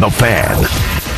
The 0.00 0.10
Fan, 0.10 0.62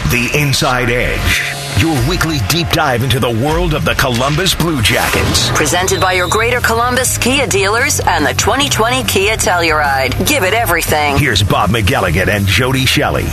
The 0.09 0.41
Inside 0.41 0.89
Edge. 0.89 1.43
Your 1.83 1.93
weekly 2.09 2.39
deep 2.49 2.67
dive 2.71 3.03
into 3.03 3.21
the 3.21 3.29
world 3.29 3.75
of 3.75 3.85
the 3.85 3.95
Columbus 3.95 4.55
Blue 4.55 4.81
Jackets. 4.81 5.51
Presented 5.51 6.01
by 6.01 6.15
your 6.15 6.29
Greater 6.29 6.61
Columbus 6.61 7.19
Kia 7.19 7.47
dealers 7.47 8.01
and 8.01 8.25
the 8.25 8.33
2020 8.33 9.05
Kia 9.05 9.37
Telluride. 9.37 10.27
Give 10.27 10.45
it 10.45 10.55
everything. 10.55 11.19
Here's 11.19 11.43
Bob 11.43 11.69
McElligott 11.69 12.29
and 12.29 12.47
Jody 12.47 12.87
Shelley. 12.87 13.27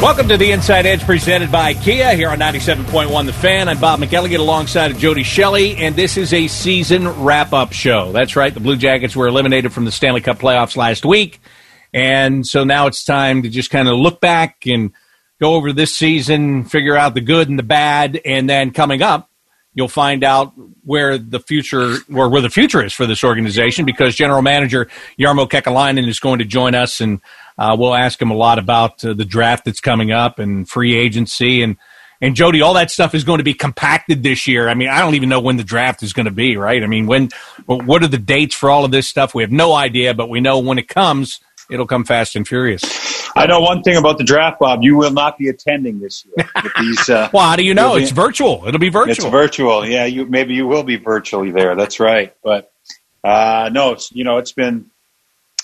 Welcome 0.00 0.28
to 0.28 0.38
the 0.38 0.50
Inside 0.50 0.86
Edge 0.86 1.04
presented 1.04 1.52
by 1.52 1.74
Kia 1.74 2.14
here 2.14 2.30
on 2.30 2.38
97.1 2.38 3.26
The 3.26 3.34
Fan. 3.34 3.68
I'm 3.68 3.80
Bob 3.80 4.00
McElligott 4.00 4.38
alongside 4.38 4.92
of 4.92 4.96
Jody 4.96 5.24
Shelley, 5.24 5.76
and 5.76 5.94
this 5.94 6.16
is 6.16 6.32
a 6.32 6.48
season 6.48 7.22
wrap 7.22 7.52
up 7.52 7.74
show. 7.74 8.12
That's 8.12 8.34
right, 8.34 8.54
the 8.54 8.60
Blue 8.60 8.78
Jackets 8.78 9.14
were 9.14 9.28
eliminated 9.28 9.74
from 9.74 9.84
the 9.84 9.92
Stanley 9.92 10.22
Cup 10.22 10.38
playoffs 10.38 10.74
last 10.74 11.04
week. 11.04 11.38
And 11.92 12.46
so 12.46 12.64
now 12.64 12.86
it's 12.86 13.04
time 13.04 13.42
to 13.42 13.48
just 13.48 13.70
kind 13.70 13.88
of 13.88 13.96
look 13.96 14.20
back 14.20 14.66
and 14.66 14.92
go 15.40 15.54
over 15.54 15.72
this 15.72 15.96
season, 15.96 16.64
figure 16.64 16.96
out 16.96 17.14
the 17.14 17.20
good 17.20 17.48
and 17.48 17.58
the 17.58 17.64
bad, 17.64 18.20
and 18.24 18.48
then 18.48 18.72
coming 18.72 19.02
up, 19.02 19.30
you'll 19.74 19.88
find 19.88 20.22
out 20.22 20.52
where 20.84 21.16
the 21.16 21.40
future 21.40 21.96
or 22.14 22.28
where 22.28 22.42
the 22.42 22.50
future 22.50 22.84
is 22.84 22.92
for 22.92 23.06
this 23.06 23.24
organization 23.24 23.84
because 23.84 24.14
general 24.14 24.42
manager 24.42 24.88
Jarmo 25.18 25.48
Kekalainen 25.48 26.08
is 26.08 26.20
going 26.20 26.40
to 26.40 26.44
join 26.44 26.74
us 26.74 27.00
and 27.00 27.20
uh, 27.56 27.76
we'll 27.78 27.94
ask 27.94 28.20
him 28.20 28.30
a 28.30 28.36
lot 28.36 28.58
about 28.58 29.04
uh, 29.04 29.14
the 29.14 29.24
draft 29.24 29.64
that's 29.64 29.80
coming 29.80 30.10
up 30.10 30.38
and 30.38 30.68
free 30.68 30.96
agency 30.96 31.62
and 31.62 31.76
and 32.22 32.36
Jody, 32.36 32.60
all 32.60 32.74
that 32.74 32.90
stuff 32.90 33.14
is 33.14 33.24
going 33.24 33.38
to 33.38 33.44
be 33.44 33.54
compacted 33.54 34.22
this 34.22 34.46
year. 34.46 34.68
I 34.68 34.74
mean, 34.74 34.88
I 34.88 35.00
don't 35.00 35.14
even 35.14 35.30
know 35.30 35.40
when 35.40 35.56
the 35.56 35.64
draft 35.64 36.02
is 36.02 36.12
going 36.12 36.26
to 36.26 36.30
be, 36.30 36.54
right? 36.54 36.82
I 36.82 36.86
mean, 36.86 37.06
when, 37.06 37.30
what 37.64 38.02
are 38.02 38.08
the 38.08 38.18
dates 38.18 38.54
for 38.54 38.70
all 38.70 38.84
of 38.84 38.90
this 38.90 39.08
stuff? 39.08 39.34
We 39.34 39.42
have 39.42 39.50
no 39.50 39.72
idea, 39.72 40.12
but 40.12 40.28
we 40.28 40.40
know 40.40 40.58
when 40.58 40.78
it 40.78 40.86
comes, 40.86 41.40
it'll 41.70 41.86
come 41.86 42.04
fast 42.04 42.36
and 42.36 42.46
furious. 42.46 42.82
I 43.36 43.46
know 43.46 43.60
one 43.60 43.82
thing 43.82 43.96
about 43.96 44.18
the 44.18 44.24
draft, 44.24 44.58
Bob. 44.58 44.82
You 44.82 44.96
will 44.96 45.12
not 45.12 45.38
be 45.38 45.48
attending 45.48 46.00
this 46.00 46.24
year. 46.24 46.48
These, 46.80 47.08
uh, 47.08 47.30
well, 47.32 47.48
how 47.48 47.56
do 47.56 47.64
you 47.64 47.74
know? 47.74 47.96
Be, 47.96 48.02
it's 48.02 48.10
virtual. 48.10 48.64
It'll 48.66 48.80
be 48.80 48.88
virtual. 48.88 49.12
It's 49.12 49.24
virtual. 49.24 49.86
Yeah, 49.86 50.04
you 50.04 50.26
maybe 50.26 50.54
you 50.54 50.66
will 50.66 50.82
be 50.82 50.96
virtually 50.96 51.50
there. 51.50 51.76
That's 51.76 52.00
right. 52.00 52.34
But 52.42 52.72
uh, 53.22 53.70
no, 53.72 53.92
it's 53.92 54.10
you 54.12 54.24
know 54.24 54.38
it's 54.38 54.52
been 54.52 54.90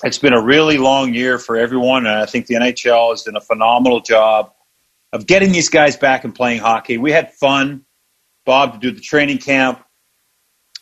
it's 0.05 0.19
been 0.19 0.33
a 0.33 0.41
really 0.41 0.79
long 0.79 1.13
year 1.13 1.39
for 1.39 1.57
everyone, 1.57 2.07
and 2.07 2.17
I 2.17 2.27
think 2.27 2.47
the 2.47 2.55
NHL 2.55 3.11
has 3.11 3.23
done 3.23 3.37
a 3.37 3.41
phenomenal 3.41 4.01
job 4.01 4.53
of 5.13 5.27
getting 5.27 5.53
these 5.53 5.69
guys 5.69 5.97
back 5.97 6.25
and 6.25 6.35
playing 6.35 6.61
hockey. 6.61 6.99
We 6.99 7.13
had 7.13 7.33
fun, 7.33 7.85
Bob, 8.45 8.75
to 8.75 8.79
do 8.79 8.91
the 8.91 9.01
training 9.01 9.39
camp, 9.39 9.85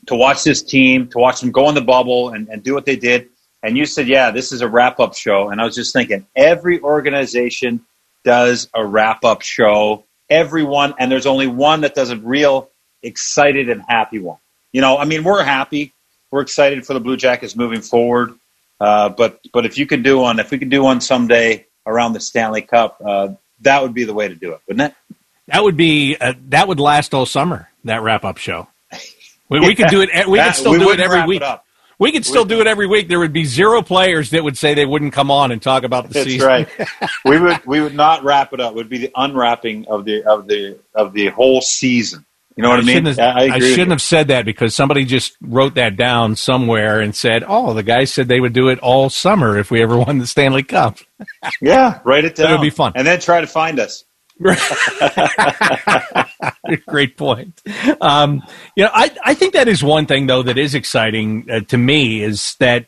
to 0.07 0.15
watch 0.17 0.45
this 0.45 0.63
team, 0.63 1.09
to 1.09 1.19
watch 1.19 1.41
them 1.41 1.51
go 1.53 1.69
in 1.69 1.75
the 1.75 1.81
bubble 1.81 2.31
and, 2.31 2.49
and 2.49 2.63
do 2.63 2.75
what 2.75 2.85
they 2.85 2.97
did 2.97 3.29
and 3.65 3.79
you 3.79 3.87
said, 3.87 4.07
yeah, 4.07 4.31
this 4.31 4.53
is 4.53 4.61
a 4.61 4.69
wrap 4.69 5.01
up 5.01 5.15
show. 5.15 5.49
And 5.49 5.59
I 5.59 5.65
was 5.65 5.75
just 5.75 5.95
thinking, 5.95 6.27
every 6.37 6.81
organization 6.81 7.81
does 8.23 8.69
a 8.75 8.85
wrap 8.85 9.25
up 9.25 9.41
show. 9.41 10.05
Everyone, 10.29 10.93
and 10.99 11.11
there's 11.11 11.25
only 11.25 11.47
one 11.47 11.81
that 11.81 11.95
does 11.95 12.11
a 12.11 12.17
real 12.17 12.69
excited 13.03 13.71
and 13.71 13.83
happy 13.89 14.19
one. 14.19 14.37
You 14.73 14.83
know, 14.83 14.99
I 14.99 15.07
mean, 15.07 15.25
we're 15.25 15.43
happy. 15.43 15.95
We're 16.31 16.43
excited 16.43 16.87
for 16.87 16.93
the 16.93 17.01
Blue 17.01 17.17
Jackets 17.17 17.57
moving 17.57 17.81
forward. 17.81 18.35
Uh, 18.79 19.09
but 19.09 19.41
but 19.53 19.65
if 19.65 19.79
you 19.79 19.87
could 19.87 20.03
do 20.03 20.19
one, 20.19 20.41
if 20.41 20.51
we 20.51 20.59
could 20.59 20.69
do 20.69 20.83
one 20.83 21.01
someday 21.01 21.65
around 21.87 22.13
the 22.13 22.21
Stanley 22.21 22.61
Cup, 22.61 23.01
uh, 23.03 23.29
that 23.61 23.81
would 23.83 23.95
be 23.95 24.05
the 24.05 24.13
way 24.13 24.29
to 24.29 24.35
do 24.35 24.53
it, 24.53 24.61
wouldn't 24.69 24.91
it? 24.91 25.17
That 25.47 25.63
would 25.63 25.77
be 25.77 26.17
uh, 26.21 26.35
that 26.49 26.69
would 26.69 26.81
last 26.81 27.15
all 27.15 27.25
summer. 27.25 27.71
That 27.85 28.03
wrap 28.03 28.25
up 28.25 28.37
show. 28.37 28.69
We, 29.49 29.61
yeah, 29.61 29.67
we 29.69 29.75
could 29.75 29.89
do 29.89 30.03
it. 30.03 30.29
We 30.29 30.39
could 30.39 30.55
still 30.55 30.73
we 30.73 30.79
do 30.81 30.91
it 30.91 31.01
every 31.01 31.25
week. 31.25 31.43
It 31.43 31.61
we 31.99 32.13
could 32.13 32.25
still 32.25 32.45
do 32.45 32.61
it 32.61 32.67
every 32.67 32.87
week. 32.87 33.09
There 33.09 33.19
would 33.19 33.33
be 33.33 33.45
zero 33.45 33.83
players 33.83 34.31
that 34.31 34.43
would 34.43 34.59
say 34.59 34.75
they 34.75 34.87
wouldn't 34.87 35.13
come 35.13 35.31
on 35.31 35.53
and 35.53 35.61
talk 35.61 35.85
about 35.85 36.09
the 36.09 36.15
That's 36.15 36.27
season. 36.27 36.49
That's 36.49 37.01
right. 37.03 37.11
we 37.25 37.39
would 37.39 37.65
we 37.67 37.81
would 37.81 37.95
not 37.95 38.25
wrap 38.25 38.53
it 38.53 38.61
up. 38.61 38.73
It 38.73 38.77
would 38.77 38.89
be 38.89 38.99
the 38.99 39.13
unwrapping 39.15 39.87
of 39.87 40.05
the 40.05 40.25
of 40.25 40.47
the 40.47 40.79
of 40.95 41.13
the 41.13 41.29
whole 41.29 41.61
season. 41.61 42.25
You 42.57 42.63
know 42.63 42.69
what 42.69 42.79
I, 42.79 42.83
I 42.83 42.85
mean? 42.85 43.07
Have, 43.07 43.19
I, 43.19 43.41
I 43.55 43.59
shouldn't 43.59 43.91
have 43.91 44.03
said 44.03 44.29
that 44.29 44.45
because 44.45 44.77
somebody 44.77 45.05
just 45.05 45.37
wrote 45.41 45.75
that 45.75 45.97
down 45.97 46.37
somewhere 46.37 47.01
and 47.01 47.15
said, 47.15 47.43
"Oh, 47.47 47.75
the 47.75 47.83
guy 47.83 48.05
said 48.05 48.29
they 48.29 48.39
would 48.39 48.53
do 48.53 48.69
it 48.69 48.79
all 48.79 49.11
summer 49.11 49.59
if 49.59 49.73
we 49.73 49.83
ever 49.83 49.99
won 49.99 50.19
the 50.19 50.27
Stanley 50.27 50.63
Cup." 50.63 50.99
yeah, 51.61 51.99
write 52.05 52.25
it 52.25 52.37
down. 52.37 52.47
That 52.51 52.59
would 52.59 52.65
be 52.65 52.71
fun, 52.71 52.93
and 52.95 53.07
then 53.07 53.19
try 53.19 53.41
to 53.41 53.47
find 53.47 53.81
us. 53.81 54.05
Great 56.89 57.17
point. 57.17 57.63
Um, 58.01 58.43
you 58.75 58.85
know, 58.85 58.91
I, 58.93 59.11
I 59.25 59.35
think 59.35 59.55
that 59.55 59.69
is 59.69 59.83
one 59.83 60.07
thing 60.07 60.27
though 60.27 60.43
that 60.43 60.59
is 60.59 60.75
exciting 60.75 61.49
uh, 61.51 61.61
to 61.61 61.79
me 61.79 62.23
is 62.23 62.57
that, 62.59 62.87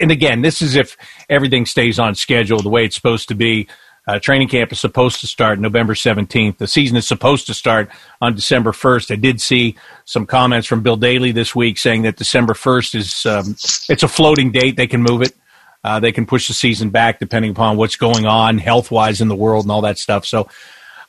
and 0.00 0.10
again, 0.10 0.42
this 0.42 0.62
is 0.62 0.74
if 0.74 0.96
everything 1.28 1.66
stays 1.66 1.98
on 1.98 2.14
schedule 2.14 2.60
the 2.60 2.70
way 2.70 2.84
it's 2.84 2.96
supposed 2.96 3.28
to 3.28 3.34
be. 3.34 3.68
Uh, 4.08 4.20
training 4.20 4.46
camp 4.46 4.70
is 4.70 4.78
supposed 4.78 5.20
to 5.20 5.26
start 5.26 5.58
November 5.58 5.92
17th. 5.92 6.58
The 6.58 6.68
season 6.68 6.96
is 6.96 7.08
supposed 7.08 7.44
to 7.48 7.54
start 7.54 7.90
on 8.20 8.36
December 8.36 8.70
1st. 8.70 9.10
I 9.10 9.16
did 9.16 9.40
see 9.40 9.76
some 10.04 10.26
comments 10.26 10.68
from 10.68 10.80
Bill 10.80 10.96
Daly 10.96 11.32
this 11.32 11.56
week 11.56 11.76
saying 11.76 12.02
that 12.02 12.14
December 12.14 12.54
1st 12.54 12.94
is 12.94 13.26
um, 13.26 13.56
it's 13.90 14.04
a 14.04 14.08
floating 14.08 14.52
date. 14.52 14.76
They 14.76 14.86
can 14.86 15.02
move 15.02 15.22
it. 15.22 15.34
Uh, 15.82 15.98
they 15.98 16.12
can 16.12 16.24
push 16.24 16.46
the 16.46 16.54
season 16.54 16.90
back 16.90 17.18
depending 17.18 17.50
upon 17.50 17.76
what's 17.76 17.96
going 17.96 18.26
on 18.26 18.58
health 18.58 18.92
wise 18.92 19.20
in 19.20 19.26
the 19.26 19.34
world 19.34 19.64
and 19.64 19.72
all 19.72 19.80
that 19.80 19.98
stuff. 19.98 20.24
So 20.24 20.48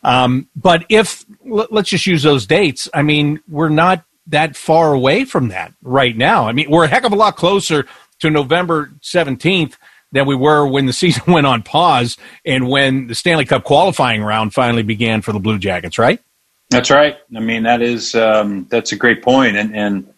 um, 0.03 0.47
but 0.56 0.85
if 0.90 1.25
let's 1.46 1.90
just 1.90 2.08
use 2.08 2.24
those 2.24 2.46
dates, 2.46 2.90
I 2.94 3.02
mean, 3.02 3.41
we're 3.47 3.69
not 3.69 4.03
that 4.28 4.56
far 4.56 4.94
away 4.94 5.25
from 5.25 5.50
that 5.50 5.74
right 5.81 6.16
now. 6.16 6.47
I 6.47 6.52
mean, 6.52 6.69
we're 6.69 6.85
a 6.85 6.88
heck 6.88 7.03
of 7.03 7.13
a 7.13 7.16
lot 7.16 7.35
closer 7.35 7.85
to 8.19 8.30
November 8.30 8.91
17th 9.02 9.75
than 10.12 10.25
we 10.25 10.35
were 10.35 10.68
when 10.68 10.85
the 10.85 10.94
season 11.03 11.31
went 11.31 11.47
on 11.47 11.63
pause 11.63 12.18
and 12.46 12.68
when 12.68 13.08
the 13.08 13.16
Stanley 13.16 13.46
Cup 13.46 13.63
qualifying 13.63 14.24
round 14.24 14.53
finally 14.53 14.84
began 14.84 15.22
for 15.22 15.31
the 15.31 15.40
Blue 15.40 15.58
Jackets, 15.58 15.97
right? 15.97 16.22
That's 16.69 16.91
right. 16.91 17.18
I 17.35 17.40
mean, 17.40 17.64
that 17.64 17.81
is 17.81 18.14
um, 18.14 18.68
that's 18.69 18.91
a 18.91 18.97
great 18.97 19.24
point, 19.24 19.56
and 19.56 19.74
and 19.74 20.14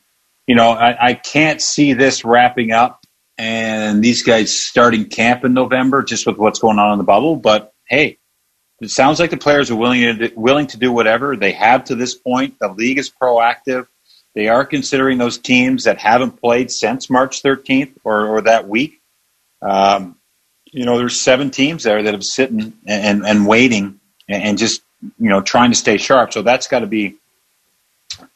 you 0.48 0.56
know, 0.56 0.72
I, 0.72 1.10
I 1.10 1.14
can't 1.14 1.62
see 1.62 1.94
this 1.94 2.26
wrapping 2.26 2.72
up 2.72 3.06
and 3.38 4.04
these 4.04 4.24
guys 4.24 4.52
starting 4.52 5.06
camp 5.06 5.46
in 5.46 5.54
November 5.54 6.02
just 6.02 6.26
with 6.26 6.38
what's 6.38 6.58
going 6.58 6.80
on 6.80 6.92
in 6.92 6.98
the 6.98 7.04
bubble. 7.04 7.36
But 7.36 7.74
hey, 7.88 8.18
it 8.82 8.92
sounds 8.92 9.20
like 9.20 9.30
the 9.30 9.38
players 9.38 9.70
are 9.70 9.76
willing 9.76 10.20
to, 10.20 10.32
willing 10.36 10.68
to 10.68 10.78
do 10.78 10.92
whatever 10.92 11.36
they 11.36 11.52
have 11.52 11.86
to 11.86 11.96
this 11.96 12.16
point. 12.16 12.58
The 12.60 12.70
league 12.70 12.98
is 12.98 13.10
proactive. 13.10 13.88
They 14.36 14.48
are 14.48 14.66
considering 14.66 15.18
those 15.18 15.38
teams 15.38 15.84
that 15.84 15.98
haven't 15.98 16.40
played 16.40 16.72
since 16.72 17.10
March 17.10 17.44
13th 17.44 17.92
or, 18.04 18.28
or 18.28 18.42
that 18.42 18.68
week. 18.68 19.02
Um, 19.62 20.16
you 20.72 20.86
know, 20.86 20.98
there's 20.98 21.20
seven 21.20 21.50
teams 21.50 21.84
there 21.84 22.02
that 22.02 22.14
have 22.14 22.24
sitting 22.24 22.74
and, 22.86 23.26
and, 23.26 23.48
waiting 23.48 24.00
and, 24.30 24.44
and 24.44 24.58
just, 24.58 24.82
you 25.02 25.30
know, 25.30 25.42
trying 25.42 25.72
to 25.72 25.76
stay 25.76 25.98
sharp. 25.98 26.32
So 26.32 26.42
that's 26.42 26.68
got 26.68 26.80
to 26.80 26.88
be 26.88 27.16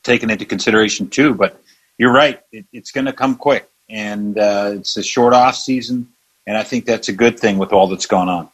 taken 0.03 0.29
into 0.29 0.45
consideration 0.45 1.09
too. 1.09 1.35
But 1.35 1.61
you're 1.97 2.13
right. 2.13 2.41
It, 2.51 2.65
it's 2.73 2.91
going 2.91 3.05
to 3.05 3.13
come 3.13 3.35
quick 3.35 3.69
and 3.89 4.37
uh, 4.37 4.71
it's 4.75 4.97
a 4.97 5.03
short 5.03 5.33
off 5.33 5.55
season. 5.55 6.09
And 6.45 6.57
I 6.57 6.63
think 6.63 6.85
that's 6.85 7.07
a 7.07 7.13
good 7.13 7.39
thing 7.39 7.57
with 7.57 7.71
all 7.71 7.87
that's 7.87 8.07
going 8.07 8.27
on. 8.27 8.49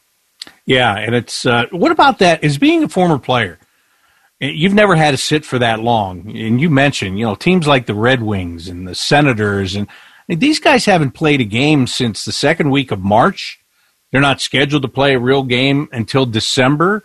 Yeah, 0.66 0.96
and 0.96 1.14
it's 1.14 1.46
uh, 1.46 1.66
what 1.70 1.92
about 1.92 2.18
that? 2.18 2.44
Is 2.44 2.58
being 2.58 2.82
a 2.82 2.88
former 2.88 3.18
player, 3.18 3.58
you've 4.38 4.74
never 4.74 4.96
had 4.96 5.10
to 5.12 5.16
sit 5.16 5.44
for 5.44 5.58
that 5.58 5.80
long, 5.80 6.36
and 6.36 6.60
you 6.60 6.70
mentioned 6.70 7.18
you 7.18 7.26
know 7.26 7.34
teams 7.34 7.66
like 7.66 7.86
the 7.86 7.94
Red 7.94 8.22
Wings 8.22 8.68
and 8.68 8.86
the 8.86 8.94
Senators, 8.94 9.74
and 9.74 9.88
I 9.88 9.92
mean, 10.28 10.38
these 10.38 10.60
guys 10.60 10.84
haven't 10.84 11.12
played 11.12 11.40
a 11.40 11.44
game 11.44 11.86
since 11.86 12.24
the 12.24 12.32
second 12.32 12.70
week 12.70 12.90
of 12.90 13.00
March. 13.00 13.58
They're 14.12 14.20
not 14.20 14.40
scheduled 14.40 14.82
to 14.82 14.88
play 14.88 15.14
a 15.14 15.18
real 15.18 15.42
game 15.42 15.88
until 15.92 16.26
December. 16.26 17.02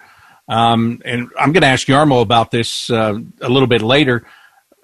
Um, 0.47 1.01
and 1.05 1.29
I'm 1.39 1.51
going 1.51 1.61
to 1.61 1.67
ask 1.67 1.87
Jarmo 1.87 2.21
about 2.21 2.51
this 2.51 2.89
uh, 2.89 3.17
a 3.41 3.49
little 3.49 3.67
bit 3.67 3.81
later. 3.81 4.25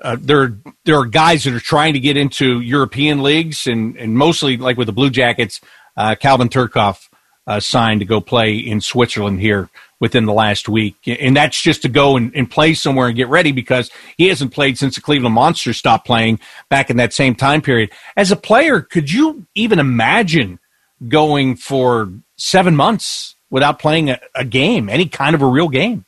Uh, 0.01 0.17
there, 0.19 0.57
there 0.85 0.95
are 0.95 1.05
guys 1.05 1.43
that 1.43 1.53
are 1.53 1.59
trying 1.59 1.93
to 1.93 1.99
get 1.99 2.17
into 2.17 2.59
European 2.61 3.21
leagues, 3.21 3.67
and, 3.67 3.95
and 3.97 4.17
mostly 4.17 4.57
like 4.57 4.75
with 4.75 4.87
the 4.87 4.93
Blue 4.93 5.11
Jackets, 5.11 5.61
uh, 5.95 6.15
Calvin 6.15 6.49
Thurkauf 6.49 7.09
uh, 7.47 7.59
signed 7.59 7.99
to 8.01 8.05
go 8.05 8.21
play 8.21 8.55
in 8.55 8.81
Switzerland 8.81 9.39
here 9.39 9.69
within 9.99 10.25
the 10.25 10.33
last 10.33 10.67
week. 10.67 10.95
And 11.05 11.35
that's 11.35 11.61
just 11.61 11.83
to 11.83 11.89
go 11.89 12.17
and, 12.17 12.35
and, 12.35 12.49
play 12.49 12.73
somewhere 12.73 13.07
and 13.07 13.15
get 13.15 13.29
ready 13.29 13.51
because 13.51 13.91
he 14.17 14.27
hasn't 14.27 14.51
played 14.51 14.77
since 14.77 14.95
the 14.95 15.01
Cleveland 15.01 15.35
Monsters 15.35 15.77
stopped 15.77 16.07
playing 16.07 16.39
back 16.69 16.89
in 16.89 16.97
that 16.97 17.13
same 17.13 17.35
time 17.35 17.61
period. 17.61 17.91
As 18.17 18.31
a 18.31 18.35
player, 18.35 18.81
could 18.81 19.11
you 19.11 19.45
even 19.53 19.79
imagine 19.79 20.59
going 21.07 21.55
for 21.55 22.11
seven 22.37 22.75
months 22.75 23.35
without 23.49 23.79
playing 23.79 24.09
a, 24.09 24.19
a 24.35 24.43
game, 24.43 24.89
any 24.89 25.07
kind 25.07 25.35
of 25.35 25.41
a 25.41 25.47
real 25.47 25.69
game? 25.69 26.05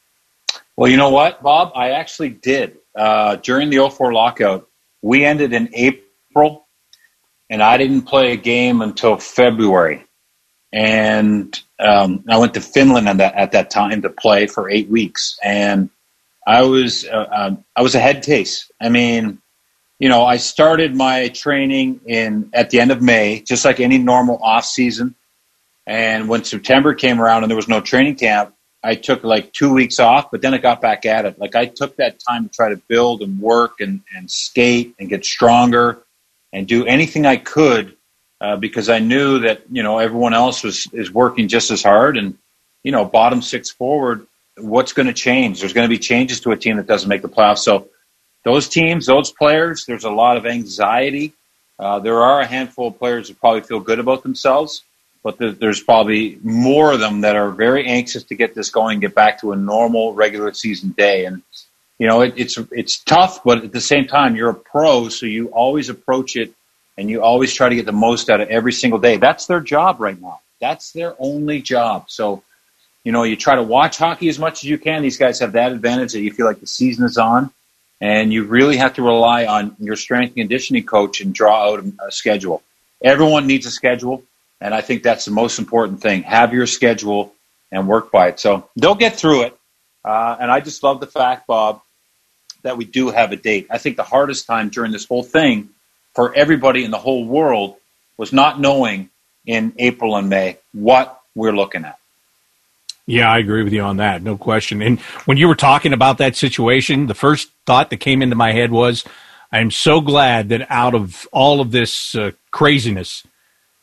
Well, 0.76 0.90
you 0.90 0.98
know 0.98 1.10
what, 1.10 1.44
Bob? 1.44 1.72
I 1.76 1.92
actually 1.92 2.30
did. 2.30 2.78
Uh, 2.96 3.36
during 3.38 3.70
the 3.70 3.90
04 3.90 4.12
lockout, 4.12 4.68
we 5.04 5.24
ended 5.24 5.54
in 5.54 5.70
April, 5.74 6.68
and 7.50 7.62
I 7.62 7.78
didn't 7.78 8.04
play 8.04 8.32
a 8.32 8.38
game 8.38 8.82
until 8.82 9.18
February 9.18 10.06
and 10.74 11.58
um, 11.80 12.26
I 12.28 12.40
went 12.40 12.56
to 12.56 12.62
Finland 12.62 13.08
at 13.08 13.18
that, 13.18 13.36
at 13.36 13.52
that 13.52 13.70
time 13.70 14.02
to 14.02 14.10
play 14.10 14.48
for 14.48 14.70
eight 14.70 14.90
weeks, 14.90 15.38
and 15.44 15.92
I 16.46 16.64
was 16.64 17.06
uh, 17.06 17.16
uh, 17.16 17.56
I 17.76 17.82
was 17.84 17.94
a 17.94 18.00
head 18.00 18.24
case. 18.24 18.72
I 18.82 18.90
mean, 18.90 19.40
you 20.00 20.10
know, 20.10 20.26
I 20.26 20.38
started 20.38 20.96
my 20.96 21.28
training 21.30 22.02
in 22.08 22.50
at 22.54 22.72
the 22.72 22.80
end 22.80 22.92
of 22.92 23.02
May, 23.02 23.42
just 23.42 23.64
like 23.64 23.80
any 23.80 24.00
normal 24.00 24.40
off 24.42 24.66
season. 24.66 25.16
And 25.86 26.28
when 26.28 26.44
September 26.44 26.94
came 26.96 27.22
around 27.22 27.44
and 27.44 27.52
there 27.52 27.58
was 27.58 27.68
no 27.68 27.80
training 27.80 28.16
camp, 28.16 28.56
I 28.82 28.96
took 28.96 29.24
like 29.24 29.54
two 29.54 29.72
weeks 29.74 30.00
off, 30.00 30.32
but 30.32 30.42
then 30.42 30.54
I 30.54 30.58
got 30.58 30.82
back 30.82 31.06
at 31.06 31.26
it. 31.26 31.38
Like 31.40 31.56
I 31.56 31.66
took 31.66 31.98
that 31.98 32.20
time 32.20 32.48
to 32.48 32.50
try 32.54 32.70
to 32.70 32.78
build 32.88 33.22
and 33.22 33.40
work 33.40 33.80
and, 33.80 34.02
and 34.16 34.30
skate 34.30 34.96
and 35.00 35.08
get 35.08 35.24
stronger 35.24 36.04
and 36.52 36.68
do 36.68 36.86
anything 36.86 37.26
I 37.26 37.38
could 37.38 37.96
uh, 38.44 38.58
because 38.58 38.90
I 38.90 39.00
knew 39.00 39.40
that 39.40 39.64
you 39.72 39.82
know 39.82 40.00
everyone 40.00 40.34
else 40.34 40.64
was 40.64 40.88
is 40.94 41.12
working 41.12 41.48
just 41.48 41.72
as 41.72 41.82
hard 41.82 42.18
and 42.18 42.38
you 42.84 42.92
know 42.92 43.06
bottom 43.06 43.42
six 43.42 43.72
forward. 43.72 44.28
What's 44.58 44.94
going 44.94 45.08
to 45.08 45.14
change? 45.14 45.60
There's 45.60 45.74
going 45.74 45.86
to 45.86 45.90
be 45.90 45.98
changes 45.98 46.42
to 46.42 46.52
a 46.52 46.58
team 46.58 46.78
that 46.78 46.86
doesn't 46.86 47.10
make 47.10 47.24
the 47.24 47.30
playoffs. 47.30 47.60
So 47.60 47.88
those 48.44 48.70
teams, 48.70 49.08
those 49.08 49.32
players, 49.32 49.86
there's 49.88 50.04
a 50.04 50.12
lot 50.12 50.38
of 50.38 50.46
anxiety. 50.46 51.34
Uh, 51.80 51.98
there 52.00 52.22
are 52.22 52.42
a 52.42 52.46
handful 52.46 52.90
of 52.90 53.00
players 53.00 53.30
who 53.30 53.34
probably 53.34 53.62
feel 53.62 53.80
good 53.80 53.98
about 53.98 54.22
themselves 54.22 54.84
but 55.24 55.38
there's 55.40 55.82
probably 55.82 56.38
more 56.44 56.92
of 56.92 57.00
them 57.00 57.22
that 57.22 57.38
are 57.38 57.50
very 57.50 57.88
anxious 57.88 58.24
to 58.26 58.36
get 58.36 58.54
this 58.54 58.70
going, 58.70 59.00
get 59.00 59.16
back 59.16 59.40
to 59.40 59.54
a 59.54 59.56
normal 59.56 60.14
regular 60.14 60.54
season 60.54 60.90
day. 60.90 61.24
And 61.26 61.42
you 61.98 62.08
know, 62.08 62.22
it, 62.22 62.34
it's 62.36 62.58
it's 62.72 63.00
tough, 63.00 63.42
but 63.44 63.64
at 63.64 63.72
the 63.72 63.80
same 63.80 64.06
time, 64.06 64.36
you're 64.36 64.50
a 64.50 64.54
pro, 64.54 65.08
so 65.08 65.26
you 65.26 65.48
always 65.48 65.88
approach 65.88 66.36
it 66.36 66.54
and 66.98 67.10
you 67.10 67.22
always 67.22 67.54
try 67.54 67.70
to 67.70 67.76
get 67.76 67.86
the 67.86 67.92
most 67.92 68.30
out 68.30 68.42
of 68.42 68.50
every 68.50 68.74
single 68.74 69.00
day. 69.00 69.18
That's 69.18 69.46
their 69.48 69.60
job 69.60 70.00
right 70.00 70.20
now. 70.20 70.42
That's 70.62 70.92
their 70.92 71.16
only 71.20 71.62
job. 71.62 72.10
So, 72.10 72.44
you 73.04 73.12
know, 73.12 73.24
you 73.24 73.36
try 73.36 73.56
to 73.56 73.64
watch 73.64 73.98
hockey 73.98 74.30
as 74.30 74.40
much 74.40 74.64
as 74.64 74.70
you 74.70 74.78
can. 74.78 75.02
These 75.02 75.18
guys 75.18 75.40
have 75.40 75.54
that 75.54 75.72
advantage 75.72 76.14
that 76.14 76.22
you 76.22 76.32
feel 76.32 76.46
like 76.46 76.60
the 76.60 76.68
season 76.68 77.06
is 77.06 77.18
on, 77.18 77.52
and 78.00 78.32
you 78.32 78.44
really 78.44 78.78
have 78.78 78.94
to 78.96 79.02
rely 79.02 79.46
on 79.46 79.76
your 79.80 79.96
strength 79.96 80.32
and 80.32 80.44
conditioning 80.44 80.86
coach 80.86 81.22
and 81.22 81.34
draw 81.34 81.74
out 81.74 81.84
a 82.06 82.12
schedule. 82.12 82.64
Everyone 83.04 83.48
needs 83.48 83.66
a 83.66 83.72
schedule. 83.72 84.24
And 84.64 84.74
I 84.74 84.80
think 84.80 85.04
that's 85.04 85.26
the 85.26 85.32
most 85.32 85.60
important 85.60 86.02
thing. 86.02 86.24
Have 86.24 86.54
your 86.54 86.68
schedule 86.68 87.34
and 87.70 87.86
work 87.86 88.12
by 88.14 88.30
it. 88.30 88.40
So 88.40 88.70
they'll 88.78 88.96
get 88.96 89.18
through 89.18 89.44
it. 89.44 89.58
Uh, 90.06 90.38
and 90.40 90.50
I 90.50 90.62
just 90.62 90.82
love 90.84 91.02
the 91.02 91.08
fact, 91.08 91.48
Bob, 91.48 91.82
that 92.62 92.78
we 92.78 92.86
do 92.86 93.10
have 93.10 93.34
a 93.34 93.36
date. 93.36 93.68
I 93.70 93.78
think 93.78 93.98
the 93.98 94.04
hardest 94.04 94.48
time 94.48 94.70
during 94.70 94.94
this 94.94 95.06
whole 95.06 95.22
thing 95.22 95.68
for 96.14 96.34
everybody 96.34 96.84
in 96.84 96.92
the 96.92 96.98
whole 96.98 97.26
world 97.26 97.76
was 98.18 98.34
not 98.34 98.60
knowing 98.60 99.10
in 99.46 99.74
April 99.78 100.16
and 100.16 100.30
May 100.30 100.58
what 100.74 101.22
we're 101.36 101.56
looking 101.56 101.86
at. 101.86 101.98
Yeah, 103.06 103.30
I 103.30 103.40
agree 103.40 103.64
with 103.64 103.74
you 103.74 103.82
on 103.82 103.98
that. 103.98 104.22
No 104.22 104.38
question. 104.38 104.82
And 104.82 105.00
when 105.26 105.38
you 105.38 105.48
were 105.48 105.56
talking 105.56 105.92
about 105.92 106.20
that 106.20 106.36
situation, 106.36 107.08
the 107.08 107.14
first 107.14 107.50
thought 107.66 107.90
that 107.90 107.98
came 107.98 108.22
into 108.22 108.36
my 108.36 108.54
head 108.54 108.72
was, 108.72 109.04
I'm 109.52 109.72
so 109.72 110.00
glad 110.00 110.50
that 110.50 110.66
out 110.72 110.96
of 110.96 111.28
all 111.34 111.60
of 111.60 111.72
this 111.72 112.16
uh, 112.16 112.32
craziness, 112.52 113.24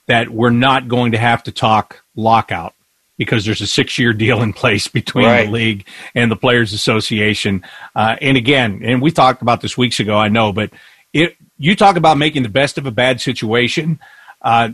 that 0.07 0.31
we're 0.31 0.51
not 0.51 0.89
going 0.89 1.13
to 1.13 1.19
have 1.19 1.43
to 1.45 1.53
talk 1.53 2.03
lockout 2.17 2.75
because 3.19 3.45
there's 3.45 3.61
a 3.61 3.67
six 3.67 3.99
year 3.99 4.15
deal 4.15 4.43
in 4.43 4.55
place 4.55 4.89
between 4.89 5.27
right. 5.27 5.45
the 5.45 5.53
league 5.53 5.87
and 6.15 6.31
the 6.31 6.37
Players 6.37 6.73
Association. 6.73 7.63
Uh, 7.95 8.17
and 8.23 8.39
again, 8.39 8.81
and 8.83 9.03
we 9.03 9.11
talked 9.11 9.43
about 9.43 9.61
this 9.61 9.77
weeks 9.77 10.01
ago, 10.01 10.17
I 10.17 10.29
know, 10.29 10.53
but 10.53 10.71
it, 11.13 11.37
you 11.61 11.77
talk 11.77 11.97
about 11.97 12.19
making 12.19 12.43
the 12.43 12.49
best 12.49 12.79
of 12.79 12.87
a 12.87 12.91
bad 12.91 13.21
situation. 13.21 14.01
Uh, 14.43 14.71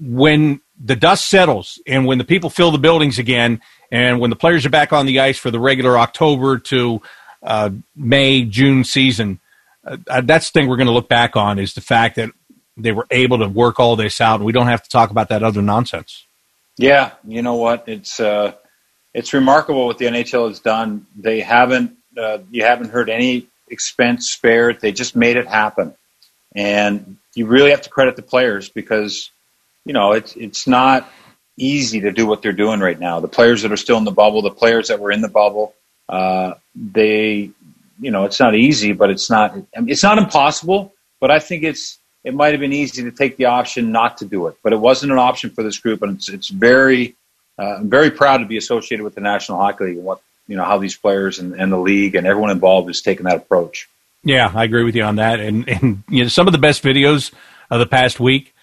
when 0.00 0.60
the 0.82 0.96
dust 0.96 1.28
settles 1.28 1.78
and 1.86 2.06
when 2.06 2.18
the 2.18 2.24
people 2.24 2.50
fill 2.50 2.70
the 2.70 2.78
buildings 2.78 3.18
again, 3.18 3.60
and 3.92 4.18
when 4.18 4.30
the 4.30 4.36
players 4.36 4.66
are 4.66 4.70
back 4.70 4.92
on 4.92 5.06
the 5.06 5.20
ice 5.20 5.38
for 5.38 5.50
the 5.50 5.60
regular 5.60 5.98
October 5.98 6.58
to 6.58 7.00
uh, 7.42 7.70
May, 7.94 8.44
June 8.44 8.82
season, 8.82 9.38
uh, 9.86 10.22
that's 10.22 10.50
the 10.50 10.58
thing 10.58 10.68
we're 10.68 10.76
going 10.76 10.88
to 10.88 10.92
look 10.92 11.08
back 11.08 11.36
on 11.36 11.58
is 11.58 11.74
the 11.74 11.80
fact 11.80 12.16
that 12.16 12.30
they 12.76 12.92
were 12.92 13.06
able 13.10 13.38
to 13.38 13.48
work 13.48 13.78
all 13.78 13.96
this 13.96 14.20
out, 14.20 14.40
we 14.40 14.52
don't 14.52 14.66
have 14.66 14.82
to 14.82 14.88
talk 14.88 15.10
about 15.10 15.28
that 15.28 15.42
other 15.42 15.62
nonsense. 15.62 16.26
Yeah, 16.76 17.12
you 17.26 17.42
know 17.42 17.54
what? 17.54 17.84
It's 17.86 18.20
uh, 18.20 18.52
it's 19.14 19.32
remarkable 19.32 19.86
what 19.86 19.98
the 19.98 20.06
NHL 20.06 20.48
has 20.48 20.60
done. 20.60 21.06
They 21.16 21.40
haven't 21.40 21.96
uh, 22.18 22.38
you 22.50 22.64
haven't 22.64 22.90
heard 22.90 23.08
any 23.08 23.48
expense 23.68 24.30
spared. 24.30 24.80
They 24.80 24.92
just 24.92 25.16
made 25.16 25.36
it 25.36 25.46
happen, 25.46 25.94
and 26.56 27.18
you 27.34 27.46
really 27.46 27.70
have 27.70 27.82
to 27.82 27.90
credit 27.90 28.16
the 28.16 28.22
players 28.22 28.68
because 28.68 29.30
you 29.84 29.92
know 29.92 30.12
it's 30.12 30.34
it's 30.36 30.66
not 30.66 31.08
easy 31.58 32.00
to 32.00 32.12
do 32.12 32.26
what 32.26 32.42
they're 32.42 32.52
doing 32.52 32.80
right 32.80 32.98
now. 32.98 33.20
The 33.20 33.28
players 33.28 33.62
that 33.62 33.72
are 33.72 33.76
still 33.76 33.98
in 33.98 34.04
the 34.04 34.10
bubble, 34.10 34.42
the 34.42 34.50
players 34.50 34.88
that 34.88 34.98
were 34.98 35.12
in 35.12 35.20
the 35.20 35.28
bubble, 35.28 35.74
uh, 36.08 36.54
they 36.74 37.50
you 38.00 38.10
know 38.10 38.24
it's 38.24 38.40
not 38.40 38.54
easy, 38.54 38.92
but 38.92 39.10
it's 39.10 39.30
not 39.30 39.54
it's 39.74 40.02
not 40.02 40.18
impossible. 40.18 40.92
But 41.20 41.30
I 41.30 41.38
think 41.38 41.62
it's 41.62 41.98
it 42.24 42.34
might 42.34 42.52
have 42.52 42.60
been 42.60 42.72
easy 42.72 43.04
to 43.04 43.12
take 43.12 43.36
the 43.36 43.44
option 43.44 43.92
not 43.92 44.18
to 44.18 44.24
do 44.24 44.48
it, 44.48 44.56
but 44.62 44.72
it 44.72 44.80
wasn't 44.80 45.12
an 45.12 45.18
option 45.18 45.50
for 45.50 45.62
this 45.62 45.78
group, 45.78 46.02
and 46.02 46.16
it's, 46.16 46.28
it's 46.28 46.48
very, 46.48 47.14
uh, 47.56 47.76
I'm 47.76 47.88
very 47.88 48.10
proud 48.10 48.38
to 48.38 48.46
be 48.46 48.56
associated 48.56 49.04
with 49.04 49.14
the 49.14 49.20
National 49.20 49.58
Hockey 49.58 49.84
League 49.84 49.96
and 49.98 50.04
what 50.04 50.20
you 50.48 50.56
know 50.56 50.64
how 50.64 50.78
these 50.78 50.96
players 50.96 51.38
and, 51.38 51.54
and 51.54 51.70
the 51.70 51.78
league 51.78 52.14
and 52.14 52.26
everyone 52.26 52.50
involved 52.50 52.88
has 52.88 53.00
taken 53.00 53.26
that 53.26 53.36
approach. 53.36 53.88
Yeah, 54.26 54.50
I 54.52 54.64
agree 54.64 54.82
with 54.82 54.96
you 54.96 55.04
on 55.04 55.16
that, 55.16 55.38
and 55.38 55.68
and 55.68 56.02
you 56.08 56.24
know 56.24 56.28
some 56.28 56.48
of 56.48 56.52
the 56.52 56.58
best 56.58 56.82
videos 56.82 57.32
of 57.70 57.78
the 57.78 57.86
past 57.86 58.18
week 58.18 58.54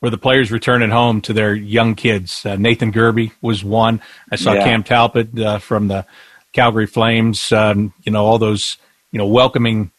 were 0.00 0.08
the 0.08 0.16
players 0.16 0.50
returning 0.50 0.88
home 0.88 1.20
to 1.20 1.34
their 1.34 1.54
young 1.54 1.94
kids. 1.94 2.46
Uh, 2.46 2.56
Nathan 2.56 2.90
Gerbe 2.90 3.30
was 3.42 3.62
one. 3.62 4.00
I 4.32 4.36
saw 4.36 4.54
yeah. 4.54 4.64
Cam 4.64 4.82
Talbot 4.82 5.38
uh, 5.38 5.58
from 5.58 5.88
the 5.88 6.06
Calgary 6.54 6.86
Flames. 6.86 7.52
Um, 7.52 7.92
you 8.02 8.12
know 8.12 8.24
all 8.24 8.38
those 8.38 8.78
you 9.12 9.18
know 9.18 9.26
welcoming 9.26 9.90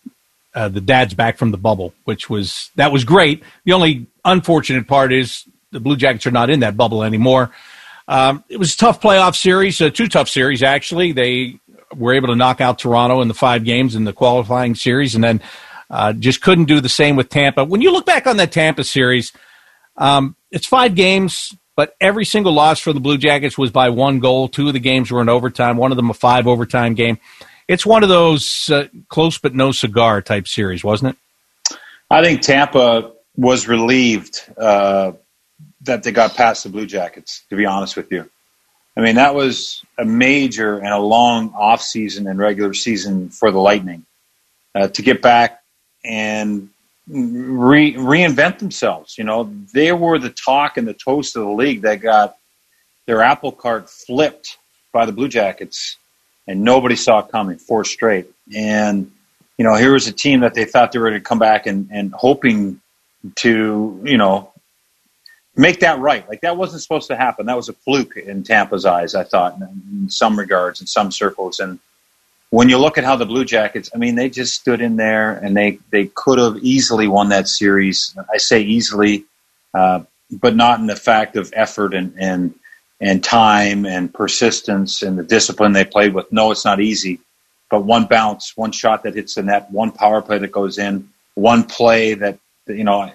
uh, 0.55 0.69
the 0.69 0.81
dad's 0.81 1.13
back 1.13 1.37
from 1.37 1.51
the 1.51 1.57
bubble, 1.57 1.93
which 2.05 2.27
was 2.27 2.71
that 2.75 2.91
was 2.91 3.03
great. 3.03 3.43
The 3.65 3.73
only 3.73 4.07
unfortunate 4.25 4.87
part 4.87 5.13
is 5.13 5.45
the 5.69 5.79
Blue 5.79 5.97
Jackets 5.97 6.25
are 6.25 6.31
not 6.31 6.49
in 6.49 6.61
that 6.61 6.75
bubble 6.75 7.03
anymore. 7.03 7.51
Um, 8.07 8.43
it 8.49 8.57
was 8.57 8.73
a 8.73 8.77
tough 8.77 8.99
playoff 8.99 9.35
series, 9.35 9.79
uh, 9.79 9.91
two 9.91 10.07
tough 10.07 10.29
series 10.29 10.63
actually. 10.63 11.11
They 11.11 11.59
were 11.95 12.13
able 12.13 12.27
to 12.27 12.35
knock 12.35 12.61
out 12.61 12.79
Toronto 12.79 13.21
in 13.21 13.27
the 13.27 13.33
five 13.33 13.63
games 13.63 13.95
in 13.95 14.03
the 14.03 14.13
qualifying 14.13 14.75
series, 14.75 15.15
and 15.15 15.23
then 15.23 15.41
uh, 15.89 16.13
just 16.13 16.41
couldn't 16.41 16.65
do 16.65 16.79
the 16.79 16.89
same 16.89 17.15
with 17.15 17.29
Tampa. 17.29 17.63
When 17.63 17.81
you 17.81 17.91
look 17.91 18.05
back 18.05 18.27
on 18.27 18.37
that 18.37 18.51
Tampa 18.51 18.83
series, 18.83 19.33
um, 19.97 20.35
it's 20.51 20.65
five 20.65 20.95
games, 20.95 21.55
but 21.75 21.95
every 21.99 22.25
single 22.25 22.53
loss 22.53 22.79
for 22.79 22.93
the 22.93 22.99
Blue 22.99 23.17
Jackets 23.17 23.57
was 23.57 23.71
by 23.71 23.89
one 23.89 24.19
goal. 24.19 24.47
Two 24.47 24.67
of 24.67 24.73
the 24.73 24.79
games 24.79 25.11
were 25.11 25.21
in 25.21 25.29
overtime. 25.29 25.77
One 25.77 25.91
of 25.91 25.97
them 25.97 26.09
a 26.09 26.13
five 26.13 26.47
overtime 26.47 26.93
game 26.93 27.19
it's 27.71 27.85
one 27.85 28.03
of 28.03 28.09
those 28.09 28.69
uh, 28.69 28.87
close 29.07 29.37
but 29.37 29.55
no 29.55 29.71
cigar 29.71 30.21
type 30.21 30.45
series, 30.45 30.83
wasn't 30.83 31.15
it? 31.15 31.77
I 32.09 32.21
think 32.21 32.41
Tampa 32.41 33.13
was 33.37 33.67
relieved 33.67 34.43
uh, 34.57 35.13
that 35.81 36.03
they 36.03 36.11
got 36.11 36.35
past 36.35 36.63
the 36.63 36.69
Blue 36.69 36.85
Jackets. 36.85 37.45
To 37.49 37.55
be 37.55 37.65
honest 37.65 37.95
with 37.95 38.11
you, 38.11 38.29
I 38.97 39.01
mean 39.01 39.15
that 39.15 39.35
was 39.35 39.83
a 39.97 40.05
major 40.05 40.77
and 40.77 40.89
a 40.89 40.99
long 40.99 41.53
off 41.55 41.81
season 41.81 42.27
and 42.27 42.37
regular 42.37 42.73
season 42.73 43.29
for 43.29 43.51
the 43.51 43.59
Lightning 43.59 44.05
uh, 44.75 44.87
to 44.89 45.01
get 45.01 45.21
back 45.21 45.61
and 46.03 46.69
re- 47.07 47.93
reinvent 47.93 48.59
themselves. 48.59 49.17
You 49.17 49.23
know, 49.23 49.53
they 49.73 49.91
were 49.91 50.19
the 50.19 50.29
talk 50.29 50.77
and 50.77 50.87
the 50.87 50.93
toast 50.93 51.35
of 51.35 51.43
the 51.43 51.51
league 51.51 51.81
that 51.81 52.01
got 52.01 52.37
their 53.07 53.21
apple 53.21 53.51
cart 53.51 53.89
flipped 53.89 54.57
by 54.93 55.05
the 55.05 55.11
Blue 55.11 55.29
Jackets 55.29 55.97
and 56.47 56.63
nobody 56.63 56.95
saw 56.95 57.19
it 57.19 57.29
coming, 57.29 57.57
four 57.57 57.85
straight. 57.85 58.27
And 58.53 59.11
you 59.57 59.67
know, 59.67 59.75
here 59.75 59.93
was 59.93 60.07
a 60.07 60.11
team 60.11 60.39
that 60.39 60.55
they 60.55 60.65
thought 60.65 60.91
they 60.91 60.97
were 60.97 61.09
going 61.09 61.21
to 61.21 61.23
come 61.23 61.37
back 61.37 61.67
and, 61.67 61.87
and 61.91 62.11
hoping 62.13 62.81
to, 63.35 64.01
you 64.03 64.17
know, 64.17 64.50
make 65.55 65.81
that 65.81 65.99
right. 65.99 66.27
Like 66.27 66.41
that 66.41 66.57
wasn't 66.57 66.81
supposed 66.81 67.07
to 67.07 67.15
happen. 67.15 67.45
That 67.45 67.57
was 67.57 67.69
a 67.69 67.73
fluke 67.73 68.17
in 68.17 68.43
Tampa's 68.43 68.85
eyes, 68.85 69.15
I 69.15 69.23
thought, 69.23 69.57
in 69.59 70.09
some 70.09 70.37
regards, 70.37 70.81
in 70.81 70.87
some 70.87 71.11
circles. 71.11 71.59
And 71.59 71.79
when 72.49 72.69
you 72.69 72.77
look 72.77 72.97
at 72.97 73.03
how 73.03 73.15
the 73.15 73.25
Blue 73.25 73.45
Jackets, 73.45 73.89
I 73.93 73.97
mean, 73.97 74.15
they 74.15 74.29
just 74.29 74.55
stood 74.55 74.81
in 74.81 74.95
there 74.95 75.33
and 75.33 75.55
they, 75.55 75.79
they 75.91 76.05
could 76.07 76.39
have 76.39 76.57
easily 76.57 77.07
won 77.07 77.29
that 77.29 77.47
series. 77.47 78.15
I 78.33 78.37
say 78.37 78.61
easily, 78.61 79.25
uh, 79.73 80.03
but 80.31 80.55
not 80.55 80.79
in 80.79 80.87
the 80.87 80.95
fact 80.95 81.35
of 81.35 81.51
effort 81.55 81.93
and, 81.93 82.15
and 82.17 82.55
and 83.01 83.23
time 83.23 83.85
and 83.85 84.13
persistence 84.13 85.01
and 85.01 85.17
the 85.17 85.23
discipline 85.23 85.73
they 85.73 85.83
played 85.83 86.13
with. 86.13 86.31
No, 86.31 86.51
it's 86.51 86.63
not 86.63 86.79
easy, 86.79 87.19
but 87.69 87.83
one 87.83 88.05
bounce, 88.05 88.55
one 88.55 88.71
shot 88.71 89.03
that 89.03 89.15
hits 89.15 89.35
the 89.35 89.41
net, 89.43 89.71
one 89.71 89.91
power 89.91 90.21
play 90.21 90.37
that 90.37 90.51
goes 90.51 90.77
in, 90.77 91.09
one 91.33 91.63
play 91.63 92.13
that 92.13 92.37
you 92.67 92.83
know, 92.83 93.11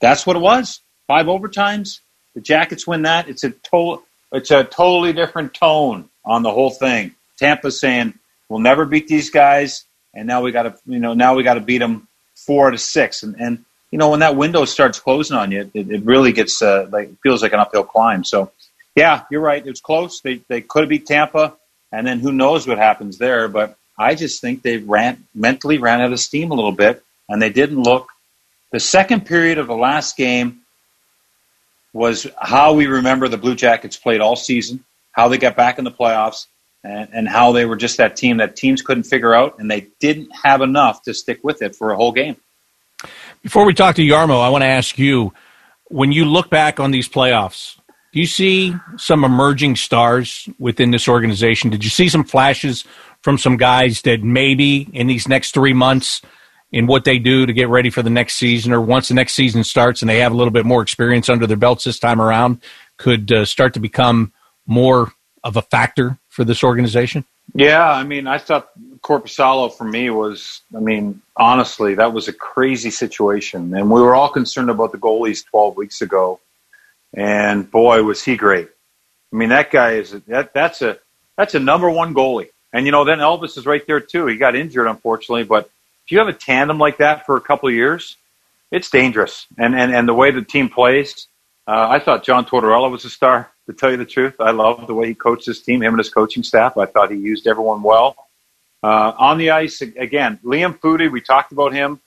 that's 0.00 0.26
what 0.26 0.36
it 0.36 0.40
was. 0.40 0.80
Five 1.10 1.26
overtimes. 1.26 1.98
The 2.36 2.40
Jackets 2.40 2.86
win 2.86 3.02
that. 3.02 3.28
It's 3.28 3.42
a 3.42 3.50
total. 3.50 4.04
It's 4.30 4.52
a 4.52 4.62
totally 4.62 5.12
different 5.12 5.54
tone 5.54 6.08
on 6.24 6.44
the 6.44 6.52
whole 6.52 6.70
thing. 6.70 7.16
Tampa 7.36 7.72
saying 7.72 8.14
we'll 8.48 8.60
never 8.60 8.84
beat 8.84 9.08
these 9.08 9.28
guys, 9.28 9.86
and 10.14 10.28
now 10.28 10.40
we 10.40 10.52
got 10.52 10.62
to, 10.62 10.76
you 10.86 11.00
know, 11.00 11.14
now 11.14 11.34
we 11.34 11.42
got 11.42 11.54
to 11.54 11.60
beat 11.60 11.78
them 11.78 12.06
four 12.36 12.70
to 12.70 12.78
six, 12.78 13.24
and 13.24 13.34
and 13.40 13.64
you 13.90 13.98
know 13.98 14.10
when 14.10 14.20
that 14.20 14.36
window 14.36 14.64
starts 14.64 15.00
closing 15.00 15.36
on 15.36 15.50
you, 15.50 15.68
it, 15.74 15.90
it 15.90 16.04
really 16.04 16.30
gets 16.30 16.62
uh, 16.62 16.86
like 16.92 17.10
feels 17.24 17.42
like 17.42 17.54
an 17.54 17.58
uphill 17.58 17.82
climb. 17.82 18.22
So 18.22 18.52
yeah, 18.94 19.24
you're 19.32 19.40
right. 19.40 19.66
It 19.66 19.68
was 19.68 19.80
close. 19.80 20.20
They 20.20 20.42
they 20.46 20.60
could 20.60 20.88
beat 20.88 21.06
Tampa, 21.06 21.56
and 21.90 22.06
then 22.06 22.20
who 22.20 22.30
knows 22.30 22.68
what 22.68 22.78
happens 22.78 23.18
there. 23.18 23.48
But 23.48 23.76
I 23.98 24.14
just 24.14 24.40
think 24.40 24.62
they 24.62 24.76
ran 24.76 25.26
mentally 25.34 25.78
ran 25.78 26.02
out 26.02 26.12
of 26.12 26.20
steam 26.20 26.52
a 26.52 26.54
little 26.54 26.70
bit, 26.70 27.02
and 27.28 27.42
they 27.42 27.50
didn't 27.50 27.82
look. 27.82 28.06
The 28.70 28.78
second 28.78 29.26
period 29.26 29.58
of 29.58 29.66
the 29.66 29.74
last 29.74 30.16
game 30.16 30.59
was 31.92 32.26
how 32.40 32.74
we 32.74 32.86
remember 32.86 33.28
the 33.28 33.38
Blue 33.38 33.54
Jackets 33.54 33.96
played 33.96 34.20
all 34.20 34.36
season, 34.36 34.84
how 35.12 35.28
they 35.28 35.38
got 35.38 35.56
back 35.56 35.78
in 35.78 35.84
the 35.84 35.90
playoffs, 35.90 36.46
and, 36.84 37.08
and 37.12 37.28
how 37.28 37.52
they 37.52 37.64
were 37.64 37.76
just 37.76 37.96
that 37.98 38.16
team 38.16 38.38
that 38.38 38.56
teams 38.56 38.82
couldn't 38.82 39.04
figure 39.04 39.34
out, 39.34 39.58
and 39.58 39.70
they 39.70 39.88
didn't 39.98 40.30
have 40.44 40.62
enough 40.62 41.02
to 41.02 41.14
stick 41.14 41.40
with 41.42 41.62
it 41.62 41.76
for 41.76 41.92
a 41.92 41.96
whole 41.96 42.12
game. 42.12 42.36
Before 43.42 43.64
we 43.64 43.74
talk 43.74 43.96
to 43.96 44.02
Jarmo, 44.02 44.42
I 44.42 44.48
want 44.50 44.62
to 44.62 44.68
ask 44.68 44.98
you 44.98 45.32
when 45.88 46.12
you 46.12 46.24
look 46.24 46.50
back 46.50 46.78
on 46.78 46.90
these 46.90 47.08
playoffs, 47.08 47.76
do 48.12 48.20
you 48.20 48.26
see 48.26 48.74
some 48.96 49.24
emerging 49.24 49.76
stars 49.76 50.48
within 50.58 50.90
this 50.90 51.08
organization? 51.08 51.70
Did 51.70 51.84
you 51.84 51.90
see 51.90 52.08
some 52.08 52.24
flashes 52.24 52.84
from 53.22 53.38
some 53.38 53.56
guys 53.56 54.02
that 54.02 54.22
maybe 54.22 54.88
in 54.92 55.06
these 55.06 55.28
next 55.28 55.52
three 55.52 55.72
months 55.72 56.22
in 56.72 56.86
what 56.86 57.04
they 57.04 57.18
do 57.18 57.46
to 57.46 57.52
get 57.52 57.68
ready 57.68 57.90
for 57.90 58.02
the 58.02 58.10
next 58.10 58.34
season, 58.34 58.72
or 58.72 58.80
once 58.80 59.08
the 59.08 59.14
next 59.14 59.34
season 59.34 59.64
starts 59.64 60.02
and 60.02 60.08
they 60.08 60.18
have 60.18 60.32
a 60.32 60.36
little 60.36 60.52
bit 60.52 60.64
more 60.64 60.82
experience 60.82 61.28
under 61.28 61.46
their 61.46 61.56
belts 61.56 61.84
this 61.84 61.98
time 61.98 62.20
around, 62.20 62.60
could 62.96 63.32
uh, 63.32 63.44
start 63.44 63.74
to 63.74 63.80
become 63.80 64.32
more 64.66 65.12
of 65.42 65.56
a 65.56 65.62
factor 65.62 66.18
for 66.28 66.44
this 66.44 66.62
organization? 66.62 67.24
Yeah, 67.54 67.90
I 67.90 68.04
mean, 68.04 68.26
I 68.26 68.38
thought 68.38 68.70
Korpisalo 69.00 69.76
for 69.76 69.84
me 69.84 70.10
was, 70.10 70.60
I 70.76 70.78
mean, 70.78 71.20
honestly, 71.36 71.94
that 71.96 72.12
was 72.12 72.28
a 72.28 72.32
crazy 72.32 72.90
situation. 72.90 73.74
And 73.74 73.90
we 73.90 74.00
were 74.00 74.14
all 74.14 74.28
concerned 74.28 74.70
about 74.70 74.92
the 74.92 74.98
goalies 74.98 75.44
12 75.46 75.76
weeks 75.76 76.00
ago. 76.00 76.38
And 77.12 77.68
boy, 77.68 78.04
was 78.04 78.22
he 78.22 78.36
great. 78.36 78.68
I 79.32 79.36
mean, 79.36 79.48
that 79.48 79.72
guy 79.72 79.94
is, 79.94 80.12
that, 80.28 80.52
that's 80.54 80.82
a, 80.82 80.98
that's 81.36 81.56
a 81.56 81.60
number 81.60 81.90
one 81.90 82.14
goalie. 82.14 82.50
And, 82.72 82.86
you 82.86 82.92
know, 82.92 83.04
then 83.04 83.18
Elvis 83.18 83.58
is 83.58 83.66
right 83.66 83.84
there 83.86 84.00
too. 84.00 84.26
He 84.26 84.36
got 84.36 84.54
injured, 84.54 84.86
unfortunately, 84.86 85.42
but 85.42 85.68
you 86.10 86.18
have 86.18 86.28
a 86.28 86.32
tandem 86.32 86.78
like 86.78 86.98
that 86.98 87.26
for 87.26 87.36
a 87.36 87.40
couple 87.40 87.70
years, 87.70 88.16
it's 88.70 88.90
dangerous. 88.90 89.46
And, 89.58 89.74
and, 89.74 89.94
and 89.94 90.08
the 90.08 90.14
way 90.14 90.30
the 90.30 90.42
team 90.42 90.68
plays, 90.68 91.26
uh, 91.66 91.86
I 91.88 91.98
thought 91.98 92.24
John 92.24 92.44
Tortorella 92.44 92.90
was 92.90 93.04
a 93.04 93.10
star, 93.10 93.50
to 93.66 93.72
tell 93.72 93.90
you 93.90 93.96
the 93.96 94.04
truth. 94.04 94.34
I 94.40 94.50
love 94.50 94.86
the 94.86 94.94
way 94.94 95.08
he 95.08 95.14
coached 95.14 95.46
his 95.46 95.62
team, 95.62 95.82
him 95.82 95.94
and 95.94 95.98
his 95.98 96.10
coaching 96.10 96.42
staff. 96.42 96.76
I 96.76 96.86
thought 96.86 97.10
he 97.10 97.16
used 97.16 97.46
everyone 97.46 97.82
well. 97.82 98.16
Uh, 98.82 99.12
on 99.18 99.38
the 99.38 99.50
ice, 99.50 99.80
again, 99.82 100.38
Liam 100.44 100.78
Foudy, 100.78 101.10
we 101.10 101.20
talked 101.20 101.52
about 101.52 101.72
him. 101.72 102.00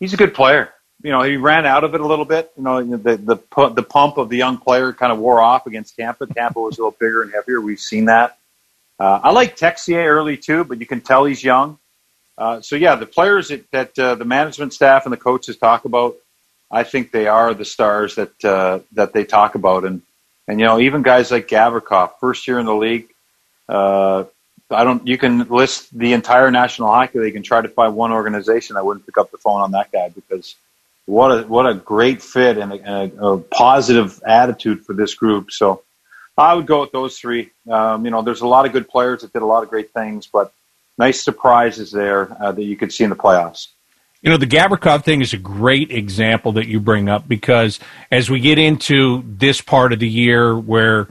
He's 0.00 0.12
a 0.12 0.16
good 0.16 0.34
player. 0.34 0.72
You 1.02 1.12
know, 1.12 1.22
he 1.22 1.36
ran 1.36 1.64
out 1.64 1.84
of 1.84 1.94
it 1.94 2.00
a 2.00 2.06
little 2.06 2.24
bit. 2.24 2.50
You 2.56 2.64
know, 2.64 2.82
the, 2.82 3.16
the, 3.16 3.68
the 3.70 3.82
pump 3.82 4.18
of 4.18 4.28
the 4.28 4.36
young 4.36 4.58
player 4.58 4.92
kind 4.92 5.12
of 5.12 5.18
wore 5.18 5.40
off 5.40 5.66
against 5.66 5.96
Tampa. 5.96 6.26
Tampa 6.26 6.60
was 6.60 6.76
a 6.76 6.80
little 6.80 6.96
bigger 6.98 7.22
and 7.22 7.32
heavier. 7.32 7.60
We've 7.60 7.78
seen 7.78 8.06
that. 8.06 8.36
Uh, 8.98 9.20
I 9.22 9.30
like 9.30 9.56
Texier 9.56 10.04
early 10.04 10.36
too, 10.36 10.64
but 10.64 10.80
you 10.80 10.86
can 10.86 11.00
tell 11.00 11.24
he's 11.24 11.42
young. 11.42 11.78
Uh, 12.38 12.60
so 12.60 12.76
yeah, 12.76 12.94
the 12.94 13.06
players 13.06 13.48
that, 13.48 13.68
that 13.72 13.98
uh, 13.98 14.14
the 14.14 14.24
management 14.24 14.72
staff 14.72 15.04
and 15.04 15.12
the 15.12 15.16
coaches 15.16 15.56
talk 15.56 15.84
about, 15.84 16.16
I 16.70 16.84
think 16.84 17.10
they 17.10 17.26
are 17.26 17.52
the 17.52 17.64
stars 17.64 18.14
that 18.14 18.44
uh, 18.44 18.78
that 18.92 19.12
they 19.12 19.24
talk 19.24 19.56
about, 19.56 19.84
and 19.84 20.02
and 20.46 20.60
you 20.60 20.66
know 20.66 20.78
even 20.78 21.02
guys 21.02 21.32
like 21.32 21.48
Gavrikov, 21.48 22.12
first 22.20 22.46
year 22.46 22.60
in 22.60 22.66
the 22.66 22.74
league. 22.74 23.08
Uh, 23.68 24.24
I 24.70 24.84
don't. 24.84 25.04
You 25.06 25.18
can 25.18 25.48
list 25.48 25.98
the 25.98 26.12
entire 26.12 26.50
National 26.50 26.88
Hockey 26.88 27.18
League 27.18 27.36
and 27.36 27.44
try 27.44 27.60
to 27.60 27.68
find 27.68 27.96
one 27.96 28.12
organization 28.12 28.76
I 28.76 28.82
wouldn't 28.82 29.04
pick 29.04 29.18
up 29.18 29.30
the 29.32 29.38
phone 29.38 29.60
on 29.60 29.72
that 29.72 29.90
guy 29.90 30.10
because 30.10 30.54
what 31.06 31.30
a 31.30 31.42
what 31.44 31.66
a 31.66 31.74
great 31.74 32.22
fit 32.22 32.58
and 32.58 32.72
a, 32.72 32.76
and 32.76 33.18
a, 33.18 33.26
a 33.26 33.38
positive 33.38 34.22
attitude 34.24 34.84
for 34.84 34.92
this 34.92 35.14
group. 35.14 35.50
So 35.50 35.82
I 36.36 36.54
would 36.54 36.66
go 36.66 36.82
with 36.82 36.92
those 36.92 37.18
three. 37.18 37.50
Um, 37.68 38.04
you 38.04 38.10
know, 38.10 38.22
there's 38.22 38.42
a 38.42 38.46
lot 38.46 38.66
of 38.66 38.72
good 38.72 38.88
players 38.88 39.22
that 39.22 39.32
did 39.32 39.42
a 39.42 39.46
lot 39.46 39.62
of 39.62 39.70
great 39.70 39.90
things, 39.92 40.28
but 40.30 40.52
nice 40.98 41.22
surprises 41.22 41.90
there 41.92 42.36
uh, 42.42 42.52
that 42.52 42.64
you 42.64 42.76
could 42.76 42.92
see 42.92 43.04
in 43.04 43.10
the 43.10 43.16
playoffs. 43.16 43.68
You 44.20 44.30
know, 44.30 44.36
the 44.36 44.46
Gavrikov 44.46 45.04
thing 45.04 45.20
is 45.20 45.32
a 45.32 45.38
great 45.38 45.92
example 45.92 46.52
that 46.52 46.66
you 46.66 46.80
bring 46.80 47.08
up 47.08 47.28
because 47.28 47.78
as 48.10 48.28
we 48.28 48.40
get 48.40 48.58
into 48.58 49.22
this 49.24 49.60
part 49.60 49.92
of 49.92 50.00
the 50.00 50.08
year 50.08 50.58
where 50.58 51.06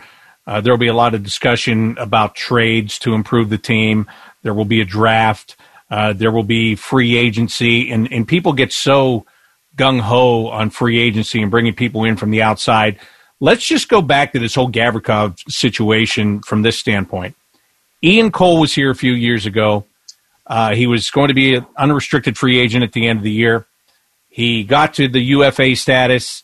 uh, 0.45 0.59
there 0.59 0.73
will 0.73 0.77
be 0.77 0.87
a 0.87 0.93
lot 0.93 1.13
of 1.13 1.23
discussion 1.23 1.97
about 1.99 2.35
trades 2.35 2.99
to 2.99 3.13
improve 3.13 3.49
the 3.49 3.57
team, 3.57 4.07
there 4.43 4.53
will 4.53 4.65
be 4.65 4.81
a 4.81 4.85
draft, 4.85 5.55
uh, 5.89 6.11
there 6.11 6.31
will 6.31 6.43
be 6.43 6.75
free 6.75 7.15
agency, 7.15 7.89
and, 7.91 8.11
and 8.11 8.27
people 8.27 8.51
get 8.51 8.73
so 8.73 9.25
gung 9.77 10.01
ho 10.01 10.47
on 10.47 10.69
free 10.69 10.99
agency 10.99 11.41
and 11.41 11.49
bringing 11.49 11.73
people 11.73 12.03
in 12.03 12.17
from 12.17 12.31
the 12.31 12.41
outside. 12.41 12.99
Let's 13.39 13.65
just 13.65 13.87
go 13.87 14.01
back 14.01 14.33
to 14.33 14.39
this 14.39 14.55
whole 14.55 14.69
Gavrikov 14.69 15.39
situation 15.49 16.41
from 16.41 16.63
this 16.63 16.77
standpoint. 16.77 17.35
Ian 18.03 18.31
Cole 18.31 18.59
was 18.59 18.73
here 18.73 18.91
a 18.91 18.95
few 18.95 19.13
years 19.13 19.45
ago. 19.45 19.85
Uh, 20.45 20.73
he 20.73 20.87
was 20.87 21.09
going 21.09 21.27
to 21.29 21.33
be 21.33 21.55
an 21.55 21.65
unrestricted 21.77 22.37
free 22.37 22.59
agent 22.59 22.83
at 22.83 22.93
the 22.93 23.07
end 23.07 23.17
of 23.17 23.23
the 23.23 23.31
year. 23.31 23.65
He 24.29 24.63
got 24.63 24.93
to 24.95 25.07
the 25.07 25.19
UFA 25.19 25.75
status. 25.75 26.43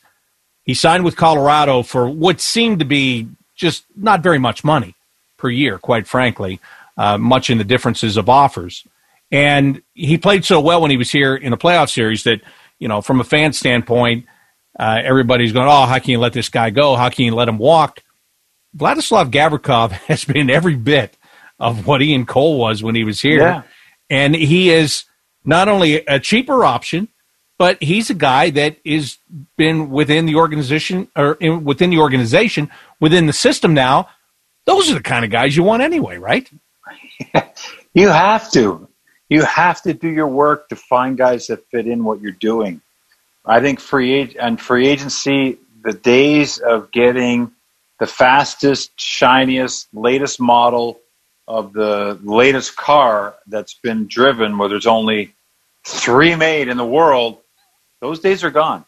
He 0.63 0.73
signed 0.73 1.05
with 1.05 1.15
Colorado 1.15 1.83
for 1.83 2.09
what 2.09 2.41
seemed 2.41 2.79
to 2.79 2.85
be 2.85 3.27
just 3.55 3.85
not 3.95 4.23
very 4.23 4.39
much 4.39 4.63
money 4.63 4.95
per 5.37 5.49
year, 5.49 5.77
quite 5.77 6.07
frankly, 6.07 6.59
uh, 6.97 7.17
much 7.17 7.49
in 7.49 7.59
the 7.59 7.63
differences 7.63 8.17
of 8.17 8.29
offers. 8.29 8.85
And 9.31 9.81
he 9.93 10.17
played 10.17 10.45
so 10.45 10.59
well 10.59 10.81
when 10.81 10.91
he 10.91 10.97
was 10.97 11.11
here 11.11 11.35
in 11.35 11.53
a 11.53 11.57
playoff 11.57 11.89
series 11.89 12.23
that, 12.23 12.41
you 12.79 12.87
know, 12.87 13.01
from 13.01 13.19
a 13.19 13.23
fan 13.23 13.53
standpoint, 13.53 14.25
uh, 14.79 15.01
everybody's 15.03 15.53
going, 15.53 15.67
oh, 15.67 15.85
how 15.85 15.99
can 15.99 16.11
you 16.11 16.19
let 16.19 16.33
this 16.33 16.49
guy 16.49 16.71
go? 16.71 16.95
How 16.95 17.09
can 17.09 17.25
you 17.25 17.35
let 17.35 17.47
him 17.47 17.57
walk? 17.57 18.01
Vladislav 18.75 19.31
Gavrikov 19.31 19.91
has 20.07 20.25
been 20.25 20.49
every 20.49 20.75
bit 20.75 21.15
of 21.63 21.87
what 21.87 22.01
Ian 22.01 22.25
Cole 22.25 22.59
was 22.59 22.83
when 22.83 22.93
he 22.93 23.03
was 23.03 23.21
here. 23.21 23.39
Yeah. 23.39 23.61
And 24.09 24.35
he 24.35 24.69
is 24.69 25.05
not 25.45 25.69
only 25.69 26.05
a 26.05 26.19
cheaper 26.19 26.65
option, 26.65 27.07
but 27.57 27.81
he's 27.81 28.09
a 28.09 28.13
guy 28.13 28.49
that 28.51 28.77
is 28.83 29.17
been 29.57 29.89
within 29.89 30.25
the 30.25 30.35
organization 30.35 31.07
or 31.15 31.35
in, 31.35 31.63
within 31.63 31.89
the 31.89 31.99
organization 31.99 32.69
within 32.99 33.25
the 33.25 33.33
system 33.33 33.73
now. 33.73 34.09
Those 34.65 34.91
are 34.91 34.95
the 34.95 35.01
kind 35.01 35.23
of 35.23 35.31
guys 35.31 35.55
you 35.55 35.63
want 35.63 35.81
anyway, 35.81 36.17
right? 36.17 36.49
you 37.93 38.09
have 38.09 38.51
to. 38.51 38.87
You 39.29 39.43
have 39.43 39.81
to 39.83 39.93
do 39.93 40.09
your 40.09 40.27
work 40.27 40.69
to 40.69 40.75
find 40.75 41.17
guys 41.17 41.47
that 41.47 41.65
fit 41.69 41.87
in 41.87 42.03
what 42.03 42.21
you're 42.21 42.31
doing. 42.33 42.81
I 43.45 43.61
think 43.61 43.79
free 43.79 44.35
and 44.39 44.59
free 44.59 44.87
agency, 44.87 45.57
the 45.83 45.93
days 45.93 46.59
of 46.59 46.91
getting 46.91 47.51
the 47.99 48.07
fastest, 48.07 48.91
shiniest, 48.99 49.87
latest 49.93 50.39
model 50.39 50.99
of 51.47 51.73
the 51.73 52.19
latest 52.23 52.75
car 52.75 53.35
that's 53.47 53.73
been 53.75 54.07
driven, 54.07 54.57
where 54.57 54.69
there's 54.69 54.87
only 54.87 55.35
three 55.85 56.35
made 56.35 56.67
in 56.67 56.77
the 56.77 56.85
world, 56.85 57.39
those 58.01 58.19
days 58.19 58.43
are 58.43 58.51
gone. 58.51 58.85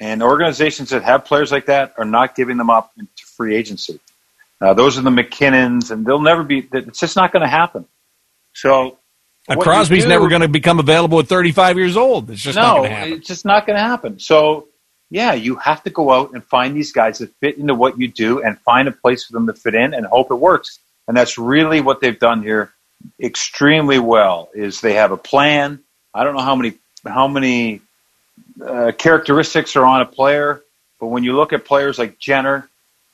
And 0.00 0.22
organizations 0.22 0.90
that 0.90 1.04
have 1.04 1.24
players 1.24 1.52
like 1.52 1.66
that 1.66 1.94
are 1.96 2.04
not 2.04 2.34
giving 2.34 2.56
them 2.56 2.70
up 2.70 2.92
into 2.98 3.24
free 3.24 3.54
agency. 3.54 4.00
Uh, 4.60 4.74
those 4.74 4.96
are 4.96 5.02
the 5.02 5.10
MacKinnons, 5.10 5.90
and 5.90 6.06
they'll 6.06 6.20
never 6.20 6.44
be. 6.44 6.68
It's 6.72 7.00
just 7.00 7.16
not 7.16 7.32
going 7.32 7.42
to 7.42 7.48
happen. 7.48 7.84
So, 8.52 8.98
uh, 9.48 9.56
Crosby's 9.56 10.04
do, 10.04 10.08
never 10.08 10.28
going 10.28 10.42
to 10.42 10.48
become 10.48 10.78
available 10.78 11.18
at 11.18 11.26
35 11.26 11.78
years 11.78 11.96
old. 11.96 12.30
It's 12.30 12.40
just 12.40 12.56
no, 12.56 12.62
not 12.62 12.76
going 12.76 12.90
to 12.90 12.96
happen. 12.96 13.12
It's 13.14 13.26
just 13.26 13.44
not 13.44 13.66
going 13.66 13.76
to 13.76 13.82
happen. 13.82 14.18
So, 14.20 14.68
yeah, 15.10 15.32
you 15.32 15.56
have 15.56 15.82
to 15.82 15.90
go 15.90 16.12
out 16.12 16.32
and 16.32 16.44
find 16.44 16.76
these 16.76 16.92
guys 16.92 17.18
that 17.18 17.34
fit 17.40 17.58
into 17.58 17.74
what 17.74 17.98
you 17.98 18.06
do, 18.06 18.42
and 18.42 18.58
find 18.60 18.86
a 18.86 18.92
place 18.92 19.24
for 19.24 19.32
them 19.32 19.48
to 19.48 19.54
fit 19.54 19.74
in, 19.74 19.94
and 19.94 20.06
hope 20.06 20.30
it 20.30 20.36
works. 20.36 20.78
And 21.08 21.16
that's 21.16 21.38
really 21.38 21.80
what 21.80 22.00
they've 22.00 22.18
done 22.18 22.42
here 22.42 22.72
extremely 23.20 23.98
well 23.98 24.50
is 24.54 24.80
they 24.80 24.94
have 24.94 25.12
a 25.12 25.16
plan. 25.16 25.80
I 26.14 26.24
don't 26.24 26.34
know 26.34 26.42
how 26.42 26.56
many 26.56 26.74
how 27.06 27.26
many 27.26 27.80
uh, 28.64 28.92
characteristics 28.96 29.74
are 29.76 29.84
on 29.84 30.02
a 30.02 30.06
player, 30.06 30.62
but 31.00 31.08
when 31.08 31.24
you 31.24 31.34
look 31.34 31.52
at 31.52 31.64
players 31.64 31.98
like 31.98 32.18
Jenner 32.18 32.68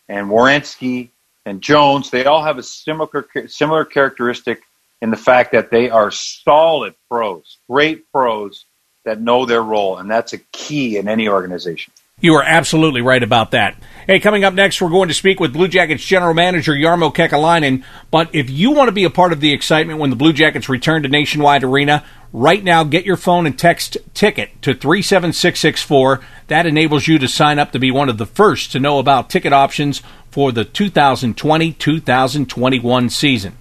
and 0.08 0.28
Werenski 0.28 1.08
and 1.46 1.62
Jones, 1.62 2.10
they 2.10 2.24
all 2.26 2.42
have 2.42 2.58
a 2.58 2.62
similar 2.62 3.26
similar 3.46 3.84
characteristic 3.84 4.60
in 5.00 5.10
the 5.10 5.16
fact 5.16 5.52
that 5.52 5.70
they 5.70 5.90
are 5.90 6.10
solid 6.10 6.94
pros, 7.08 7.58
great 7.68 8.10
pros 8.12 8.64
that 9.04 9.20
know 9.20 9.46
their 9.46 9.62
role, 9.62 9.96
and 9.96 10.10
that's 10.10 10.32
a 10.32 10.38
key 10.52 10.98
in 10.98 11.08
any 11.08 11.28
organization. 11.28 11.92
You 12.20 12.34
are 12.34 12.42
absolutely 12.42 13.00
right 13.00 13.22
about 13.22 13.52
that. 13.52 13.76
Hey, 14.04 14.18
coming 14.18 14.42
up 14.42 14.52
next, 14.52 14.80
we're 14.80 14.88
going 14.88 15.06
to 15.06 15.14
speak 15.14 15.38
with 15.38 15.52
Blue 15.52 15.68
Jackets 15.68 16.04
General 16.04 16.34
Manager 16.34 16.72
Jarmo 16.72 17.14
Kekalainen. 17.14 17.84
But 18.10 18.34
if 18.34 18.50
you 18.50 18.72
want 18.72 18.88
to 18.88 18.92
be 18.92 19.04
a 19.04 19.10
part 19.10 19.32
of 19.32 19.40
the 19.40 19.52
excitement 19.52 20.00
when 20.00 20.10
the 20.10 20.16
Blue 20.16 20.32
Jackets 20.32 20.68
return 20.68 21.04
to 21.04 21.08
Nationwide 21.08 21.62
Arena, 21.62 22.04
right 22.32 22.64
now 22.64 22.82
get 22.82 23.04
your 23.04 23.16
phone 23.16 23.46
and 23.46 23.56
text 23.56 23.98
ticket 24.14 24.50
to 24.62 24.74
37664. 24.74 26.20
That 26.48 26.66
enables 26.66 27.06
you 27.06 27.20
to 27.20 27.28
sign 27.28 27.60
up 27.60 27.70
to 27.70 27.78
be 27.78 27.92
one 27.92 28.08
of 28.08 28.18
the 28.18 28.26
first 28.26 28.72
to 28.72 28.80
know 28.80 28.98
about 28.98 29.30
ticket 29.30 29.52
options 29.52 30.02
for 30.28 30.50
the 30.50 30.64
2020 30.64 31.72
2021 31.72 33.10
season. 33.10 33.56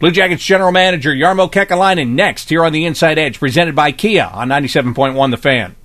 Blue 0.00 0.10
Jackets 0.10 0.44
General 0.44 0.72
Manager 0.72 1.14
Jarmo 1.14 1.48
Kekalainen 1.48 2.08
next 2.08 2.48
here 2.48 2.64
on 2.64 2.72
the 2.72 2.86
Inside 2.86 3.18
Edge, 3.18 3.38
presented 3.38 3.76
by 3.76 3.92
Kia 3.92 4.30
on 4.32 4.48
97.1 4.48 5.30
The 5.30 5.36
Fan 5.36 5.76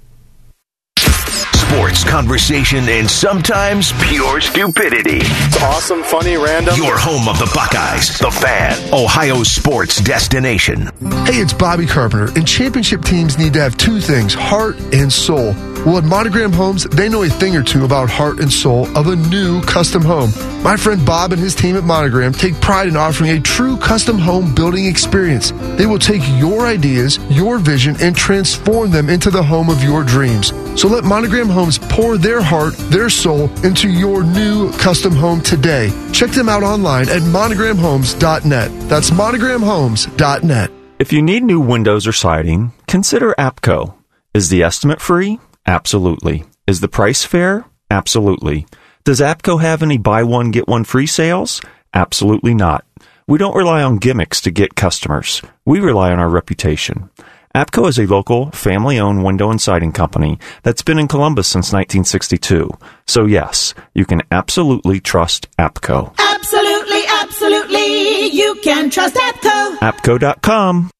sports, 1.76 2.04
conversation, 2.06 2.88
and 2.88 3.10
sometimes 3.10 3.92
pure 4.04 4.40
stupidity. 4.40 5.20
It's 5.22 5.62
awesome, 5.62 6.04
funny, 6.04 6.38
random. 6.38 6.74
Your 6.78 6.98
home 6.98 7.28
of 7.28 7.38
the 7.38 7.52
Buckeyes, 7.54 8.18
the 8.18 8.32
fan, 8.32 8.94
Ohio 8.94 9.44
sports 9.44 10.00
destination. 10.02 10.84
Hey, 11.26 11.42
it's 11.42 11.52
Bobby 11.52 11.86
Carpenter, 11.86 12.32
and 12.38 12.48
championship 12.48 13.04
teams 13.04 13.38
need 13.38 13.52
to 13.54 13.60
have 13.60 13.76
two 13.76 14.00
things 14.00 14.34
heart 14.34 14.78
and 14.94 15.12
soul. 15.12 15.54
Well, 15.86 15.98
at 15.98 16.06
Monogram 16.06 16.54
Homes, 16.54 16.86
they 16.86 17.10
know 17.10 17.24
a 17.24 17.30
thing 17.30 17.56
or 17.56 17.62
two 17.62 17.84
about 17.84 18.10
heart 18.10 18.40
and 18.40 18.52
soul 18.52 18.88
of 18.98 19.08
a 19.08 19.16
new 19.16 19.62
custom 19.64 20.02
home. 20.02 20.32
My 20.64 20.78
friend 20.78 21.06
Bob 21.06 21.32
and 21.32 21.42
his 21.42 21.54
team 21.54 21.76
at 21.76 21.84
Monogram 21.84 22.34
take 22.34 22.60
pride 22.60 22.88
in 22.88 22.96
offering 22.96 23.32
a 23.32 23.40
true 23.40 23.78
custom 23.78 24.18
home 24.18 24.56
building 24.56 24.86
experience. 24.86 25.52
They 25.78 25.86
will 25.86 26.00
take 26.00 26.24
your 26.40 26.66
ideas, 26.66 27.20
your 27.30 27.60
vision, 27.60 27.96
and 28.02 28.16
transform 28.16 28.90
them 28.90 29.10
into 29.10 29.30
the 29.30 29.44
home 29.44 29.70
of 29.70 29.84
your 29.84 30.04
dreams. 30.04 30.54
So 30.76 30.90
let 30.90 31.04
Monogram 31.06 31.48
Homes 31.48 31.65
pour 31.90 32.18
their 32.18 32.42
heart, 32.42 32.76
their 32.90 33.10
soul 33.10 33.50
into 33.66 33.90
your 33.90 34.24
new 34.24 34.72
custom 34.74 35.14
home 35.16 35.42
today. 35.42 35.92
Check 36.12 36.32
them 36.32 36.50
out 36.50 36.64
online 36.64 37.10
at 37.10 37.22
monogramhomes.net. 37.22 38.90
That's 38.90 39.10
monogramhomes.net. 39.12 40.72
If 40.98 41.12
you 41.12 41.22
need 41.22 41.44
new 41.44 41.60
windows 41.60 42.08
or 42.08 42.14
siding, 42.14 42.72
consider 42.88 43.36
APCO. 43.38 43.96
Is 44.34 44.50
the 44.50 44.64
estimate 44.64 45.02
free? 45.02 45.40
Absolutely. 45.66 46.46
Is 46.68 46.80
the 46.80 46.88
price 46.88 47.24
fair? 47.24 47.66
Absolutely. 47.92 48.66
Does 49.04 49.20
APCO 49.20 49.62
have 49.62 49.84
any 49.84 49.98
buy 49.98 50.24
one, 50.24 50.52
get 50.52 50.68
one 50.68 50.84
free 50.84 51.08
sales? 51.08 51.62
Absolutely 51.94 52.54
not. 52.54 52.86
We 53.28 53.38
don't 53.38 53.56
rely 53.56 53.82
on 53.82 53.98
gimmicks 53.98 54.42
to 54.42 54.52
get 54.52 54.76
customers. 54.76 55.42
We 55.66 55.80
rely 55.80 56.12
on 56.12 56.20
our 56.20 56.30
reputation. 56.30 57.10
APCO 57.56 57.88
is 57.88 57.98
a 57.98 58.06
local, 58.06 58.52
family 58.52 59.00
owned 59.00 59.24
window 59.24 59.50
and 59.50 59.62
siding 59.62 59.94
company 59.94 60.38
that's 60.64 60.82
been 60.82 61.00
in 61.00 61.08
Columbus 61.08 61.48
since 61.48 61.72
1962. 61.72 62.70
So, 63.08 63.24
yes, 63.24 63.74
you 63.94 64.04
can 64.04 64.24
absolutely 64.30 65.00
trust 65.00 65.48
APCO. 65.58 66.14
Absolutely, 66.20 67.04
absolutely. 67.22 68.28
You 68.28 68.60
can 68.62 68.90
trust 68.90 69.16
APCO. 69.16 69.78
APCO.com. 69.78 70.92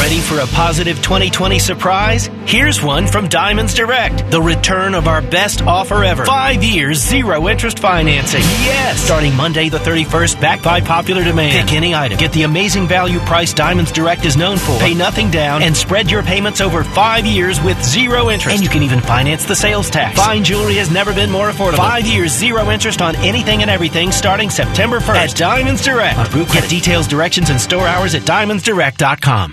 Ready 0.00 0.20
for 0.20 0.38
a 0.38 0.46
positive 0.46 0.96
2020 1.02 1.58
surprise? 1.58 2.30
Here's 2.46 2.82
one 2.82 3.06
from 3.06 3.28
Diamonds 3.28 3.74
Direct. 3.74 4.30
The 4.30 4.40
return 4.40 4.94
of 4.94 5.06
our 5.06 5.20
best 5.20 5.60
offer 5.60 6.02
ever. 6.02 6.24
Five 6.24 6.64
years, 6.64 6.98
zero 6.98 7.48
interest 7.48 7.78
financing. 7.78 8.40
Yes! 8.40 8.98
Starting 8.98 9.36
Monday 9.36 9.68
the 9.68 9.76
31st, 9.76 10.40
back 10.40 10.62
by 10.62 10.80
popular 10.80 11.22
demand. 11.22 11.68
Pick 11.68 11.76
any 11.76 11.94
item. 11.94 12.18
Get 12.18 12.32
the 12.32 12.44
amazing 12.44 12.88
value 12.88 13.18
price 13.20 13.52
Diamonds 13.52 13.92
Direct 13.92 14.24
is 14.24 14.38
known 14.38 14.56
for. 14.56 14.78
Pay 14.78 14.94
nothing 14.94 15.30
down 15.30 15.62
and 15.62 15.76
spread 15.76 16.10
your 16.10 16.22
payments 16.22 16.62
over 16.62 16.82
five 16.82 17.26
years 17.26 17.60
with 17.60 17.80
zero 17.84 18.30
interest. 18.30 18.56
And 18.56 18.64
you 18.64 18.70
can 18.70 18.82
even 18.82 19.00
finance 19.02 19.44
the 19.44 19.54
sales 19.54 19.90
tax. 19.90 20.18
Fine 20.18 20.44
jewelry 20.44 20.76
has 20.76 20.90
never 20.90 21.12
been 21.12 21.30
more 21.30 21.50
affordable. 21.50 21.76
Five 21.76 22.06
years, 22.06 22.32
zero 22.32 22.70
interest 22.70 23.02
on 23.02 23.16
anything 23.16 23.60
and 23.60 23.70
everything 23.70 24.12
starting 24.12 24.48
September 24.48 24.98
1st. 24.98 25.14
At 25.14 25.36
Diamonds 25.36 25.84
Direct. 25.84 26.32
Get 26.52 26.70
details, 26.70 27.06
directions, 27.06 27.50
and 27.50 27.60
store 27.60 27.86
hours 27.86 28.14
at 28.14 28.22
diamondsdirect.com. 28.22 29.52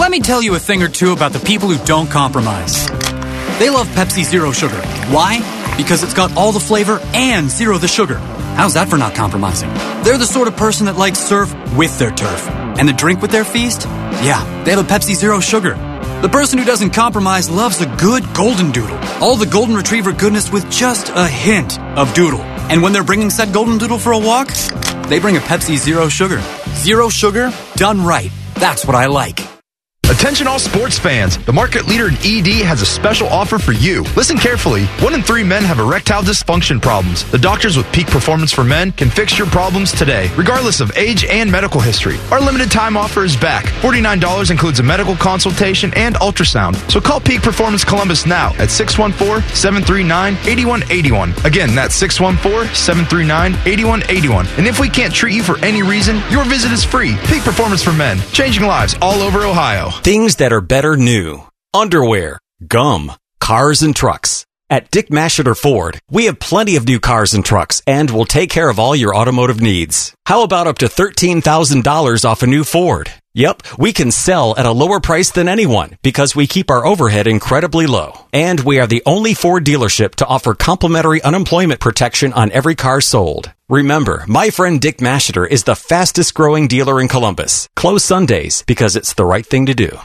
Let 0.00 0.10
me 0.10 0.20
tell 0.20 0.40
you 0.42 0.54
a 0.54 0.58
thing 0.58 0.82
or 0.82 0.88
two 0.88 1.12
about 1.12 1.32
the 1.34 1.38
people 1.38 1.68
who 1.68 1.84
don't 1.84 2.08
compromise. 2.08 2.86
They 3.58 3.68
love 3.68 3.86
Pepsi 3.88 4.24
Zero 4.24 4.50
Sugar. 4.50 4.80
Why? 5.12 5.40
Because 5.76 6.02
it's 6.02 6.14
got 6.14 6.34
all 6.38 6.52
the 6.52 6.58
flavor 6.58 6.98
and 7.12 7.50
zero 7.50 7.76
the 7.76 7.86
sugar. 7.86 8.16
How's 8.56 8.74
that 8.74 8.88
for 8.88 8.96
not 8.96 9.14
compromising? 9.14 9.68
They're 10.02 10.16
the 10.16 10.24
sort 10.24 10.48
of 10.48 10.56
person 10.56 10.86
that 10.86 10.96
likes 10.96 11.18
surf 11.18 11.54
with 11.76 11.98
their 11.98 12.10
turf. 12.10 12.48
And 12.48 12.88
the 12.88 12.94
drink 12.94 13.20
with 13.20 13.30
their 13.30 13.44
feast? 13.44 13.84
Yeah, 14.24 14.42
they 14.64 14.70
have 14.70 14.80
a 14.80 14.88
Pepsi 14.88 15.14
Zero 15.14 15.38
Sugar. 15.38 15.74
The 16.22 16.30
person 16.30 16.58
who 16.58 16.64
doesn't 16.64 16.94
compromise 16.94 17.50
loves 17.50 17.78
a 17.82 17.96
good 17.96 18.24
golden 18.32 18.72
doodle. 18.72 18.98
All 19.20 19.36
the 19.36 19.44
golden 19.44 19.76
retriever 19.76 20.12
goodness 20.12 20.50
with 20.50 20.68
just 20.70 21.12
a 21.14 21.28
hint 21.28 21.78
of 21.78 22.14
doodle. 22.14 22.40
And 22.40 22.82
when 22.82 22.94
they're 22.94 23.04
bringing 23.04 23.28
said 23.28 23.52
golden 23.52 23.76
doodle 23.76 23.98
for 23.98 24.12
a 24.12 24.18
walk, 24.18 24.48
they 25.08 25.18
bring 25.18 25.36
a 25.36 25.40
Pepsi 25.40 25.76
Zero 25.76 26.08
Sugar. 26.08 26.40
Zero 26.70 27.10
sugar, 27.10 27.52
done 27.76 28.02
right. 28.02 28.30
That's 28.54 28.86
what 28.86 28.96
I 28.96 29.04
like. 29.04 29.59
Attention 30.10 30.46
all 30.48 30.58
sports 30.58 30.98
fans. 30.98 31.38
The 31.38 31.52
market 31.52 31.86
leader 31.86 32.08
in 32.08 32.16
ED 32.16 32.64
has 32.66 32.82
a 32.82 32.86
special 32.86 33.28
offer 33.28 33.60
for 33.60 33.70
you. 33.70 34.02
Listen 34.16 34.36
carefully. 34.36 34.86
One 34.98 35.14
in 35.14 35.22
three 35.22 35.44
men 35.44 35.62
have 35.62 35.78
erectile 35.78 36.24
dysfunction 36.24 36.82
problems. 36.82 37.22
The 37.30 37.38
doctors 37.38 37.76
with 37.76 37.86
Peak 37.92 38.08
Performance 38.08 38.52
for 38.52 38.64
Men 38.64 38.90
can 38.90 39.08
fix 39.08 39.38
your 39.38 39.46
problems 39.46 39.92
today, 39.92 40.28
regardless 40.36 40.80
of 40.80 40.90
age 40.96 41.24
and 41.24 41.48
medical 41.48 41.80
history. 41.80 42.16
Our 42.32 42.40
limited 42.40 42.72
time 42.72 42.96
offer 42.96 43.22
is 43.22 43.36
back. 43.36 43.66
$49 43.82 44.50
includes 44.50 44.80
a 44.80 44.82
medical 44.82 45.14
consultation 45.14 45.92
and 45.94 46.16
ultrasound. 46.16 46.74
So 46.90 47.00
call 47.00 47.20
Peak 47.20 47.42
Performance 47.42 47.84
Columbus 47.84 48.26
now 48.26 48.48
at 48.54 48.68
614-739-8181. 48.68 51.44
Again, 51.44 51.76
that's 51.76 51.96
614-739-8181. 52.02 54.58
And 54.58 54.66
if 54.66 54.80
we 54.80 54.88
can't 54.88 55.14
treat 55.14 55.36
you 55.36 55.44
for 55.44 55.64
any 55.64 55.84
reason, 55.84 56.20
your 56.30 56.44
visit 56.46 56.72
is 56.72 56.82
free. 56.84 57.16
Peak 57.26 57.44
Performance 57.44 57.84
for 57.84 57.92
Men, 57.92 58.18
changing 58.32 58.64
lives 58.64 58.96
all 59.00 59.22
over 59.22 59.44
Ohio. 59.44 59.92
Things 60.02 60.36
that 60.36 60.50
are 60.50 60.62
better 60.62 60.96
new. 60.96 61.42
Underwear, 61.74 62.38
gum, 62.66 63.12
cars 63.38 63.82
and 63.82 63.94
trucks. 63.94 64.46
At 64.70 64.90
Dick 64.90 65.10
Masheter 65.10 65.54
Ford, 65.54 66.00
we 66.10 66.24
have 66.24 66.40
plenty 66.40 66.76
of 66.76 66.86
new 66.86 66.98
cars 66.98 67.34
and 67.34 67.44
trucks 67.44 67.82
and 67.86 68.08
will 68.10 68.24
take 68.24 68.48
care 68.48 68.70
of 68.70 68.78
all 68.78 68.96
your 68.96 69.14
automotive 69.14 69.60
needs. 69.60 70.14
How 70.24 70.42
about 70.42 70.66
up 70.66 70.78
to 70.78 70.86
$13,000 70.86 72.24
off 72.24 72.42
a 72.42 72.46
new 72.46 72.64
Ford? 72.64 73.10
Yep, 73.34 73.62
we 73.78 73.92
can 73.92 74.10
sell 74.10 74.56
at 74.58 74.66
a 74.66 74.72
lower 74.72 74.98
price 74.98 75.30
than 75.30 75.48
anyone 75.48 75.96
because 76.02 76.34
we 76.34 76.48
keep 76.48 76.68
our 76.68 76.84
overhead 76.84 77.28
incredibly 77.28 77.86
low. 77.86 78.26
And 78.32 78.58
we 78.58 78.80
are 78.80 78.88
the 78.88 79.04
only 79.06 79.34
Ford 79.34 79.64
dealership 79.64 80.16
to 80.16 80.26
offer 80.26 80.54
complimentary 80.54 81.22
unemployment 81.22 81.78
protection 81.78 82.32
on 82.32 82.50
every 82.50 82.74
car 82.74 83.00
sold. 83.00 83.52
Remember, 83.68 84.24
my 84.26 84.50
friend 84.50 84.80
Dick 84.80 84.98
Masheter 84.98 85.48
is 85.48 85.62
the 85.62 85.76
fastest 85.76 86.34
growing 86.34 86.66
dealer 86.66 87.00
in 87.00 87.06
Columbus. 87.06 87.68
Close 87.76 88.04
Sundays 88.04 88.64
because 88.66 88.96
it's 88.96 89.14
the 89.14 89.24
right 89.24 89.46
thing 89.46 89.66
to 89.66 89.74
do. 89.74 90.00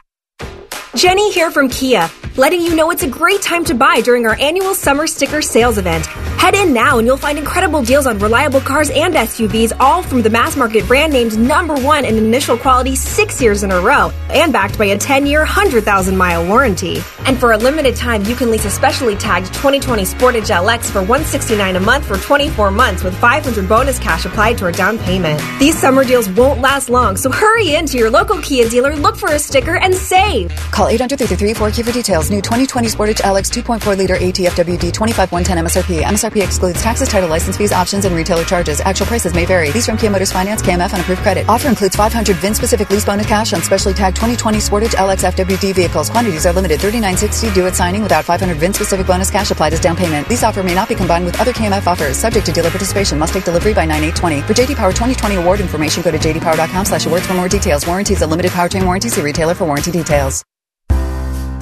Jenny 0.96 1.30
here 1.34 1.52
from 1.52 1.68
Kia, 1.68 2.10
letting 2.38 2.62
you 2.62 2.74
know 2.74 2.90
it's 2.90 3.04
a 3.04 3.08
great 3.08 3.42
time 3.42 3.66
to 3.66 3.74
buy 3.76 4.00
during 4.00 4.26
our 4.26 4.36
annual 4.40 4.74
summer 4.74 5.08
sticker 5.08 5.42
sales 5.42 5.78
event. 5.78 6.06
Head 6.06 6.54
in 6.54 6.74
now 6.74 7.00
and 7.00 7.08
you'll 7.08 7.18
find 7.18 7.38
incredible 7.38 7.82
deals 7.82 8.06
on 8.06 8.20
reliable 8.20 8.62
cars 8.62 8.90
and 8.92 9.14
SUVs, 9.14 9.74
all 9.80 10.04
from 10.04 10.22
the 10.22 10.30
mass 10.30 10.56
market 10.56 10.88
brand 10.88 11.12
named 11.12 11.38
number 11.38 11.74
one 11.76 12.06
in 12.06 12.16
initial 12.16 12.56
quality 12.58 12.96
six 12.96 13.42
years 13.42 13.64
in 13.64 13.72
a 13.72 13.82
row, 13.82 14.12
and 14.30 14.54
backed 14.54 14.78
by 14.78 14.86
a 14.86 14.98
10 14.98 15.26
year, 15.26 15.40
100,000 15.40 16.16
mile 16.16 16.46
warranty. 16.46 17.00
And 17.26 17.38
for 17.40 17.54
a 17.54 17.58
limited 17.58 17.96
time, 17.96 18.24
you 18.26 18.36
can 18.36 18.52
lease 18.52 18.66
a 18.66 18.70
specially 18.70 19.16
tagged 19.16 19.48
2020 19.48 20.04
Sportage 20.04 20.56
LX 20.56 20.92
for 20.92 21.00
169 21.00 21.76
a 21.76 21.80
month 21.80 22.06
for 22.06 22.18
24 22.18 22.70
months 22.70 23.04
with 23.04 23.18
500 23.18 23.68
bonus 23.68 23.98
cash 23.98 24.26
applied 24.26 24.60
to 24.60 24.66
our 24.66 24.72
down 24.72 25.00
payment. 25.00 25.42
These 25.60 25.78
summer 25.78 26.06
deals 26.06 26.30
won't 26.30 26.62
last 26.62 26.90
long, 26.90 27.18
so 27.18 27.32
hurry 27.32 27.74
into 27.74 27.98
your 27.98 28.12
local 28.12 28.40
Kia 28.42 28.70
dealer, 28.70 28.96
look 28.96 29.18
for 29.18 29.32
a 29.32 29.40
sticker, 29.40 29.78
and 29.78 29.96
save. 29.96 30.56
Call 30.72 30.85
800 30.88 31.20
4 31.58 31.72
for 31.72 31.92
details. 31.92 32.30
New 32.30 32.42
2020 32.42 32.88
Sportage 32.88 33.22
LX 33.22 33.50
2.4 33.52 33.98
liter 33.98 34.16
ATFWD 34.16 34.94
25110 34.94 35.66
MSRP. 35.66 36.02
MSRP 36.04 36.44
excludes 36.44 36.82
taxes, 36.82 37.08
title, 37.08 37.30
license 37.30 37.58
fees, 37.58 37.72
options, 37.72 38.06
and 38.06 38.16
retailer 38.16 38.44
charges. 38.44 38.80
Actual 38.82 39.06
prices 39.06 39.34
may 39.34 39.46
vary. 39.46 39.72
These 39.72 39.86
from 39.86 39.98
Kia 39.98 40.10
Motors 40.10 40.32
Finance, 40.32 40.62
KMF, 40.62 40.94
and 40.94 41.02
approved 41.02 41.22
credit. 41.22 41.48
Offer 41.48 41.70
includes 41.70 41.96
500 41.96 42.36
VIN 42.38 42.56
specific 42.56 42.90
lease 42.90 43.06
bonus 43.06 43.28
cash 43.28 43.54
on 43.54 43.62
specially 43.62 43.94
tagged 43.94 44.18
2020 44.18 44.58
Sportage 44.60 44.96
LX 44.96 45.32
FWD 45.32 45.76
vehicles. 45.76 46.10
Quantities 46.10 46.46
are 46.46 46.54
limited. 46.54 46.80
3960 46.80 47.54
due 47.54 47.68
at 47.68 47.76
signing 47.76 48.02
without 48.02 48.26
500 48.26 48.58
VIN 48.58 48.74
specific 48.74 49.06
bonus 49.06 49.30
cash 49.30 49.52
applied 49.52 49.74
as 49.74 49.80
down 49.80 49.96
payment. 49.96 50.30
Lease 50.30 50.44
offer 50.44 50.64
may 50.64 50.76
not 50.76 50.90
be 50.90 50.96
combined 50.96 51.26
with 51.26 51.40
other 51.40 51.54
KMF 51.54 51.88
offers. 51.88 52.18
Subject 52.18 52.46
to 52.46 52.52
dealer 52.52 52.70
participation. 52.70 53.20
Must 53.20 53.34
take 53.34 53.46
delivery 53.46 53.74
by 53.74 53.86
9820. 53.86 54.42
For 54.42 54.54
JD 54.54 54.76
Power 54.76 54.92
2020 54.92 55.36
award 55.36 55.60
information, 55.60 56.04
go 56.04 56.12
to 56.12 56.18
jdpower.com 56.18 56.86
slash 56.86 57.06
awards 57.06 57.28
for 57.28 57.34
more 57.34 57.50
details. 57.50 57.86
Warranties 57.88 58.22
a 58.22 58.28
limited 58.28 58.52
powertrain 58.52 58.86
warranty. 58.86 59.10
See 59.10 59.22
retailer 59.22 59.54
for 59.54 59.66
warranty 59.66 59.92
details. 59.92 60.46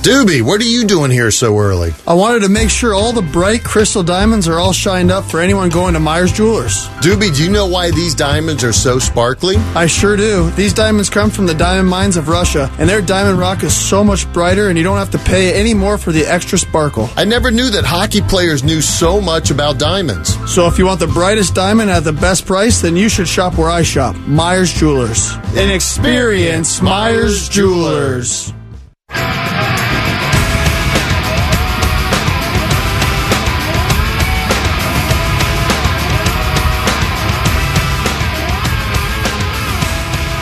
Doobie, 0.03 0.41
what 0.41 0.59
are 0.59 0.65
you 0.65 0.83
doing 0.83 1.09
here 1.09 1.31
so 1.31 1.57
early? 1.57 1.93
I 2.05 2.13
wanted 2.13 2.41
to 2.41 2.49
make 2.49 2.69
sure 2.69 2.93
all 2.93 3.13
the 3.13 3.21
bright 3.21 3.63
crystal 3.63 4.03
diamonds 4.03 4.49
are 4.49 4.59
all 4.59 4.73
shined 4.73 5.11
up 5.11 5.23
for 5.23 5.39
anyone 5.39 5.69
going 5.69 5.93
to 5.93 5.99
Myers 6.01 6.33
Jewelers. 6.33 6.87
Doobie, 6.99 7.33
do 7.33 7.41
you 7.41 7.49
know 7.49 7.67
why 7.67 7.89
these 7.89 8.13
diamonds 8.13 8.65
are 8.65 8.73
so 8.73 8.99
sparkly? 8.99 9.55
I 9.75 9.85
sure 9.85 10.17
do. 10.17 10.49
These 10.51 10.73
diamonds 10.73 11.09
come 11.09 11.29
from 11.29 11.45
the 11.45 11.53
diamond 11.53 11.87
mines 11.87 12.17
of 12.17 12.27
Russia, 12.27 12.69
and 12.79 12.89
their 12.89 13.01
diamond 13.01 13.39
rock 13.39 13.63
is 13.63 13.73
so 13.73 14.03
much 14.03 14.29
brighter, 14.33 14.67
and 14.67 14.77
you 14.77 14.83
don't 14.83 14.97
have 14.97 15.11
to 15.11 15.19
pay 15.19 15.53
any 15.53 15.73
more 15.73 15.97
for 15.97 16.11
the 16.11 16.25
extra 16.25 16.57
sparkle. 16.57 17.09
I 17.15 17.23
never 17.23 17.49
knew 17.49 17.69
that 17.69 17.85
hockey 17.85 18.19
players 18.19 18.61
knew 18.61 18.81
so 18.81 19.21
much 19.21 19.51
about 19.51 19.79
diamonds. 19.79 20.35
So 20.53 20.67
if 20.67 20.77
you 20.77 20.85
want 20.85 20.99
the 20.99 21.07
brightest 21.07 21.55
diamond 21.55 21.89
at 21.89 22.03
the 22.03 22.11
best 22.11 22.45
price, 22.45 22.81
then 22.81 22.97
you 22.97 23.07
should 23.07 23.29
shop 23.29 23.57
where 23.57 23.69
I 23.69 23.83
shop 23.83 24.17
Myers 24.27 24.73
Jewelers. 24.73 25.31
An 25.55 25.71
experience, 25.71 26.81
Myers 26.81 27.47
Jewelers. 27.47 28.51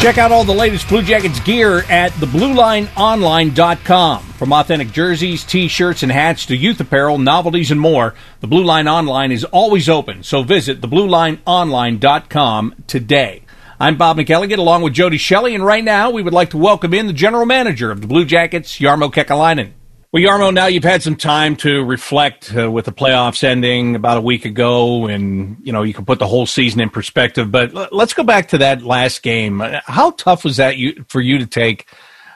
Check 0.02 0.18
out 0.18 0.32
all 0.32 0.44
the 0.44 0.52
latest 0.52 0.90
Blue 0.90 1.04
Jackets 1.04 1.40
gear 1.42 1.84
at 1.84 2.12
thebluelineonline.com. 2.14 4.24
From 4.24 4.52
authentic 4.52 4.92
jerseys, 4.92 5.44
t-shirts, 5.44 6.02
and 6.02 6.12
hats 6.12 6.48
to 6.48 6.56
youth 6.56 6.80
apparel, 6.80 7.20
novelties, 7.20 7.70
and 7.70 7.80
more, 7.80 8.16
the 8.40 8.48
Blue 8.48 8.64
Line 8.64 8.88
Online 8.88 9.32
is 9.32 9.44
always 9.44 9.88
open, 9.88 10.24
so 10.24 10.42
visit 10.42 10.82
thebluelineonline.com 10.82 12.76
today. 12.88 13.44
I'm 13.80 13.96
Bob 13.96 14.18
McElligott 14.18 14.58
along 14.58 14.82
with 14.82 14.94
Jody 14.94 15.18
Shelley, 15.18 15.54
and 15.54 15.64
right 15.64 15.84
now 15.84 16.10
we 16.10 16.24
would 16.24 16.34
like 16.34 16.50
to 16.50 16.58
welcome 16.58 16.96
in 16.96 17.06
the 17.06 17.14
general 17.14 17.46
manager 17.46 17.92
of 17.92 18.02
the 18.02 18.08
Blue 18.08 18.26
Jackets, 18.26 18.80
Jarmo 18.80 19.14
Kekalainen. 19.14 19.74
Well, 20.14 20.22
Jarmo, 20.22 20.54
now 20.54 20.66
you've 20.66 20.84
had 20.84 21.02
some 21.02 21.16
time 21.16 21.56
to 21.58 21.86
reflect 21.86 22.54
uh, 22.54 22.70
with 22.70 22.84
the 22.84 22.92
playoffs 22.92 23.46
ending 23.46 23.96
about 23.96 24.18
a 24.18 24.22
week 24.22 24.44
ago, 24.44 25.08
and 25.08 25.56
you 25.64 25.72
know 25.72 25.84
you 25.84 25.94
can 25.94 26.04
put 26.04 26.20
the 26.20 26.28
whole 26.28 26.46
season 26.46 26.82
in 26.82 26.90
perspective. 26.90 27.50
But 27.50 27.74
l- 27.74 27.88
let's 27.94 28.14
go 28.14 28.24
back 28.24 28.50
to 28.50 28.58
that 28.58 28.84
last 28.84 29.24
game. 29.24 29.62
How 29.86 30.12
tough 30.12 30.44
was 30.44 30.58
that 30.58 30.76
you, 30.76 31.06
for 31.08 31.22
you 31.22 31.38
to 31.38 31.46
take 31.46 31.88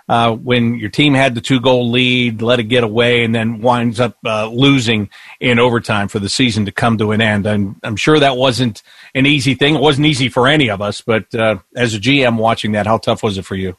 uh, 0.08 0.34
when 0.34 0.76
your 0.76 0.90
team 0.90 1.14
had 1.14 1.36
the 1.36 1.42
two 1.42 1.60
goal 1.60 1.90
lead, 1.90 2.42
let 2.42 2.60
it 2.62 2.66
get 2.66 2.86
away, 2.86 3.26
and 3.26 3.36
then 3.36 3.60
winds 3.60 4.00
up 4.00 4.18
uh, 4.26 4.48
losing 4.48 5.10
in 5.42 5.60
overtime 5.60 6.08
for 6.08 6.20
the 6.20 6.30
season 6.30 6.66
to 6.68 6.72
come 6.72 6.98
to 7.00 7.12
an 7.12 7.22
end? 7.22 7.46
I'm, 7.46 7.76
I'm 7.84 7.98
sure 7.98 8.20
that 8.20 8.38
wasn't 8.38 8.84
an 9.16 9.26
easy 9.26 9.54
thing. 9.54 9.76
It 9.76 9.82
wasn't 9.82 10.08
easy 10.08 10.30
for 10.30 10.48
any 10.48 10.70
of 10.70 10.82
us, 10.82 11.02
but 11.02 11.36
uh, 11.36 11.58
as 11.76 11.94
a 11.94 12.00
GM 12.00 12.38
watching 12.38 12.72
that, 12.72 12.88
how 12.88 13.00
tough 13.00 13.22
was 13.22 13.38
it 13.38 13.46
for 13.46 13.56
you? 13.56 13.76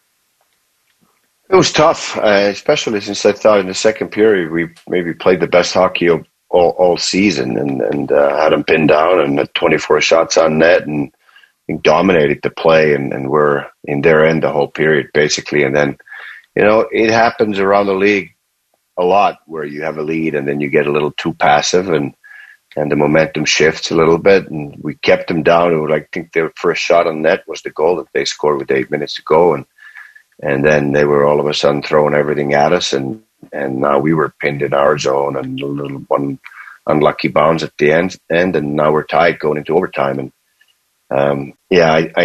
It 1.49 1.55
was 1.55 1.73
tough, 1.73 2.17
uh, 2.19 2.49
especially 2.51 3.01
since 3.01 3.25
I 3.25 3.33
thought 3.33 3.61
in 3.61 3.67
the 3.67 3.75
second 3.75 4.09
period 4.09 4.51
we 4.51 4.69
maybe 4.89 5.15
played 5.15 5.41
the 5.41 5.47
best 5.47 5.75
hockey 5.75 6.11
all, 6.11 6.25
all 6.51 6.97
season 6.97 7.57
and, 7.57 7.81
and 7.83 8.11
uh, 8.11 8.37
had 8.37 8.53
them 8.53 8.65
pinned 8.65 8.89
down 8.89 9.21
and 9.21 9.39
had 9.39 9.55
24 9.55 10.01
shots 10.01 10.37
on 10.37 10.59
net 10.59 10.87
and, 10.87 11.15
and 11.69 11.83
dominated 11.85 12.41
the 12.43 12.51
play 12.51 12.95
and, 12.95 13.13
and 13.13 13.31
were 13.31 13.67
in 13.85 14.01
their 14.01 14.25
end 14.25 14.43
the 14.43 14.51
whole 14.51 14.69
period 14.69 15.09
basically. 15.15 15.63
And 15.63 15.77
then, 15.77 15.97
you 16.57 16.63
know, 16.63 16.89
it 16.91 17.11
happens 17.11 17.61
around 17.61 17.87
the 17.87 17.95
league 17.95 18.31
a 18.97 19.05
lot 19.05 19.39
where 19.47 19.65
you 19.65 19.83
have 19.83 19.99
a 19.99 20.03
lead 20.03 20.35
and 20.35 20.49
then 20.49 20.61
you 20.61 20.69
get 20.69 20.89
a 20.89 20.93
little 20.93 21.13
too 21.13 21.35
passive 21.35 21.91
and 21.91 22.15
and 22.79 22.93
the 22.93 22.97
momentum 22.97 23.47
shifts 23.47 23.91
a 23.91 23.95
little 23.97 24.19
bit. 24.19 24.51
And 24.51 24.77
we 24.83 24.97
kept 24.97 25.29
them 25.29 25.43
down. 25.43 25.73
It 25.73 25.77
was, 25.77 25.91
I 25.93 26.07
think 26.13 26.33
their 26.33 26.53
first 26.57 26.83
shot 26.83 27.07
on 27.07 27.23
net 27.23 27.43
was 27.47 27.63
the 27.63 27.71
goal 27.71 27.97
that 27.97 28.09
they 28.13 28.27
scored 28.27 28.59
with 28.59 28.71
eight 28.71 28.91
minutes 28.91 29.15
to 29.15 29.23
go. 29.23 29.55
And 29.55 29.65
and 30.43 30.65
then 30.65 30.93
they 30.93 31.05
were 31.05 31.25
all 31.25 31.41
of 31.41 31.47
a 31.47 31.55
sudden 31.55 31.83
throwing 31.83 32.15
everything 32.15 32.55
at 32.55 32.73
us, 32.73 32.93
and 32.93 33.23
and 33.53 33.81
now 33.81 33.99
we 33.99 34.15
were 34.15 34.35
pinned 34.41 34.63
in 34.63 34.75
our 34.75 34.99
zone 34.99 35.37
and 35.37 35.61
a 35.61 35.67
little 35.67 35.99
one 36.09 36.39
unlucky 36.87 37.29
bounce 37.29 37.63
at 37.63 37.73
the 37.79 37.93
end, 37.93 38.17
end, 38.31 38.57
and 38.57 38.75
now 38.75 38.93
we're 38.93 39.05
tied 39.05 39.39
going 39.39 39.59
into 39.59 39.75
overtime. 39.77 40.19
And 40.19 40.33
um, 41.11 41.53
yeah, 41.71 41.93
I, 41.93 42.13
I, 42.17 42.25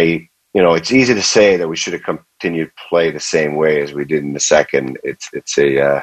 you 0.54 0.62
know, 0.62 0.74
it's 0.74 0.92
easy 0.92 1.14
to 1.14 1.22
say 1.22 1.56
that 1.56 1.68
we 1.68 1.76
should 1.76 1.94
have 1.94 2.02
continued 2.02 2.70
play 2.88 3.10
the 3.10 3.20
same 3.20 3.56
way 3.56 3.82
as 3.82 3.92
we 3.92 4.04
did 4.04 4.22
in 4.22 4.34
the 4.34 4.40
second. 4.40 4.98
It's 5.02 5.28
it's 5.32 5.58
a 5.58 5.80
uh, 5.80 6.02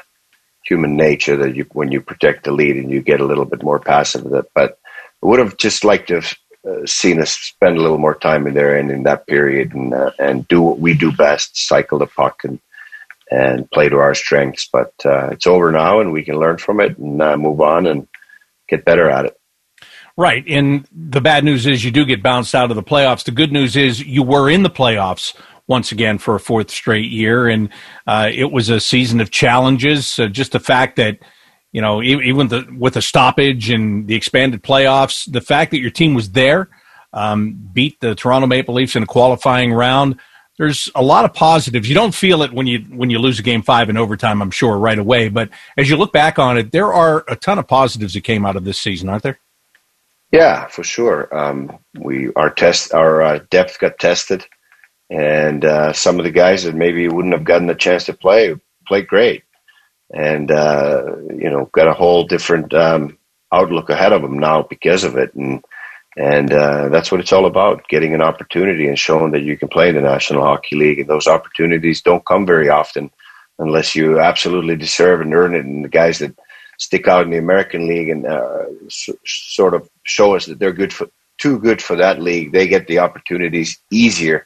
human 0.65 0.95
nature 0.95 1.37
that 1.37 1.55
you 1.55 1.65
when 1.73 1.91
you 1.91 2.01
protect 2.01 2.45
the 2.45 2.51
lead 2.51 2.77
and 2.77 2.91
you 2.91 3.01
get 3.01 3.21
a 3.21 3.25
little 3.25 3.45
bit 3.45 3.63
more 3.63 3.79
passive. 3.79 4.23
That, 4.25 4.47
but 4.55 4.79
I 5.23 5.27
would 5.27 5.39
have 5.39 5.57
just 5.57 5.83
liked 5.83 6.07
to 6.09 6.15
have 6.15 6.33
uh, 6.67 6.85
seen 6.85 7.21
us 7.21 7.31
spend 7.31 7.77
a 7.77 7.81
little 7.81 7.97
more 7.97 8.15
time 8.15 8.47
in 8.47 8.53
there 8.53 8.77
and 8.77 8.91
in 8.91 9.03
that 9.03 9.27
period 9.27 9.73
and 9.73 9.93
uh, 9.93 10.11
and 10.19 10.47
do 10.47 10.61
what 10.61 10.79
we 10.79 10.93
do 10.93 11.11
best, 11.11 11.57
cycle 11.57 11.99
the 11.99 12.07
puck 12.07 12.43
and 12.43 12.59
and 13.31 13.69
play 13.71 13.89
to 13.89 13.97
our 13.97 14.15
strengths. 14.15 14.67
But 14.71 14.93
uh, 15.05 15.29
it's 15.31 15.47
over 15.47 15.71
now, 15.71 15.99
and 15.99 16.11
we 16.11 16.23
can 16.23 16.37
learn 16.37 16.57
from 16.57 16.79
it 16.79 16.97
and 16.97 17.21
uh, 17.21 17.37
move 17.37 17.61
on 17.61 17.87
and 17.87 18.07
get 18.67 18.85
better 18.85 19.09
at 19.09 19.25
it. 19.25 19.39
Right. 20.17 20.43
And 20.49 20.85
the 20.91 21.21
bad 21.21 21.45
news 21.45 21.65
is 21.65 21.85
you 21.85 21.91
do 21.91 22.03
get 22.03 22.21
bounced 22.21 22.53
out 22.53 22.71
of 22.71 22.75
the 22.75 22.83
playoffs. 22.83 23.23
The 23.23 23.31
good 23.31 23.53
news 23.53 23.77
is 23.77 24.01
you 24.01 24.21
were 24.21 24.49
in 24.49 24.63
the 24.63 24.69
playoffs 24.69 25.33
once 25.67 25.93
again 25.93 26.17
for 26.17 26.35
a 26.35 26.39
fourth 26.41 26.69
straight 26.71 27.09
year. 27.09 27.47
And 27.47 27.69
uh, 28.05 28.29
it 28.33 28.51
was 28.51 28.69
a 28.69 28.81
season 28.81 29.21
of 29.21 29.31
challenges. 29.31 30.19
Uh, 30.19 30.27
just 30.27 30.51
the 30.51 30.59
fact 30.59 30.97
that 30.97 31.19
you 31.71 31.81
know, 31.81 32.01
even 32.01 32.47
the, 32.47 32.67
with 32.77 32.95
the 32.95 33.01
stoppage 33.01 33.69
and 33.69 34.07
the 34.07 34.15
expanded 34.15 34.63
playoffs, 34.63 35.31
the 35.31 35.41
fact 35.41 35.71
that 35.71 35.79
your 35.79 35.91
team 35.91 36.15
was 36.15 36.31
there, 36.31 36.69
um, 37.13 37.69
beat 37.73 37.99
the 37.99 38.15
Toronto 38.15 38.47
Maple 38.47 38.73
Leafs 38.73 38.95
in 38.95 39.03
a 39.03 39.07
qualifying 39.07 39.71
round. 39.71 40.19
There's 40.57 40.89
a 40.95 41.03
lot 41.03 41.25
of 41.25 41.33
positives. 41.33 41.87
You 41.87 41.95
don't 41.95 42.13
feel 42.13 42.41
it 42.41 42.51
when 42.51 42.67
you 42.67 42.79
when 42.89 43.09
you 43.09 43.19
lose 43.19 43.39
a 43.39 43.43
game 43.43 43.61
five 43.61 43.89
in 43.89 43.95
overtime, 43.95 44.41
I'm 44.41 44.51
sure, 44.51 44.77
right 44.77 44.99
away. 44.99 45.29
But 45.29 45.49
as 45.77 45.89
you 45.89 45.95
look 45.95 46.11
back 46.11 46.37
on 46.37 46.57
it, 46.57 46.71
there 46.71 46.93
are 46.93 47.23
a 47.29 47.35
ton 47.35 47.59
of 47.59 47.67
positives 47.67 48.13
that 48.13 48.21
came 48.21 48.45
out 48.45 48.57
of 48.57 48.65
this 48.65 48.77
season, 48.77 49.07
aren't 49.07 49.23
there? 49.23 49.39
Yeah, 50.31 50.67
for 50.67 50.83
sure. 50.83 51.33
Um, 51.35 51.79
we 51.97 52.33
our 52.33 52.49
test 52.49 52.93
our 52.93 53.21
uh, 53.21 53.39
depth 53.49 53.79
got 53.79 53.99
tested, 53.99 54.45
and 55.09 55.63
uh, 55.63 55.93
some 55.93 56.19
of 56.19 56.25
the 56.25 56.31
guys 56.31 56.63
that 56.63 56.75
maybe 56.75 57.07
wouldn't 57.07 57.33
have 57.33 57.45
gotten 57.45 57.69
a 57.69 57.75
chance 57.75 58.03
to 58.05 58.13
play 58.13 58.55
played 58.85 59.07
great 59.07 59.43
and 60.13 60.51
uh, 60.51 61.03
you 61.29 61.49
know 61.49 61.69
got 61.71 61.87
a 61.87 61.93
whole 61.93 62.23
different 62.23 62.73
um, 62.73 63.17
outlook 63.51 63.89
ahead 63.89 64.13
of 64.13 64.21
them 64.21 64.39
now 64.39 64.63
because 64.63 65.03
of 65.03 65.17
it, 65.17 65.33
and 65.35 65.63
and 66.17 66.51
uh, 66.51 66.89
that's 66.89 67.11
what 67.11 67.19
it's 67.19 67.33
all 67.33 67.45
about: 67.45 67.87
getting 67.87 68.13
an 68.13 68.21
opportunity 68.21 68.87
and 68.87 68.97
showing 68.97 69.31
that 69.31 69.43
you 69.43 69.57
can 69.57 69.67
play 69.67 69.89
in 69.89 69.95
the 69.95 70.01
National 70.01 70.43
Hockey 70.43 70.75
League. 70.75 70.99
And 70.99 71.09
those 71.09 71.27
opportunities 71.27 72.01
don't 72.01 72.25
come 72.25 72.45
very 72.45 72.69
often 72.69 73.11
unless 73.59 73.95
you 73.95 74.19
absolutely 74.19 74.75
deserve 74.75 75.21
and 75.21 75.33
earn 75.33 75.55
it. 75.55 75.65
And 75.65 75.83
the 75.83 75.89
guys 75.89 76.19
that 76.19 76.37
stick 76.77 77.07
out 77.07 77.23
in 77.23 77.29
the 77.29 77.37
American 77.37 77.87
League 77.87 78.09
and 78.09 78.25
uh, 78.25 78.65
sort 79.25 79.73
of 79.73 79.89
show 80.03 80.35
us 80.35 80.45
that 80.45 80.59
they're 80.59 80.73
good 80.73 80.93
for 80.93 81.07
too 81.37 81.59
good 81.59 81.81
for 81.81 81.95
that 81.95 82.21
league, 82.21 82.51
they 82.51 82.67
get 82.67 82.87
the 82.87 82.99
opportunities 82.99 83.79
easier 83.91 84.45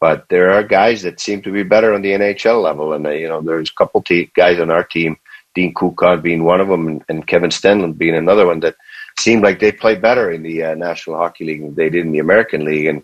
but 0.00 0.26
there 0.28 0.52
are 0.52 0.62
guys 0.62 1.02
that 1.02 1.20
seem 1.20 1.42
to 1.42 1.52
be 1.52 1.62
better 1.62 1.94
on 1.94 2.02
the 2.02 2.12
NHL 2.12 2.62
level, 2.62 2.92
and 2.92 3.06
uh, 3.06 3.10
you 3.10 3.28
know 3.28 3.40
there's 3.40 3.70
a 3.70 3.78
couple 3.78 4.02
te- 4.02 4.30
guys 4.34 4.60
on 4.60 4.70
our 4.70 4.84
team, 4.84 5.16
Dean 5.54 5.72
Kukan 5.74 6.22
being 6.22 6.44
one 6.44 6.60
of 6.60 6.68
them, 6.68 6.86
and, 6.86 7.04
and 7.08 7.26
Kevin 7.26 7.50
Stenlund 7.50 7.98
being 7.98 8.16
another 8.16 8.46
one 8.46 8.60
that 8.60 8.76
seemed 9.18 9.42
like 9.42 9.58
they 9.60 9.72
played 9.72 10.02
better 10.02 10.30
in 10.30 10.42
the 10.42 10.62
uh, 10.62 10.74
National 10.74 11.16
Hockey 11.16 11.44
League 11.44 11.62
than 11.62 11.74
they 11.74 11.88
did 11.88 12.04
in 12.04 12.12
the 12.12 12.18
American 12.18 12.64
League, 12.64 12.86
and 12.86 13.02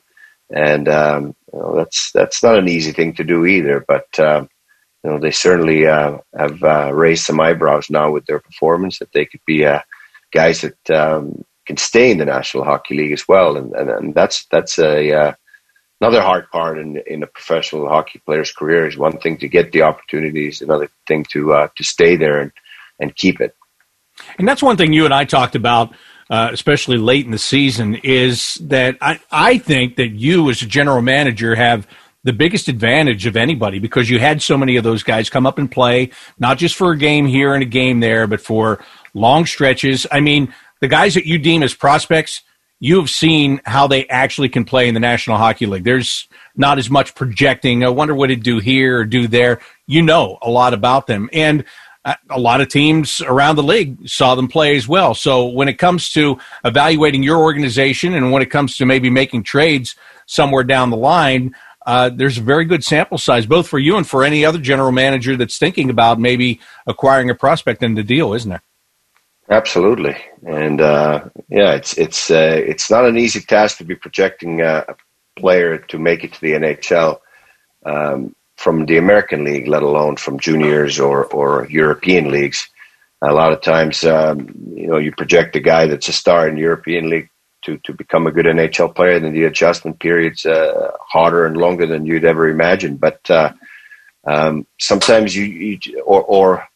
and 0.50 0.88
um, 0.88 1.35
you 1.52 1.59
know, 1.59 1.76
that's 1.76 2.12
that's 2.12 2.42
not 2.42 2.59
an 2.59 2.68
easy 2.68 2.92
thing 2.92 3.14
to 3.14 3.24
do 3.24 3.46
either. 3.46 3.85
But 3.87 4.18
um, 4.20 4.48
you 5.02 5.11
know 5.11 5.18
they 5.18 5.31
certainly 5.31 5.87
uh, 5.87 6.18
have 6.37 6.62
uh, 6.62 6.92
raised 6.92 7.24
some 7.24 7.40
eyebrows 7.40 7.90
now 7.90 8.11
with 8.11 8.26
their 8.26 8.38
performance 8.38 8.98
that 8.98 9.12
they 9.12 9.24
could 9.24 9.40
be 9.46 9.64
uh, 9.64 9.81
guys 10.33 10.61
that 10.61 10.90
um, 10.90 11.44
can 11.66 11.76
stay 11.76 12.11
in 12.11 12.18
the 12.18 12.24
National 12.24 12.64
Hockey 12.64 12.96
League 12.96 13.12
as 13.12 13.26
well, 13.26 13.57
and 13.57 13.72
and, 13.74 13.90
and 13.90 14.14
that's 14.14 14.46
that's 14.50 14.78
a 14.78 15.12
uh, 15.12 15.33
another 16.03 16.21
hard 16.21 16.51
part 16.51 16.79
in 16.79 16.97
in 17.07 17.23
a 17.23 17.27
professional 17.29 17.88
hockey 17.88 18.21
player's 18.27 18.53
career 18.53 18.88
is 18.88 18.97
one 18.97 19.17
thing 19.19 19.38
to 19.38 19.47
get 19.47 19.71
the 19.71 19.83
opportunities, 19.83 20.61
another 20.61 20.91
thing 21.07 21.25
to 21.33 21.53
uh, 21.53 21.69
to 21.77 21.85
stay 21.85 22.17
there 22.17 22.41
and 22.41 22.53
and 22.99 23.15
keep 23.15 23.41
it. 23.41 23.55
And 24.37 24.49
that's 24.49 24.62
one 24.62 24.77
thing 24.77 24.93
you 24.93 25.05
and 25.05 25.15
I 25.15 25.25
talked 25.25 25.55
about, 25.55 25.95
uh, 26.29 26.51
especially 26.53 26.99
late 26.99 27.25
in 27.25 27.31
the 27.31 27.38
season, 27.38 27.95
is 28.03 28.57
that 28.62 28.97
I 29.01 29.21
I 29.31 29.59
think 29.59 29.95
that 29.97 30.09
you 30.09 30.51
as 30.51 30.61
a 30.62 30.67
general 30.67 31.03
manager 31.03 31.55
have 31.55 31.87
the 32.25 32.33
biggest 32.33 32.67
advantage 32.67 33.27
of 33.27 33.37
anybody 33.37 33.79
because 33.79 34.11
you 34.11 34.19
had 34.19 34.43
so 34.43 34.59
many 34.59 34.77
of 34.77 34.83
those 34.83 35.05
guys 35.05 35.31
come 35.31 35.47
up 35.47 35.59
and 35.59 35.71
play, 35.71 36.11
not 36.38 36.59
just 36.59 36.75
for 36.75 36.91
a 36.91 36.99
game 36.99 37.27
here 37.27 37.55
and 37.55 37.62
a 37.62 37.67
game 37.67 38.01
there, 38.01 38.27
but 38.27 38.41
for 38.41 38.85
long 39.15 39.47
stretches. 39.47 40.05
I 40.11 40.19
mean, 40.19 40.53
the 40.81 40.88
guys 40.88 41.15
that 41.15 41.27
you 41.27 41.38
deem 41.38 41.62
as 41.62 41.75
prospects 41.75 42.43
you 42.83 42.99
have 42.99 43.09
seen 43.09 43.61
how 43.64 43.87
they 43.87 44.09
actually 44.09 44.49
can 44.49 44.64
play 44.64 44.88
in 44.88 44.95
the 44.95 44.99
National 44.99 45.37
Hockey 45.37 45.66
League. 45.66 45.85
There's 45.85 46.27
not 46.57 46.79
as 46.79 46.90
much 46.90 47.14
projecting. 47.14 47.85
I 47.85 47.88
wonder 47.90 48.12
what 48.12 48.33
it'd 48.33 48.42
do 48.42 48.59
here 48.59 48.99
or 48.99 49.05
do 49.05 49.29
there. 49.29 49.61
You 49.87 50.03
know 50.03 50.37
a 50.42 50.51
lot 50.51 50.75
about 50.75 51.07
them. 51.07 51.31
And 51.33 51.64
a 52.05 52.40
lot 52.40 52.61
of 52.61 52.68
teams 52.68 53.21
around 53.21 53.55
the 53.55 53.62
league 53.62 54.09
saw 54.09 54.35
them 54.35 54.49
play 54.49 54.75
as 54.75 54.88
well. 54.88 55.14
So 55.14 55.47
when 55.47 55.68
it 55.68 55.79
comes 55.79 56.11
to 56.14 56.38
evaluating 56.64 57.23
your 57.23 57.38
organization 57.38 58.14
and 58.14 58.33
when 58.33 58.42
it 58.42 58.51
comes 58.51 58.77
to 58.79 58.85
maybe 58.85 59.11
making 59.11 59.45
trades 59.45 59.95
somewhere 60.27 60.64
down 60.64 60.90
the 60.90 60.97
line, 60.97 61.55
uh, 61.87 62.11
there's 62.12 62.38
a 62.38 62.42
very 62.42 62.64
good 62.64 62.83
sample 62.83 63.16
size, 63.16 63.47
both 63.47 63.68
for 63.68 63.79
you 63.79 63.97
and 63.97 64.09
for 64.09 64.25
any 64.25 64.45
other 64.45 64.59
general 64.59 64.90
manager 64.90 65.37
that's 65.37 65.57
thinking 65.57 65.88
about 65.88 66.18
maybe 66.18 66.59
acquiring 66.88 67.31
a 67.31 67.35
prospect 67.37 67.81
in 67.85 67.95
the 67.95 68.03
deal, 68.03 68.35
isn't 68.35 68.51
there? 68.51 68.62
Absolutely, 69.50 70.16
and 70.46 70.81
uh, 70.81 71.24
yeah, 71.48 71.72
it's 71.72 71.98
it's 71.98 72.31
uh, 72.31 72.57
it's 72.64 72.90
not 72.90 73.05
an 73.05 73.18
easy 73.18 73.40
task 73.40 73.78
to 73.78 73.85
be 73.85 73.96
projecting 73.96 74.61
a 74.61 74.85
player 75.37 75.78
to 75.78 75.98
make 75.98 76.22
it 76.24 76.33
to 76.35 76.40
the 76.40 76.52
NHL 76.52 77.18
um, 77.85 78.35
from 78.57 78.87
the 78.87 78.98
American 78.98 79.44
League, 79.44 79.66
let 79.66 79.83
alone 79.83 80.16
from 80.16 80.38
juniors 80.38 81.00
or 81.00 81.26
or 81.26 81.66
European 81.68 82.31
leagues. 82.31 82.68
A 83.20 83.33
lot 83.33 83.52
of 83.52 83.61
times, 83.62 84.05
um, 84.05 84.48
you 84.74 84.87
know, 84.87 84.98
you 84.98 85.12
project 85.12 85.55
a 85.57 85.61
guy 85.61 85.87
that's 85.87 86.09
a 86.09 86.12
star 86.12 86.48
in 86.48 86.57
European 86.57 87.11
League 87.11 87.28
to 87.62 87.78
to 87.78 87.92
become 87.92 88.26
a 88.26 88.33
good 88.33 88.46
NHL 88.46 88.94
player, 88.94 89.18
then 89.18 89.33
the 89.33 89.44
adjustment 89.44 89.98
period's 89.98 90.46
uh, 90.46 90.92
harder 91.00 91.46
and 91.46 91.57
longer 91.57 91.87
than 91.87 92.07
you'd 92.07 92.24
ever 92.24 92.48
imagine. 92.48 92.96
But 92.96 93.28
uh, 93.28 93.52
um, 94.24 94.66
sometimes 94.78 95.35
you, 95.35 95.44
you 95.44 96.00
or 96.02 96.22
or 96.22 96.68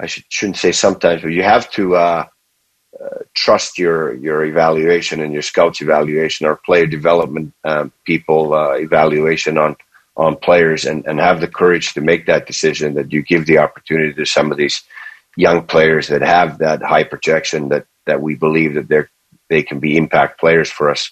I 0.00 0.06
should, 0.06 0.24
shouldn't 0.28 0.58
say 0.58 0.72
sometimes, 0.72 1.22
but 1.22 1.28
you 1.28 1.42
have 1.42 1.70
to 1.72 1.96
uh, 1.96 2.26
uh, 3.00 3.18
trust 3.34 3.78
your 3.78 4.14
your 4.14 4.44
evaluation 4.44 5.20
and 5.20 5.32
your 5.32 5.42
scouts 5.42 5.80
evaluation 5.80 6.46
or 6.46 6.56
player 6.56 6.86
development 6.86 7.52
um, 7.64 7.92
people 8.04 8.54
uh, 8.54 8.72
evaluation 8.72 9.58
on 9.58 9.76
on 10.16 10.36
players 10.36 10.84
and, 10.84 11.04
and 11.06 11.18
have 11.18 11.40
the 11.40 11.48
courage 11.48 11.94
to 11.94 12.00
make 12.00 12.26
that 12.26 12.46
decision 12.46 12.94
that 12.94 13.12
you 13.12 13.22
give 13.22 13.46
the 13.46 13.58
opportunity 13.58 14.12
to 14.14 14.24
some 14.24 14.52
of 14.52 14.58
these 14.58 14.82
young 15.36 15.66
players 15.66 16.08
that 16.08 16.22
have 16.22 16.58
that 16.58 16.82
high 16.82 17.04
projection 17.04 17.68
that, 17.68 17.86
that 18.06 18.20
we 18.20 18.36
believe 18.36 18.74
that 18.74 18.88
they're, 18.88 19.10
they 19.50 19.62
can 19.62 19.80
be 19.80 19.96
impact 19.96 20.38
players 20.38 20.70
for 20.70 20.90
us 20.90 21.10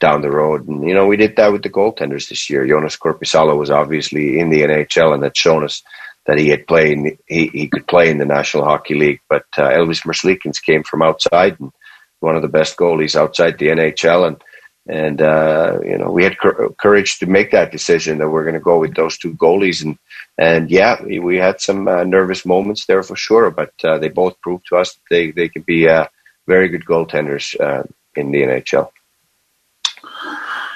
down 0.00 0.22
the 0.22 0.30
road. 0.30 0.66
And, 0.66 0.88
you 0.88 0.94
know, 0.94 1.06
we 1.06 1.16
did 1.16 1.36
that 1.36 1.52
with 1.52 1.62
the 1.62 1.70
goaltenders 1.70 2.28
this 2.28 2.50
year. 2.50 2.66
Jonas 2.66 2.96
Korpisalo 2.96 3.56
was 3.56 3.70
obviously 3.70 4.40
in 4.40 4.50
the 4.50 4.62
NHL 4.62 5.14
and 5.14 5.22
had 5.22 5.36
shown 5.36 5.62
us 5.62 5.82
that 6.30 6.38
he 6.38 6.48
had 6.48 6.64
played, 6.68 7.18
he, 7.26 7.48
he 7.48 7.66
could 7.66 7.88
play 7.88 8.08
in 8.08 8.18
the 8.18 8.24
National 8.24 8.62
Hockey 8.62 8.94
League. 8.94 9.18
But 9.28 9.46
uh, 9.58 9.62
Elvis 9.62 10.06
Merzlikins 10.06 10.62
came 10.62 10.84
from 10.84 11.02
outside 11.02 11.58
and 11.58 11.72
one 12.20 12.36
of 12.36 12.42
the 12.42 12.48
best 12.48 12.76
goalies 12.76 13.16
outside 13.16 13.58
the 13.58 13.66
NHL. 13.66 14.28
And, 14.28 14.44
and 14.88 15.20
uh, 15.20 15.80
you 15.84 15.98
know, 15.98 16.12
we 16.12 16.22
had 16.22 16.38
courage 16.38 17.18
to 17.18 17.26
make 17.26 17.50
that 17.50 17.72
decision 17.72 18.18
that 18.18 18.30
we're 18.30 18.44
going 18.44 18.54
to 18.54 18.60
go 18.60 18.78
with 18.78 18.94
those 18.94 19.18
two 19.18 19.34
goalies. 19.34 19.84
And, 19.84 19.98
and 20.38 20.70
yeah, 20.70 21.02
we, 21.02 21.36
had 21.36 21.60
some 21.60 21.88
uh, 21.88 22.04
nervous 22.04 22.46
moments 22.46 22.86
there 22.86 23.02
for 23.02 23.16
sure, 23.16 23.50
but 23.50 23.72
uh, 23.82 23.98
they 23.98 24.08
both 24.08 24.40
proved 24.40 24.66
to 24.68 24.76
us 24.76 24.96
they, 25.10 25.32
they 25.32 25.48
can 25.48 25.62
be 25.62 25.88
uh, 25.88 26.06
very 26.46 26.68
good 26.68 26.84
goaltenders 26.84 27.58
uh, 27.58 27.82
in 28.14 28.30
the 28.30 28.42
NHL. 28.42 28.88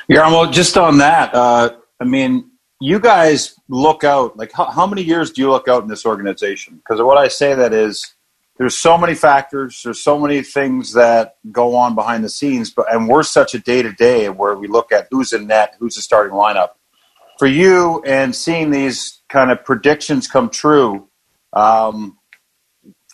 Yeah, 0.08 0.26
well, 0.32 0.50
just 0.50 0.76
on 0.76 0.98
that, 0.98 1.32
I 1.32 2.04
mean, 2.04 2.50
you 2.80 2.98
guys 2.98 3.54
look 3.68 4.04
out. 4.04 4.36
Like, 4.36 4.52
how, 4.52 4.66
how 4.66 4.86
many 4.86 5.02
years 5.02 5.30
do 5.30 5.42
you 5.42 5.50
look 5.50 5.68
out 5.68 5.82
in 5.82 5.88
this 5.88 6.04
organization? 6.04 6.76
Because 6.76 7.00
what 7.00 7.18
I 7.18 7.28
say 7.28 7.54
that 7.54 7.72
is, 7.72 8.14
there's 8.56 8.76
so 8.76 8.96
many 8.96 9.14
factors. 9.14 9.80
There's 9.82 10.02
so 10.02 10.18
many 10.18 10.42
things 10.42 10.92
that 10.92 11.36
go 11.50 11.74
on 11.74 11.94
behind 11.94 12.22
the 12.24 12.28
scenes. 12.28 12.70
But 12.70 12.92
and 12.92 13.08
we're 13.08 13.24
such 13.24 13.54
a 13.54 13.58
day 13.58 13.82
to 13.82 13.92
day 13.92 14.28
where 14.28 14.54
we 14.54 14.68
look 14.68 14.92
at 14.92 15.08
who's 15.10 15.32
in 15.32 15.48
net, 15.48 15.74
who's 15.78 15.96
the 15.96 16.02
starting 16.02 16.34
lineup. 16.36 16.70
For 17.38 17.48
you 17.48 18.00
and 18.06 18.34
seeing 18.34 18.70
these 18.70 19.22
kind 19.28 19.50
of 19.50 19.64
predictions 19.64 20.28
come 20.28 20.50
true, 20.50 21.08
um, 21.52 22.16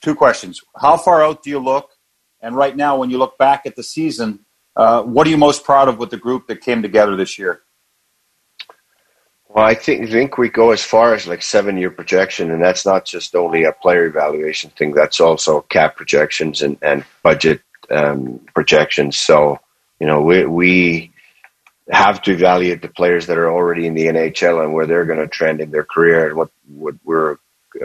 two 0.03 0.15
questions: 0.15 0.61
How 0.77 0.99
far 0.99 1.25
out 1.25 1.43
do 1.43 1.49
you 1.49 1.59
look? 1.59 1.91
And 2.43 2.55
right 2.55 2.77
now, 2.77 2.99
when 2.99 3.09
you 3.09 3.17
look 3.17 3.39
back 3.39 3.63
at 3.65 3.77
the 3.77 3.83
season, 3.83 4.45
uh, 4.77 5.03
what 5.03 5.27
are 5.27 5.31
you 5.31 5.39
most 5.39 5.65
proud 5.65 5.89
of 5.89 5.99
with 5.99 6.11
the 6.11 6.17
group 6.19 6.49
that 6.49 6.61
came 6.61 6.83
together 6.83 7.17
this 7.17 7.39
year? 7.39 7.63
Well, 9.53 9.65
I 9.65 9.75
think 9.75 10.09
think 10.11 10.39
we 10.39 10.49
go 10.49 10.71
as 10.71 10.85
far 10.85 11.13
as 11.13 11.27
like 11.27 11.43
seven 11.43 11.77
year 11.77 11.91
projection, 11.91 12.53
and 12.53 12.63
that's 12.63 12.87
not 12.87 13.05
just 13.05 13.35
only 13.35 13.65
a 13.65 13.73
player 13.73 14.07
evaluation 14.07 14.71
thing. 14.71 14.93
That's 14.93 15.21
also 15.21 15.63
cap 15.63 15.97
projections 15.97 16.63
and 16.63 16.79
and 16.83 17.05
budget 17.25 17.61
um, 17.91 18.39
projections. 18.55 19.19
So 19.19 19.59
you 19.99 20.07
know 20.07 20.21
we 20.23 20.47
we 20.47 21.13
have 21.91 22.23
to 22.23 22.33
evaluate 22.33 22.83
the 22.83 22.89
players 22.89 23.27
that 23.27 23.39
are 23.39 23.51
already 23.51 23.89
in 23.89 23.95
the 23.95 24.07
NHL 24.07 24.63
and 24.63 24.73
where 24.73 24.87
they're 24.87 25.05
going 25.05 25.19
to 25.19 25.27
trend 25.27 25.61
in 25.61 25.73
their 25.73 25.85
career 25.85 26.29
and 26.29 26.37
what 26.37 26.51
what 26.69 26.95
we're 27.05 27.39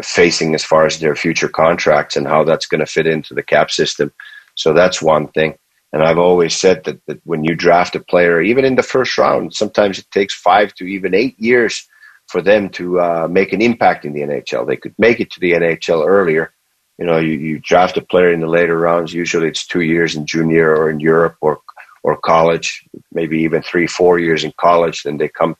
facing 0.04 0.54
as 0.54 0.64
far 0.64 0.86
as 0.86 1.00
their 1.00 1.16
future 1.16 1.50
contracts 1.50 2.16
and 2.16 2.28
how 2.28 2.44
that's 2.44 2.68
going 2.68 2.80
to 2.80 2.86
fit 2.86 3.08
into 3.08 3.34
the 3.34 3.44
cap 3.44 3.72
system. 3.72 4.14
So 4.54 4.72
that's 4.74 5.02
one 5.02 5.30
thing. 5.30 5.58
And 5.96 6.04
I've 6.04 6.18
always 6.18 6.54
said 6.54 6.84
that, 6.84 7.00
that 7.08 7.22
when 7.24 7.46
you 7.46 7.56
draft 7.56 7.96
a 7.96 8.02
player, 8.02 8.42
even 8.42 8.66
in 8.66 8.76
the 8.76 8.84
first 8.84 9.18
round, 9.18 9.54
sometimes 9.54 9.98
it 9.98 10.12
takes 10.12 10.34
five 10.36 10.74
to 10.74 10.84
even 10.84 11.16
eight 11.16 11.40
years 11.40 11.88
for 12.28 12.42
them 12.42 12.68
to 12.72 13.00
uh, 13.00 13.28
make 13.32 13.54
an 13.54 13.62
impact 13.62 14.04
in 14.04 14.12
the 14.12 14.20
NHL. 14.20 14.68
They 14.68 14.76
could 14.76 14.94
make 14.98 15.22
it 15.22 15.32
to 15.32 15.40
the 15.40 15.54
NHL 15.54 16.06
earlier. 16.06 16.54
You 16.98 17.06
know, 17.06 17.18
you, 17.18 17.32
you 17.32 17.60
draft 17.60 17.96
a 17.96 18.02
player 18.02 18.34
in 18.34 18.42
the 18.42 18.48
later 18.48 18.78
rounds. 18.78 19.14
Usually, 19.14 19.48
it's 19.48 19.66
two 19.66 19.84
years 19.84 20.18
in 20.18 20.26
junior 20.26 20.76
or 20.76 20.90
in 20.90 21.00
Europe 21.00 21.38
or 21.40 21.62
or 22.04 22.18
college, 22.18 22.84
maybe 23.14 23.40
even 23.40 23.62
three, 23.62 23.88
four 23.88 24.20
years 24.20 24.44
in 24.44 24.52
college. 24.60 25.04
Then 25.04 25.16
they 25.16 25.30
come 25.30 25.56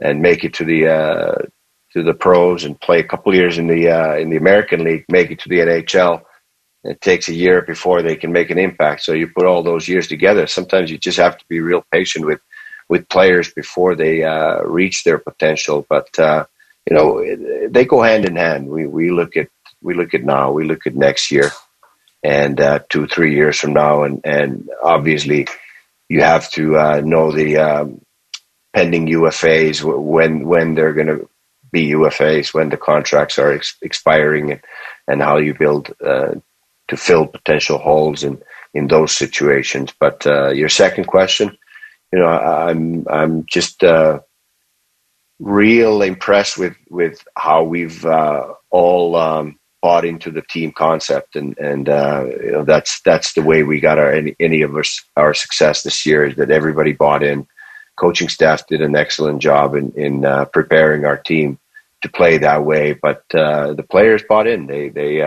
and 0.00 0.20
make 0.20 0.42
it 0.42 0.54
to 0.54 0.64
the 0.64 0.88
uh, 0.88 1.36
to 1.92 2.02
the 2.02 2.14
pros 2.14 2.64
and 2.64 2.80
play 2.80 2.98
a 2.98 3.06
couple 3.06 3.32
years 3.32 3.58
in 3.58 3.68
the 3.68 3.90
uh, 3.90 4.16
in 4.16 4.30
the 4.30 4.38
American 4.38 4.82
League, 4.82 5.04
make 5.08 5.30
it 5.30 5.38
to 5.38 5.48
the 5.48 5.60
NHL 5.60 6.22
it 6.84 7.00
takes 7.00 7.28
a 7.28 7.34
year 7.34 7.62
before 7.62 8.02
they 8.02 8.16
can 8.16 8.32
make 8.32 8.50
an 8.50 8.58
impact. 8.58 9.02
So 9.02 9.12
you 9.12 9.28
put 9.28 9.46
all 9.46 9.62
those 9.62 9.88
years 9.88 10.08
together. 10.08 10.46
Sometimes 10.46 10.90
you 10.90 10.98
just 10.98 11.18
have 11.18 11.36
to 11.38 11.44
be 11.48 11.60
real 11.60 11.84
patient 11.92 12.26
with 12.26 12.40
with 12.88 13.08
players 13.08 13.52
before 13.52 13.94
they 13.94 14.22
uh, 14.24 14.62
reach 14.62 15.04
their 15.04 15.18
potential. 15.18 15.84
But 15.88 16.18
uh, 16.18 16.46
you 16.88 16.96
know 16.96 17.68
they 17.68 17.84
go 17.84 18.02
hand 18.02 18.24
in 18.24 18.36
hand. 18.36 18.68
We 18.68 18.86
we 18.86 19.10
look 19.10 19.36
at 19.36 19.48
we 19.82 19.94
look 19.94 20.14
at 20.14 20.24
now. 20.24 20.52
We 20.52 20.64
look 20.64 20.86
at 20.86 20.94
next 20.94 21.30
year 21.30 21.50
and 22.22 22.60
uh, 22.60 22.80
two 22.88 23.06
three 23.06 23.34
years 23.34 23.58
from 23.58 23.72
now, 23.72 24.02
and 24.04 24.20
and 24.24 24.68
obviously 24.82 25.46
you 26.08 26.22
have 26.22 26.50
to 26.52 26.78
uh, 26.78 27.00
know 27.04 27.32
the 27.32 27.58
um, 27.58 28.00
pending 28.74 29.06
UFAs 29.06 29.82
when 29.82 30.46
when 30.46 30.74
they're 30.74 30.94
going 30.94 31.06
to 31.08 31.28
be 31.70 31.90
UFAs 31.90 32.54
when 32.54 32.70
the 32.70 32.76
contracts 32.76 33.38
are 33.38 33.52
ex- 33.52 33.76
expiring 33.82 34.52
and, 34.52 34.60
and 35.06 35.22
how 35.22 35.36
you 35.36 35.54
build 35.54 35.92
uh, 36.04 36.34
to 36.88 36.96
fill 36.96 37.26
potential 37.26 37.78
holes 37.78 38.24
in 38.24 38.40
in 38.74 38.88
those 38.88 39.12
situations. 39.16 39.92
But 39.98 40.26
uh, 40.26 40.50
your 40.50 40.68
second 40.68 41.04
question, 41.04 41.56
you 42.12 42.18
know, 42.18 42.26
I'm 42.26 43.06
I'm 43.08 43.44
just 43.46 43.84
uh, 43.84 44.20
real 45.38 46.02
impressed 46.02 46.58
with 46.58 46.74
with 46.90 47.24
how 47.36 47.62
we've 47.62 48.04
uh, 48.04 48.54
all 48.70 49.16
um, 49.16 49.58
bought 49.82 50.04
into 50.04 50.30
the 50.30 50.42
team 50.42 50.72
concept, 50.72 51.36
and 51.36 51.56
and 51.58 51.88
uh, 51.88 52.24
you 52.42 52.52
know 52.52 52.64
that's 52.64 53.00
that's 53.02 53.34
the 53.34 53.42
way 53.42 53.62
we 53.62 53.80
got 53.80 53.98
our 53.98 54.10
any, 54.10 54.34
any 54.40 54.62
of 54.62 54.76
us 54.76 55.02
our 55.16 55.34
success 55.34 55.82
this 55.82 56.04
year 56.06 56.24
is 56.24 56.36
that 56.36 56.50
everybody 56.50 56.92
bought 56.92 57.22
in. 57.22 57.46
Coaching 57.96 58.28
staff 58.28 58.64
did 58.68 58.80
an 58.80 58.96
excellent 58.96 59.42
job 59.42 59.74
in 59.74 59.92
in 59.92 60.24
uh, 60.24 60.44
preparing 60.46 61.04
our 61.04 61.16
team 61.16 61.58
to 62.02 62.08
play 62.08 62.38
that 62.38 62.64
way, 62.64 62.92
but 62.92 63.24
uh, 63.34 63.74
the 63.74 63.82
players 63.82 64.22
bought 64.28 64.46
in. 64.46 64.66
They 64.66 64.88
they 64.88 65.20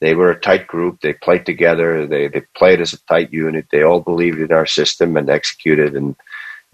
they 0.00 0.14
were 0.14 0.30
a 0.30 0.40
tight 0.40 0.66
group. 0.68 1.00
They 1.00 1.14
played 1.14 1.46
together. 1.46 2.06
They 2.06 2.28
they 2.28 2.42
played 2.56 2.80
as 2.80 2.94
a 2.94 3.02
tight 3.06 3.32
unit. 3.32 3.66
They 3.72 3.82
all 3.82 4.00
believed 4.00 4.40
in 4.40 4.52
our 4.52 4.66
system 4.66 5.16
and 5.16 5.30
executed 5.30 5.96
and 5.96 6.16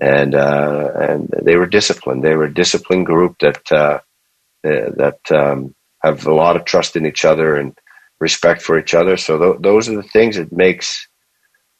and 0.00 0.34
uh, 0.34 0.90
and 1.00 1.30
they 1.42 1.56
were 1.56 1.66
disciplined. 1.66 2.24
They 2.24 2.34
were 2.36 2.44
a 2.46 2.54
disciplined 2.54 3.06
group 3.06 3.36
that 3.40 3.72
uh, 3.72 4.00
that 4.62 5.20
um, 5.32 5.74
have 6.02 6.26
a 6.26 6.34
lot 6.34 6.56
of 6.56 6.64
trust 6.64 6.96
in 6.96 7.06
each 7.06 7.24
other 7.24 7.56
and 7.56 7.76
respect 8.20 8.62
for 8.62 8.78
each 8.78 8.94
other. 8.94 9.16
So 9.16 9.38
th- 9.38 9.62
those 9.62 9.88
are 9.88 9.96
the 9.96 10.02
things 10.02 10.36
that 10.36 10.52
makes 10.52 11.08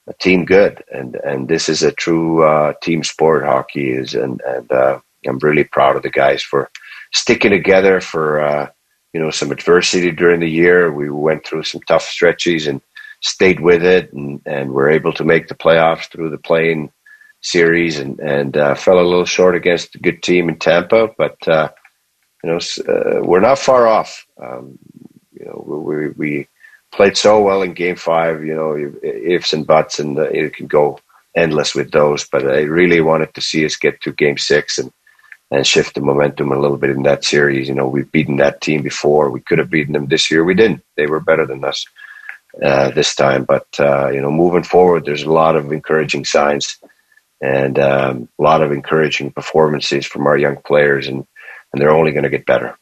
a 0.08 0.14
team 0.14 0.44
good. 0.44 0.84
And 0.92 1.16
and 1.16 1.48
this 1.48 1.68
is 1.68 1.82
a 1.82 1.92
true 1.92 2.44
uh, 2.44 2.74
team 2.82 3.04
sport. 3.04 3.44
Hockey 3.44 3.90
is, 3.92 4.14
and 4.14 4.40
and 4.46 4.70
uh, 4.72 5.00
I'm 5.26 5.38
really 5.40 5.64
proud 5.64 5.96
of 5.96 6.02
the 6.02 6.10
guys 6.10 6.42
for 6.42 6.70
sticking 7.12 7.52
together 7.52 8.00
for 8.00 8.40
uh, 8.42 8.70
you 9.16 9.22
know 9.22 9.30
some 9.30 9.50
adversity 9.50 10.10
during 10.10 10.40
the 10.40 10.50
year. 10.50 10.92
We 10.92 11.08
went 11.08 11.46
through 11.46 11.62
some 11.62 11.80
tough 11.88 12.02
stretches 12.02 12.66
and 12.66 12.82
stayed 13.22 13.60
with 13.60 13.82
it, 13.82 14.12
and, 14.12 14.42
and 14.44 14.72
were 14.72 14.90
able 14.90 15.14
to 15.14 15.24
make 15.24 15.48
the 15.48 15.54
playoffs 15.54 16.10
through 16.10 16.28
the 16.28 16.36
playing 16.36 16.92
series, 17.40 17.98
and 17.98 18.20
and 18.20 18.58
uh, 18.58 18.74
fell 18.74 19.00
a 19.00 19.10
little 19.10 19.24
short 19.24 19.54
against 19.54 19.94
a 19.94 19.98
good 20.00 20.22
team 20.22 20.50
in 20.50 20.58
Tampa, 20.58 21.08
but 21.16 21.38
uh, 21.48 21.70
you 22.44 22.50
know 22.50 22.58
uh, 22.92 23.22
we're 23.22 23.40
not 23.40 23.58
far 23.58 23.86
off. 23.86 24.26
Um, 24.36 24.78
you 25.32 25.46
know 25.46 25.64
we 25.66 26.08
we 26.08 26.48
played 26.92 27.16
so 27.16 27.40
well 27.40 27.62
in 27.62 27.72
Game 27.72 27.96
Five. 27.96 28.44
You 28.44 28.54
know 28.54 28.76
ifs 29.02 29.54
and 29.54 29.66
buts, 29.66 29.98
and 29.98 30.18
uh, 30.18 30.24
it 30.24 30.54
can 30.56 30.66
go 30.66 31.00
endless 31.34 31.74
with 31.74 31.90
those. 31.90 32.28
But 32.28 32.46
I 32.46 32.64
really 32.64 33.00
wanted 33.00 33.32
to 33.32 33.40
see 33.40 33.64
us 33.64 33.76
get 33.76 33.98
to 34.02 34.12
Game 34.12 34.36
Six 34.36 34.76
and 34.76 34.92
and 35.50 35.66
shift 35.66 35.94
the 35.94 36.00
momentum 36.00 36.52
a 36.52 36.58
little 36.58 36.76
bit 36.76 36.90
in 36.90 37.02
that 37.04 37.24
series. 37.24 37.68
You 37.68 37.74
know, 37.74 37.86
we've 37.86 38.10
beaten 38.10 38.36
that 38.36 38.60
team 38.60 38.82
before. 38.82 39.30
We 39.30 39.40
could 39.40 39.58
have 39.58 39.70
beaten 39.70 39.92
them 39.92 40.06
this 40.06 40.30
year. 40.30 40.44
We 40.44 40.54
didn't. 40.54 40.82
They 40.96 41.06
were 41.06 41.20
better 41.20 41.46
than 41.46 41.64
us 41.64 41.86
uh, 42.62 42.90
this 42.90 43.14
time. 43.14 43.44
But 43.44 43.66
uh, 43.78 44.10
you 44.10 44.20
know, 44.20 44.30
moving 44.30 44.64
forward, 44.64 45.04
there's 45.04 45.22
a 45.22 45.32
lot 45.32 45.56
of 45.56 45.72
encouraging 45.72 46.24
signs 46.24 46.78
and 47.40 47.78
um, 47.78 48.28
a 48.38 48.42
lot 48.42 48.62
of 48.62 48.72
encouraging 48.72 49.30
performances 49.30 50.06
from 50.06 50.26
our 50.26 50.36
young 50.36 50.56
players, 50.56 51.06
and 51.06 51.26
and 51.72 51.82
they're 51.82 51.90
only 51.90 52.12
going 52.12 52.24
to 52.24 52.30
get 52.30 52.46
better. 52.46 52.78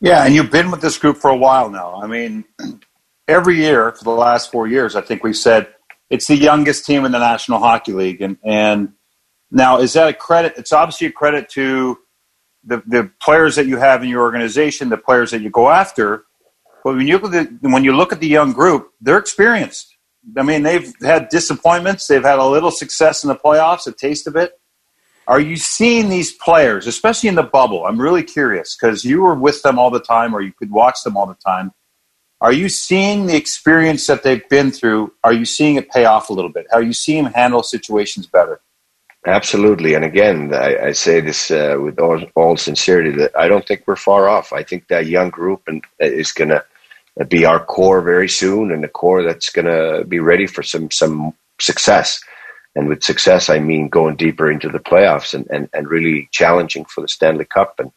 Yeah, 0.00 0.24
and 0.24 0.34
you've 0.34 0.50
been 0.50 0.70
with 0.70 0.80
this 0.80 0.98
group 0.98 1.16
for 1.16 1.30
a 1.30 1.36
while 1.36 1.70
now. 1.70 2.00
I 2.00 2.06
mean, 2.06 2.44
every 3.28 3.56
year 3.56 3.92
for 3.92 4.04
the 4.04 4.10
last 4.10 4.52
four 4.52 4.68
years, 4.68 4.94
I 4.94 5.00
think 5.00 5.24
we've 5.24 5.36
said 5.36 5.68
it's 6.10 6.26
the 6.26 6.36
youngest 6.36 6.86
team 6.86 7.04
in 7.04 7.12
the 7.12 7.18
National 7.18 7.58
Hockey 7.58 7.92
League, 7.92 8.20
and 8.20 8.36
and 8.44 8.92
now, 9.50 9.78
is 9.78 9.92
that 9.94 10.08
a 10.08 10.12
credit? 10.12 10.54
It's 10.56 10.72
obviously 10.72 11.06
a 11.06 11.12
credit 11.12 11.48
to 11.50 11.98
the, 12.64 12.82
the 12.86 13.10
players 13.20 13.56
that 13.56 13.66
you 13.66 13.78
have 13.78 14.02
in 14.02 14.08
your 14.08 14.22
organization, 14.22 14.88
the 14.88 14.98
players 14.98 15.30
that 15.30 15.40
you 15.40 15.50
go 15.50 15.70
after. 15.70 16.24
But 16.84 16.96
when 16.96 17.06
you 17.06 17.18
look 17.18 17.34
at 17.34 17.62
the, 17.62 17.68
when 17.70 17.84
you 17.84 17.96
look 17.96 18.12
at 18.12 18.20
the 18.20 18.28
young 18.28 18.52
group, 18.52 18.92
they're 19.00 19.18
experienced. 19.18 19.96
I 20.36 20.42
mean, 20.42 20.62
they've 20.62 20.92
had 21.00 21.28
disappointments. 21.30 22.06
They've 22.06 22.22
had 22.22 22.38
a 22.38 22.46
little 22.46 22.70
success 22.70 23.24
in 23.24 23.28
the 23.28 23.36
playoffs, 23.36 23.86
a 23.86 23.92
taste 23.92 24.26
of 24.26 24.36
it. 24.36 24.52
Are 25.26 25.40
you 25.40 25.56
seeing 25.56 26.08
these 26.08 26.32
players, 26.32 26.86
especially 26.86 27.28
in 27.28 27.34
the 27.34 27.42
bubble? 27.42 27.84
I'm 27.84 28.00
really 28.00 28.22
curious 28.22 28.76
because 28.76 29.04
you 29.04 29.22
were 29.22 29.34
with 29.34 29.62
them 29.62 29.78
all 29.78 29.90
the 29.90 30.00
time, 30.00 30.34
or 30.34 30.40
you 30.40 30.52
could 30.52 30.70
watch 30.70 31.02
them 31.04 31.16
all 31.16 31.26
the 31.26 31.34
time. 31.34 31.72
Are 32.40 32.52
you 32.52 32.68
seeing 32.68 33.26
the 33.26 33.36
experience 33.36 34.06
that 34.06 34.22
they've 34.22 34.48
been 34.48 34.70
through? 34.70 35.12
Are 35.24 35.32
you 35.32 35.44
seeing 35.44 35.76
it 35.76 35.90
pay 35.90 36.04
off 36.04 36.30
a 36.30 36.32
little 36.32 36.52
bit? 36.52 36.66
Are 36.72 36.82
you 36.82 36.92
seeing 36.92 37.24
them 37.24 37.32
handle 37.32 37.62
situations 37.62 38.26
better? 38.26 38.60
Absolutely, 39.26 39.94
and 39.94 40.04
again, 40.04 40.54
I, 40.54 40.86
I 40.86 40.92
say 40.92 41.20
this 41.20 41.50
uh, 41.50 41.76
with 41.80 41.98
all, 41.98 42.22
all, 42.36 42.56
sincerity 42.56 43.10
that 43.16 43.36
I 43.36 43.48
don't 43.48 43.66
think 43.66 43.82
we're 43.86 43.96
far 43.96 44.28
off. 44.28 44.52
I 44.52 44.62
think 44.62 44.86
that 44.88 45.06
young 45.06 45.28
group 45.30 45.62
and 45.66 45.84
uh, 46.00 46.06
is 46.06 46.30
going 46.30 46.50
to 46.50 46.64
be 47.26 47.44
our 47.44 47.64
core 47.64 48.00
very 48.00 48.28
soon, 48.28 48.70
and 48.70 48.82
the 48.82 48.88
core 48.88 49.24
that's 49.24 49.50
going 49.50 49.66
to 49.66 50.04
be 50.04 50.20
ready 50.20 50.46
for 50.46 50.62
some 50.62 50.90
some 50.90 51.34
success. 51.60 52.20
And 52.76 52.88
with 52.88 53.02
success, 53.02 53.50
I 53.50 53.58
mean 53.58 53.88
going 53.88 54.14
deeper 54.14 54.50
into 54.50 54.68
the 54.68 54.78
playoffs 54.78 55.34
and, 55.34 55.48
and, 55.50 55.68
and 55.72 55.90
really 55.90 56.28
challenging 56.30 56.84
for 56.84 57.00
the 57.00 57.08
Stanley 57.08 57.44
Cup. 57.44 57.80
And 57.80 57.90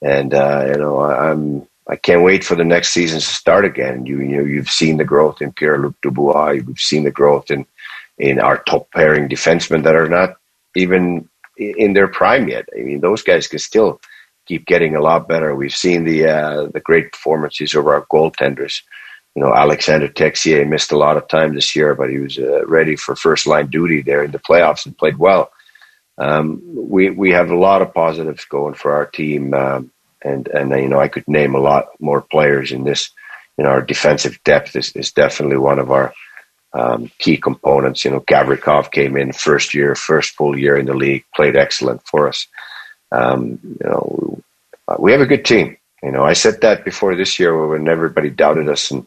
and 0.00 0.32
uh, 0.32 0.64
you 0.66 0.78
know, 0.78 1.00
I'm 1.02 1.68
I 1.86 1.96
can't 1.96 2.22
wait 2.22 2.42
for 2.42 2.54
the 2.54 2.64
next 2.64 2.88
season 2.94 3.20
to 3.20 3.26
start 3.26 3.66
again. 3.66 4.06
You 4.06 4.20
you 4.20 4.38
know, 4.38 4.44
you've 4.44 4.70
seen 4.70 4.96
the 4.96 5.04
growth 5.04 5.42
in 5.42 5.52
Pierre 5.52 5.78
Luc 5.78 5.94
Dubois. 6.00 6.52
We've 6.66 6.78
seen 6.78 7.04
the 7.04 7.10
growth 7.10 7.50
in 7.50 7.66
in 8.18 8.38
our 8.38 8.62
top 8.62 8.90
pairing 8.92 9.28
defensemen 9.28 9.82
that 9.82 9.94
are 9.94 10.08
not 10.08 10.36
even 10.74 11.28
in 11.56 11.92
their 11.92 12.08
prime 12.08 12.48
yet. 12.48 12.68
I 12.76 12.82
mean, 12.82 13.00
those 13.00 13.22
guys 13.22 13.46
can 13.46 13.58
still 13.58 14.00
keep 14.46 14.66
getting 14.66 14.96
a 14.96 15.00
lot 15.00 15.28
better. 15.28 15.54
We've 15.54 15.74
seen 15.74 16.04
the 16.04 16.26
uh, 16.26 16.66
the 16.72 16.80
great 16.80 17.12
performances 17.12 17.74
of 17.74 17.86
our 17.86 18.04
goaltenders. 18.06 18.82
You 19.34 19.42
know, 19.42 19.54
Alexander 19.54 20.08
Texier 20.08 20.68
missed 20.68 20.92
a 20.92 20.98
lot 20.98 21.16
of 21.16 21.26
time 21.28 21.54
this 21.54 21.74
year, 21.74 21.94
but 21.94 22.10
he 22.10 22.18
was 22.18 22.38
uh, 22.38 22.64
ready 22.66 22.94
for 22.96 23.16
first 23.16 23.46
line 23.46 23.66
duty 23.66 24.00
there 24.02 24.22
in 24.22 24.30
the 24.30 24.38
playoffs 24.38 24.86
and 24.86 24.96
played 24.96 25.18
well. 25.18 25.50
Um, 26.18 26.62
we 26.64 27.10
we 27.10 27.30
have 27.30 27.50
a 27.50 27.58
lot 27.58 27.82
of 27.82 27.94
positives 27.94 28.44
going 28.44 28.74
for 28.74 28.92
our 28.92 29.06
team, 29.06 29.54
um, 29.54 29.90
and 30.22 30.46
and 30.48 30.70
you 30.70 30.88
know 30.88 31.00
I 31.00 31.08
could 31.08 31.26
name 31.26 31.54
a 31.54 31.60
lot 31.60 31.88
more 32.00 32.20
players 32.20 32.72
in 32.72 32.84
this. 32.84 33.10
Know, 33.56 33.66
our 33.66 33.82
defensive 33.82 34.42
depth 34.42 34.74
is, 34.74 34.90
is 34.96 35.12
definitely 35.12 35.58
one 35.58 35.78
of 35.78 35.92
our 35.92 36.12
um, 36.74 37.10
key 37.18 37.36
components. 37.36 38.04
You 38.04 38.10
know, 38.10 38.20
Gavrikov 38.20 38.90
came 38.90 39.16
in 39.16 39.32
first 39.32 39.74
year, 39.74 39.94
first 39.94 40.32
full 40.32 40.58
year 40.58 40.76
in 40.76 40.86
the 40.86 40.94
league, 40.94 41.24
played 41.34 41.56
excellent 41.56 42.02
for 42.06 42.28
us. 42.28 42.46
Um, 43.12 43.58
you 43.62 43.88
know, 43.88 44.42
we 44.98 45.12
have 45.12 45.20
a 45.20 45.26
good 45.26 45.44
team. 45.44 45.76
You 46.02 46.10
know, 46.10 46.24
I 46.24 46.34
said 46.34 46.60
that 46.60 46.84
before 46.84 47.14
this 47.14 47.38
year 47.38 47.66
when 47.66 47.88
everybody 47.88 48.28
doubted 48.28 48.68
us 48.68 48.90
and, 48.90 49.06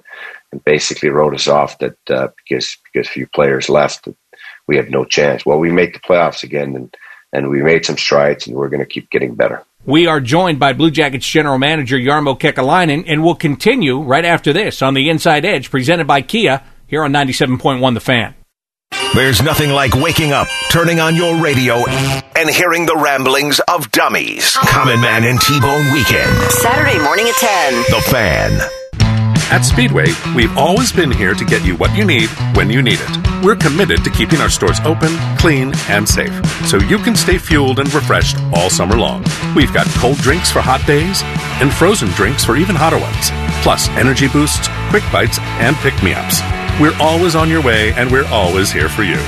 and 0.51 0.63
basically 0.63 1.09
wrote 1.09 1.35
us 1.35 1.47
off 1.47 1.77
that 1.79 1.97
uh, 2.09 2.29
because 2.37 2.77
because 2.91 3.07
a 3.07 3.11
few 3.11 3.27
players 3.27 3.69
left, 3.69 4.07
we 4.67 4.77
had 4.77 4.89
no 4.89 5.05
chance. 5.05 5.45
Well, 5.45 5.59
we 5.59 5.71
made 5.71 5.93
the 5.93 5.99
playoffs 5.99 6.41
again, 6.41 6.75
and 6.75 6.95
and 7.33 7.49
we 7.49 7.61
made 7.61 7.85
some 7.85 7.97
strides, 7.97 8.47
and 8.47 8.55
we're 8.55 8.69
going 8.69 8.79
to 8.79 8.85
keep 8.85 9.11
getting 9.11 9.35
better. 9.35 9.63
We 9.85 10.07
are 10.07 10.19
joined 10.19 10.59
by 10.59 10.73
Blue 10.73 10.89
Jackets 10.89 11.27
general 11.27 11.59
manager 11.59 11.97
Jarmo 11.97 12.37
Kekalainen, 12.39 13.03
and 13.07 13.23
we'll 13.23 13.35
continue 13.35 14.01
right 14.01 14.25
after 14.25 14.51
this 14.51 14.81
on 14.81 14.95
the 14.95 15.09
Inside 15.09 15.45
Edge, 15.45 15.69
presented 15.69 16.07
by 16.07 16.21
Kia 16.21 16.63
here 16.87 17.03
on 17.03 17.13
97.1 17.13 17.93
The 17.93 17.99
Fan. 17.99 18.33
There's 19.13 19.41
nothing 19.41 19.71
like 19.71 19.93
waking 19.95 20.31
up, 20.31 20.47
turning 20.71 20.99
on 20.99 21.15
your 21.15 21.41
radio, 21.41 21.83
and 22.35 22.49
hearing 22.49 22.85
the 22.85 22.95
ramblings 22.95 23.59
of 23.67 23.91
dummies. 23.91 24.55
Common 24.55 24.99
Man 25.01 25.23
and 25.23 25.39
T-Bone 25.41 25.91
Weekend. 25.93 26.31
Saturday 26.51 26.99
morning 27.03 27.27
at 27.27 27.35
10. 27.35 27.73
The 27.89 28.01
Fan. 28.09 28.59
At 29.49 29.61
Speedway, 29.61 30.07
we've 30.35 30.55
always 30.57 30.91
been 30.91 31.09
here 31.09 31.33
to 31.33 31.45
get 31.45 31.63
you 31.63 31.77
what 31.77 31.95
you 31.95 32.03
need 32.03 32.29
when 32.55 32.69
you 32.69 32.81
need 32.81 32.99
it. 33.01 33.45
We're 33.45 33.55
committed 33.55 34.03
to 34.03 34.09
keeping 34.09 34.41
our 34.41 34.49
stores 34.49 34.81
open, 34.81 35.09
clean, 35.37 35.71
and 35.87 36.07
safe, 36.07 36.33
so 36.65 36.77
you 36.77 36.97
can 36.97 37.15
stay 37.15 37.37
fueled 37.37 37.79
and 37.79 37.91
refreshed 37.93 38.35
all 38.53 38.69
summer 38.69 38.97
long. 38.97 39.23
We've 39.55 39.73
got 39.73 39.87
cold 39.99 40.17
drinks 40.17 40.51
for 40.51 40.59
hot 40.59 40.85
days 40.85 41.21
and 41.61 41.71
frozen 41.73 42.09
drinks 42.09 42.43
for 42.43 42.57
even 42.57 42.75
hotter 42.75 42.97
ones, 42.99 43.29
plus 43.63 43.89
energy 43.89 44.27
boosts, 44.27 44.67
quick 44.89 45.03
bites, 45.11 45.39
and 45.59 45.75
pick 45.77 46.01
me 46.03 46.13
ups. 46.13 46.41
We're 46.79 46.95
always 46.99 47.35
on 47.35 47.49
your 47.49 47.61
way, 47.61 47.93
and 47.93 48.11
we're 48.11 48.27
always 48.27 48.71
here 48.71 48.89
for 48.89 49.03
you. 49.03 49.19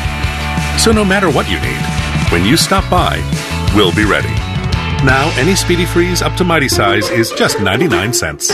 So 0.78 0.92
no 0.92 1.04
matter 1.04 1.30
what 1.30 1.50
you 1.50 1.60
need, 1.60 2.32
when 2.32 2.46
you 2.46 2.58
stop 2.58 2.90
by, 2.90 3.18
we'll 3.76 3.96
be 3.96 4.06
ready. 4.06 4.34
Now, 5.04 5.32
any 5.38 5.56
Speedy 5.56 5.86
Freeze 5.86 6.22
up 6.22 6.36
to 6.38 6.44
Mighty 6.44 6.70
Size 6.70 7.10
is 7.10 7.32
just 7.32 7.60
99 7.60 8.14
cents. 8.14 8.52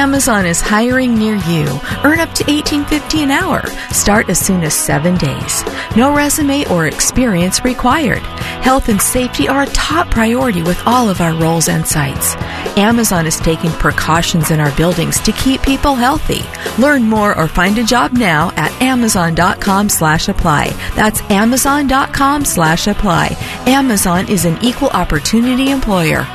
Amazon 0.00 0.46
is 0.46 0.62
hiring 0.62 1.14
near 1.14 1.36
you. 1.36 1.66
Earn 2.04 2.20
up 2.20 2.32
to 2.32 2.44
$18.50 2.44 3.24
an 3.24 3.30
hour. 3.30 3.62
Start 3.92 4.30
as 4.30 4.38
soon 4.38 4.62
as 4.62 4.72
seven 4.72 5.14
days. 5.18 5.62
No 5.94 6.14
resume 6.14 6.64
or 6.70 6.86
experience 6.86 7.66
required. 7.66 8.22
Health 8.64 8.88
and 8.88 9.00
safety 9.00 9.46
are 9.46 9.64
a 9.64 9.74
top 9.74 10.10
priority 10.10 10.62
with 10.62 10.80
all 10.86 11.10
of 11.10 11.20
our 11.20 11.34
roles 11.34 11.68
and 11.68 11.86
sites. 11.86 12.34
Amazon 12.78 13.26
is 13.26 13.38
taking 13.40 13.70
precautions 13.72 14.50
in 14.50 14.58
our 14.58 14.74
buildings 14.74 15.20
to 15.20 15.32
keep 15.32 15.60
people 15.60 15.94
healthy. 15.94 16.40
Learn 16.80 17.02
more 17.02 17.36
or 17.36 17.46
find 17.46 17.76
a 17.76 17.84
job 17.84 18.12
now 18.12 18.52
at 18.56 18.72
amazon.com 18.80 19.90
slash 19.90 20.28
apply. 20.30 20.70
That's 20.96 21.20
amazon.com 21.30 22.46
slash 22.46 22.86
apply. 22.86 23.36
Amazon 23.66 24.30
is 24.30 24.46
an 24.46 24.56
equal 24.62 24.88
opportunity 24.88 25.70
employer. 25.70 26.26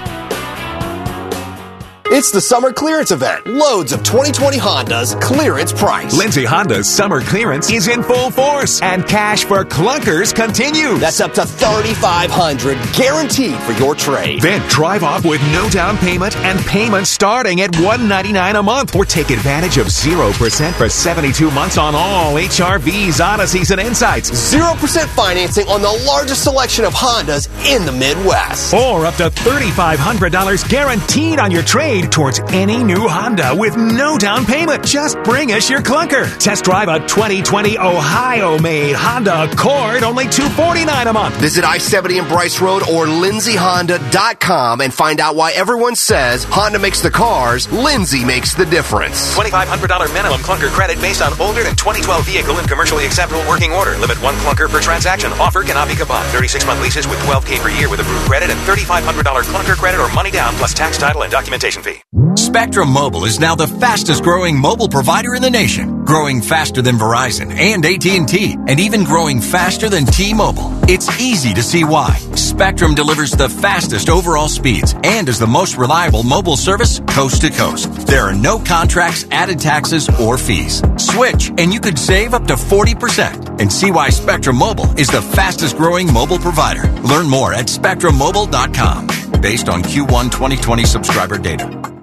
It's 2.18 2.32
the 2.32 2.40
summer 2.40 2.72
clearance 2.72 3.12
event. 3.12 3.46
Loads 3.46 3.92
of 3.92 4.02
2020 4.04 4.58
Hondas 4.58 5.22
clearance 5.22 5.74
price. 5.74 6.18
Lindsay 6.18 6.46
Honda's 6.46 6.90
summer 6.90 7.20
clearance 7.20 7.70
is 7.70 7.90
in 7.90 8.04
full 8.04 8.32
force, 8.32 8.82
and 8.82 9.06
cash 9.06 9.44
for 9.44 9.66
clunkers 9.66 10.34
continues. 10.34 11.02
That's 11.02 11.20
up 11.20 11.34
to 11.34 11.46
3500 11.46 12.78
guaranteed 12.94 13.60
for 13.64 13.74
your 13.74 13.96
trade. 13.96 14.42
Then 14.42 14.66
drive 14.70 15.04
off 15.04 15.26
with 15.26 15.42
no 15.52 15.70
down 15.70 15.98
payment 15.98 16.38
and 16.38 16.58
payments 16.62 17.10
starting 17.10 17.60
at 17.60 17.76
199 17.76 18.56
a 18.56 18.64
month, 18.64 18.96
or 18.96 19.04
take 19.04 19.30
advantage 19.30 19.76
of 19.76 19.88
0% 19.88 20.74
for 20.76 20.88
72 20.88 21.52
months 21.52 21.78
on 21.78 21.96
all 21.96 22.36
HRVs, 22.36 23.20
Odysseys, 23.20 23.72
and 23.72 23.82
Insights. 23.82 24.32
0% 24.32 25.06
financing 25.18 25.68
on 25.68 25.82
the 25.82 26.04
largest 26.08 26.44
selection 26.44 26.86
of 26.86 26.94
Hondas 26.94 27.50
in 27.70 27.86
the 27.86 27.92
Midwest. 27.92 28.74
Or 28.74 29.06
up 29.06 29.16
to 29.16 29.30
$3,500 29.30 30.70
guaranteed 30.70 31.40
on 31.40 31.52
your 31.52 31.64
trade 31.64 32.05
towards 32.12 32.40
any 32.52 32.84
new 32.84 33.08
Honda 33.08 33.56
with 33.56 33.78
no 33.78 34.18
down 34.18 34.46
payment. 34.46 34.86
Just 34.86 35.22
bring 35.24 35.52
us 35.52 35.70
your 35.70 35.82
clunker. 35.82 36.26
Test 36.38 36.66
drive 36.66 36.88
a 36.88 37.00
2020 37.00 37.78
Ohio 37.78 38.60
made 38.60 38.96
Honda 38.96 39.44
Accord, 39.44 40.04
only 40.04 40.26
249 40.26 41.08
a 41.08 41.14
month. 41.14 41.36
Visit 41.38 41.64
I 41.64 41.78
70 41.78 42.20
and 42.20 42.28
Bryce 42.28 42.60
Road 42.62 42.82
or 42.84 43.06
lindsayhonda.com 43.06 44.82
and 44.82 44.94
find 44.94 45.20
out 45.20 45.36
why 45.36 45.52
everyone 45.54 45.96
says 45.96 46.44
Honda 46.46 46.80
makes 46.80 47.02
the 47.02 47.12
cars, 47.12 47.72
Lindsay 47.72 48.24
makes 48.26 48.54
the 48.54 48.66
difference. 48.66 49.36
$2,500 49.36 50.14
minimum 50.14 50.40
clunker 50.42 50.70
credit 50.70 51.00
based 51.02 51.22
on 51.22 51.32
older 51.40 51.64
than 51.64 51.76
2012 51.76 52.26
vehicle 52.26 52.58
and 52.58 52.68
commercially 52.68 53.06
acceptable 53.06 53.44
working 53.48 53.72
order. 53.72 53.98
Limit 53.98 54.22
one 54.22 54.36
clunker 54.36 54.70
per 54.70 54.82
transaction. 54.82 55.32
Offer 55.34 55.64
cannot 55.64 55.88
be 55.88 55.96
combined. 55.96 56.28
36 56.32 56.66
month 56.66 56.82
leases 56.82 57.08
with 57.08 57.20
12K 57.20 57.60
per 57.60 57.70
year 57.70 57.90
with 57.90 58.00
approved 58.00 58.26
credit 58.26 58.50
and 58.50 58.60
$3,500 58.62 59.44
clunker 59.44 59.76
credit 59.76 60.00
or 60.00 60.14
money 60.14 60.32
down 60.32 60.54
plus 60.56 60.74
tax, 60.74 60.98
title, 60.98 61.24
and 61.24 61.32
documentation 61.32 61.82
fee. 61.86 62.02
Spectrum 62.36 62.90
Mobile 62.90 63.26
is 63.26 63.40
now 63.40 63.56
the 63.56 63.68
fastest 63.68 64.24
growing 64.24 64.60
mobile 64.60 64.90
provider 64.90 65.36
in 65.36 65.42
the 65.42 65.50
nation, 65.50 66.04
growing 66.04 66.42
faster 66.42 66.82
than 66.82 66.96
Verizon 66.96 67.52
and 67.54 67.86
AT&T, 67.86 68.56
and 68.68 68.80
even 68.80 69.04
growing 69.04 69.40
faster 69.42 69.90
than 69.90 70.06
T-Mobile. 70.06 70.72
It's 70.90 71.10
easy 71.20 71.54
to 71.54 71.64
see 71.64 71.84
why. 71.84 72.16
Spectrum 72.36 72.96
delivers 72.96 73.32
the 73.32 73.50
fastest 73.50 74.10
overall 74.10 74.48
speeds 74.48 74.96
and 75.04 75.30
is 75.30 75.40
the 75.40 75.48
most 75.48 75.78
reliable 75.78 76.24
mobile 76.24 76.58
service 76.58 77.00
coast 77.08 77.42
to 77.42 77.50
coast. 77.50 78.08
There 78.08 78.24
are 78.24 78.36
no 78.36 78.60
contracts, 78.60 79.26
added 79.32 79.60
taxes, 79.60 80.10
or 80.20 80.38
fees. 80.38 80.82
Switch 80.98 81.50
and 81.58 81.74
you 81.74 81.80
could 81.80 82.00
save 82.00 82.34
up 82.34 82.48
to 82.48 82.56
40% 82.56 83.62
and 83.62 83.72
see 83.72 83.92
why 83.92 84.10
Spectrum 84.10 84.58
Mobile 84.58 84.92
is 84.98 85.08
the 85.08 85.22
fastest 85.22 85.78
growing 85.78 86.12
mobile 86.12 86.40
provider. 86.40 86.90
Learn 87.02 87.30
more 87.30 87.54
at 87.54 87.68
spectrummobile.com 87.68 89.35
based 89.46 89.70
on 89.70 89.84
Q1 89.84 90.32
2020 90.32 90.86
subscriber 90.86 91.38
data. 91.38 91.95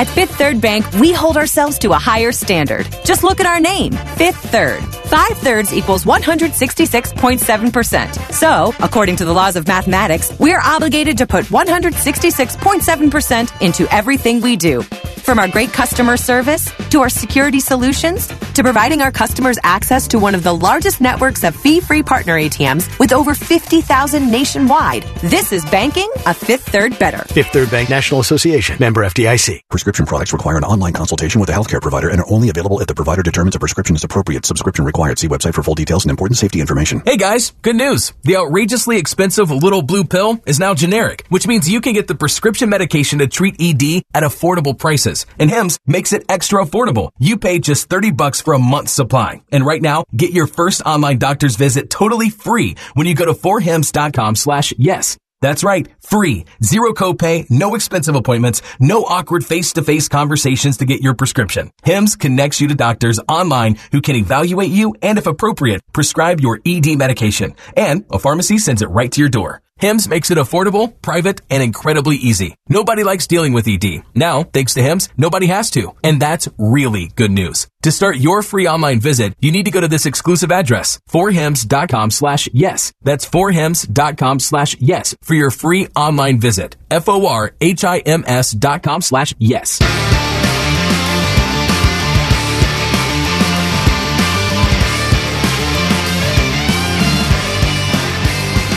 At 0.00 0.08
Fifth 0.08 0.36
Third 0.36 0.62
Bank, 0.62 0.90
we 0.94 1.12
hold 1.12 1.36
ourselves 1.36 1.78
to 1.80 1.92
a 1.92 1.98
higher 1.98 2.32
standard. 2.32 2.88
Just 3.04 3.22
look 3.22 3.38
at 3.38 3.44
our 3.44 3.60
name, 3.60 3.92
Fifth 3.92 4.50
Third. 4.50 4.82
Five 5.10 5.36
thirds 5.36 5.74
equals 5.74 6.06
166.7%. 6.06 8.32
So, 8.32 8.72
according 8.78 9.16
to 9.16 9.26
the 9.26 9.34
laws 9.34 9.56
of 9.56 9.68
mathematics, 9.68 10.32
we 10.38 10.54
are 10.54 10.62
obligated 10.62 11.18
to 11.18 11.26
put 11.26 11.44
166.7% 11.46 13.60
into 13.60 13.94
everything 13.94 14.40
we 14.40 14.56
do. 14.56 14.82
From 15.20 15.38
our 15.38 15.48
great 15.48 15.70
customer 15.72 16.16
service, 16.16 16.72
to 16.88 17.00
our 17.00 17.10
security 17.10 17.60
solutions, 17.60 18.26
to 18.54 18.62
providing 18.62 19.02
our 19.02 19.12
customers 19.12 19.58
access 19.62 20.08
to 20.08 20.18
one 20.18 20.34
of 20.34 20.42
the 20.42 20.54
largest 20.54 21.00
networks 21.00 21.44
of 21.44 21.54
fee-free 21.54 22.02
partner 22.02 22.40
ATMs 22.40 22.98
with 22.98 23.12
over 23.12 23.34
50,000 23.34 24.30
nationwide. 24.30 25.02
This 25.22 25.52
is 25.52 25.64
banking 25.66 26.08
a 26.26 26.34
Fifth 26.34 26.68
Third 26.70 26.98
better. 26.98 27.18
Fifth 27.18 27.48
Third 27.48 27.70
Bank 27.70 27.90
National 27.90 28.20
Association, 28.20 28.76
member 28.80 29.02
FDIC. 29.02 29.60
Prescription 29.68 29.89
products 29.92 30.32
require 30.32 30.56
an 30.56 30.64
online 30.64 30.92
consultation 30.92 31.40
with 31.40 31.50
a 31.50 31.52
healthcare 31.52 31.80
provider 31.80 32.08
and 32.08 32.20
are 32.20 32.30
only 32.30 32.50
available 32.50 32.80
if 32.80 32.86
the 32.86 32.94
provider 32.94 33.22
determines 33.22 33.56
a 33.56 33.58
prescription 33.58 33.96
is 33.96 34.04
appropriate. 34.04 34.46
Subscription 34.46 34.84
required. 34.84 35.18
See 35.18 35.28
website 35.28 35.54
for 35.54 35.62
full 35.62 35.74
details 35.74 36.04
and 36.04 36.10
important 36.10 36.38
safety 36.38 36.60
information. 36.60 37.02
Hey 37.04 37.16
guys, 37.16 37.52
good 37.62 37.76
news. 37.76 38.12
The 38.22 38.36
outrageously 38.36 38.96
expensive 38.96 39.50
little 39.50 39.82
blue 39.82 40.04
pill 40.04 40.40
is 40.46 40.60
now 40.60 40.74
generic, 40.74 41.26
which 41.28 41.46
means 41.46 41.68
you 41.68 41.80
can 41.80 41.94
get 41.94 42.06
the 42.06 42.14
prescription 42.14 42.68
medication 42.68 43.18
to 43.18 43.26
treat 43.26 43.56
ED 43.60 44.02
at 44.14 44.22
affordable 44.22 44.78
prices. 44.78 45.00
prices. 45.00 45.26
And 45.38 45.50
Hims 45.50 45.78
makes 45.86 46.12
it 46.12 46.24
extra 46.28 46.64
affordable. 46.64 47.10
You 47.18 47.36
pay 47.36 47.58
just 47.58 47.88
30 47.88 48.12
bucks 48.12 48.40
for 48.40 48.54
a 48.54 48.58
month's 48.58 48.92
supply. 48.92 49.42
And 49.52 49.64
right 49.64 49.82
now, 49.82 50.04
get 50.14 50.32
your 50.32 50.46
first 50.46 50.82
online 50.82 51.18
doctor's 51.18 51.56
visit 51.56 51.90
totally 51.90 52.30
free 52.30 52.76
when 52.94 53.06
you 53.06 53.14
go 53.14 53.26
to 53.26 53.32
forhims.com 53.32 54.36
slash 54.36 54.72
yes. 54.78 55.16
That's 55.40 55.64
right, 55.64 55.88
free. 56.00 56.44
Zero 56.62 56.92
copay, 56.92 57.50
no 57.50 57.74
expensive 57.74 58.14
appointments, 58.14 58.62
no 58.78 59.04
awkward 59.04 59.44
face-to-face 59.44 60.08
conversations 60.08 60.76
to 60.78 60.84
get 60.84 61.00
your 61.00 61.14
prescription. 61.14 61.70
Hims 61.82 62.16
connects 62.16 62.60
you 62.60 62.68
to 62.68 62.74
doctors 62.74 63.20
online 63.28 63.76
who 63.90 64.02
can 64.02 64.16
evaluate 64.16 64.70
you 64.70 64.94
and 65.00 65.18
if 65.18 65.26
appropriate, 65.26 65.80
prescribe 65.92 66.40
your 66.40 66.60
ED 66.66 66.96
medication. 66.96 67.54
And 67.76 68.04
a 68.10 68.18
pharmacy 68.18 68.58
sends 68.58 68.82
it 68.82 68.90
right 68.90 69.10
to 69.12 69.20
your 69.20 69.30
door. 69.30 69.62
Hims 69.80 70.08
makes 70.08 70.30
it 70.30 70.36
affordable, 70.36 70.92
private, 71.00 71.40
and 71.48 71.62
incredibly 71.62 72.16
easy. 72.16 72.54
Nobody 72.68 73.02
likes 73.02 73.26
dealing 73.26 73.54
with 73.54 73.66
ED. 73.66 74.02
Now, 74.14 74.42
thanks 74.42 74.74
to 74.74 74.82
Hims, 74.82 75.08
nobody 75.16 75.46
has 75.46 75.70
to. 75.70 75.94
And 76.04 76.20
that's 76.20 76.48
really 76.58 77.10
good 77.16 77.30
news. 77.30 77.66
To 77.82 77.90
start 77.90 78.18
your 78.18 78.42
free 78.42 78.68
online 78.68 79.00
visit, 79.00 79.32
you 79.40 79.50
need 79.50 79.64
to 79.64 79.70
go 79.70 79.80
to 79.80 79.88
this 79.88 80.04
exclusive 80.04 80.52
address, 80.52 81.00
forhims.com 81.10 82.10
slash 82.10 82.46
yes. 82.52 82.92
That's 83.02 83.24
forhims.com 83.24 84.40
slash 84.40 84.76
yes 84.80 85.16
for 85.22 85.34
your 85.34 85.50
free 85.50 85.88
online 85.96 86.40
visit. 86.40 86.76
F-O-R-H-I-M-S 86.90 88.52
dot 88.52 88.82
com 88.82 89.00
slash 89.00 89.34
yes. 89.38 89.78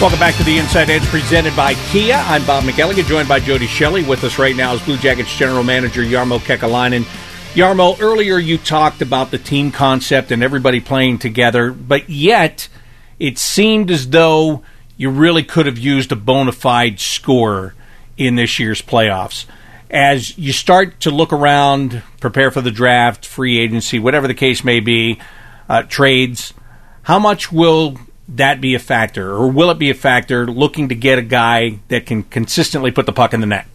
Welcome 0.03 0.19
back 0.19 0.35
to 0.35 0.43
the 0.43 0.57
Inside 0.57 0.89
Edge 0.89 1.03
presented 1.03 1.55
by 1.55 1.75
Kia. 1.75 2.15
I'm 2.15 2.45
Bob 2.45 2.65
McElligott, 2.65 3.05
joined 3.05 3.29
by 3.29 3.39
Jody 3.39 3.67
Shelley. 3.67 4.03
With 4.03 4.25
us 4.25 4.37
right 4.37 4.53
now 4.53 4.73
is 4.73 4.81
Blue 4.81 4.97
Jackets 4.97 5.33
General 5.37 5.63
Manager 5.63 6.03
Jarmo 6.03 6.39
Kekalainen. 6.39 7.03
Jarmo, 7.53 7.97
earlier 8.01 8.37
you 8.37 8.57
talked 8.57 9.01
about 9.01 9.31
the 9.31 9.37
team 9.37 9.71
concept 9.71 10.33
and 10.33 10.43
everybody 10.43 10.81
playing 10.81 11.19
together, 11.19 11.71
but 11.71 12.09
yet 12.09 12.67
it 13.17 13.37
seemed 13.37 13.89
as 13.89 14.09
though 14.09 14.61
you 14.97 15.09
really 15.09 15.41
could 15.41 15.67
have 15.67 15.77
used 15.77 16.11
a 16.11 16.17
bona 16.17 16.51
fide 16.51 16.99
scorer 16.99 17.73
in 18.17 18.35
this 18.35 18.59
year's 18.59 18.81
playoffs. 18.81 19.45
As 19.89 20.37
you 20.37 20.51
start 20.51 20.99
to 20.99 21.11
look 21.11 21.31
around, 21.31 22.03
prepare 22.19 22.51
for 22.51 22.59
the 22.59 22.71
draft, 22.71 23.25
free 23.25 23.57
agency, 23.57 23.99
whatever 23.99 24.27
the 24.27 24.33
case 24.33 24.65
may 24.65 24.81
be, 24.81 25.21
uh, 25.69 25.83
trades, 25.83 26.53
how 27.03 27.19
much 27.19 27.53
will 27.53 27.97
that 28.37 28.61
be 28.61 28.75
a 28.75 28.79
factor, 28.79 29.31
or 29.31 29.51
will 29.51 29.69
it 29.69 29.79
be 29.79 29.89
a 29.89 29.95
factor 29.95 30.45
looking 30.47 30.89
to 30.89 30.95
get 30.95 31.19
a 31.19 31.23
guy 31.23 31.79
that 31.87 32.05
can 32.05 32.23
consistently 32.23 32.91
put 32.91 33.05
the 33.05 33.13
puck 33.13 33.33
in 33.33 33.41
the 33.41 33.47
net? 33.47 33.67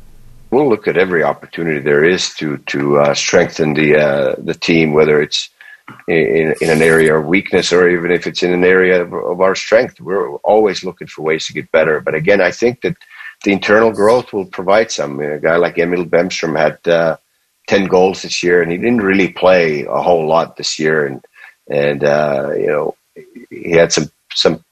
We'll 0.51 0.69
look 0.69 0.89
at 0.89 0.97
every 0.97 1.23
opportunity 1.23 1.81
there 1.81 2.05
is 2.05 2.35
to 2.35 2.57
to 2.59 2.99
uh, 2.99 3.15
strengthen 3.15 3.75
the 3.75 3.97
uh, 3.97 4.35
the 4.39 4.55
team, 4.55 4.93
whether 4.93 5.21
it's 5.21 5.51
in, 6.07 6.55
in, 6.61 6.71
an 6.71 6.83
area 6.83 7.17
of 7.17 7.27
weakness 7.27 7.73
or 7.73 7.89
even 7.89 8.11
if 8.11 8.27
it's 8.27 8.43
in 8.43 8.53
an 8.53 8.65
area 8.65 9.03
of, 9.03 9.13
of, 9.13 9.41
our 9.41 9.55
strength. 9.55 10.01
We're 10.01 10.37
always 10.37 10.85
looking 10.85 11.09
for 11.09 11.23
ways 11.23 11.47
to 11.47 11.53
get 11.53 11.73
better. 11.73 12.01
But 12.01 12.15
again, 12.15 12.41
I 12.41 12.51
think 12.51 12.83
that 12.83 12.97
the 13.45 13.53
internal 13.53 13.93
growth 13.93 14.33
will 14.33 14.47
provide 14.47 14.91
some. 14.91 15.21
A 15.21 15.39
guy 15.39 15.57
like 15.57 15.79
Emil 15.79 16.05
Bemstrom 16.05 16.59
had 16.59 16.87
uh, 16.89 17.17
ten 17.67 17.87
goals 17.87 18.23
this 18.23 18.43
year, 18.43 18.63
and 18.63 18.71
he 18.71 18.79
didn't 18.79 19.03
really 19.03 19.33
play 19.33 19.85
a 19.85 20.03
whole 20.03 20.27
lot 20.27 20.57
this 20.57 20.79
year, 20.79 21.07
and 21.07 21.25
and 21.69 22.05
uh, 22.05 22.53
you 22.57 22.67
know 22.67 22.97
he 23.51 23.73
had 23.73 23.93
some 23.93 24.11
some 24.35 24.65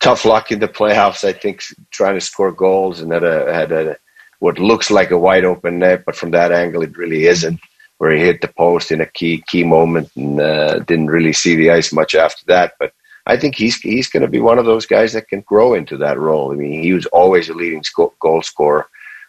tough 0.00 0.24
luck 0.24 0.50
in 0.52 0.60
the 0.60 0.68
playoffs. 0.68 1.24
I 1.24 1.32
think 1.32 1.62
trying 1.90 2.14
to 2.14 2.20
score 2.20 2.52
goals 2.52 3.00
and 3.00 3.12
had 3.12 3.24
a 3.24 3.52
had 3.52 3.72
a 3.72 3.96
what 4.40 4.58
looks 4.58 4.90
like 4.90 5.10
a 5.10 5.18
wide 5.18 5.44
open 5.44 5.78
net, 5.78 6.04
but 6.04 6.16
from 6.16 6.32
that 6.32 6.52
angle 6.52 6.82
it 6.82 6.96
really 6.96 7.26
isn't. 7.26 7.60
Where 7.98 8.10
he 8.10 8.20
hit 8.20 8.40
the 8.40 8.48
post 8.48 8.90
in 8.90 9.00
a 9.00 9.06
key 9.06 9.44
key 9.46 9.62
moment 9.62 10.10
and 10.16 10.40
uh, 10.40 10.80
didn't 10.80 11.06
really 11.16 11.32
see 11.32 11.54
the 11.54 11.70
ice 11.70 11.92
much 11.92 12.16
after 12.16 12.44
that. 12.46 12.72
But 12.80 12.92
I 13.26 13.36
think 13.36 13.54
he's 13.54 13.76
he's 13.76 14.08
going 14.08 14.22
to 14.22 14.28
be 14.28 14.40
one 14.40 14.58
of 14.58 14.64
those 14.66 14.86
guys 14.86 15.12
that 15.12 15.28
can 15.28 15.42
grow 15.42 15.74
into 15.74 15.96
that 15.98 16.18
role. 16.18 16.50
I 16.50 16.56
mean, 16.56 16.82
he 16.82 16.92
was 16.92 17.06
always 17.06 17.48
a 17.48 17.54
leading 17.54 17.84
sco- 17.84 18.14
goal 18.20 18.42
scorer 18.42 18.88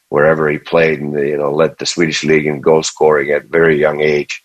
wherever 0.10 0.50
he 0.50 0.58
played, 0.58 1.00
and 1.00 1.14
you 1.14 1.38
know 1.38 1.54
led 1.54 1.78
the 1.78 1.86
Swedish 1.86 2.24
league 2.24 2.48
in 2.48 2.62
goal 2.62 2.82
scoring 2.82 3.30
at 3.30 3.44
a 3.44 3.48
very 3.48 3.80
young 3.80 4.02
age 4.02 4.44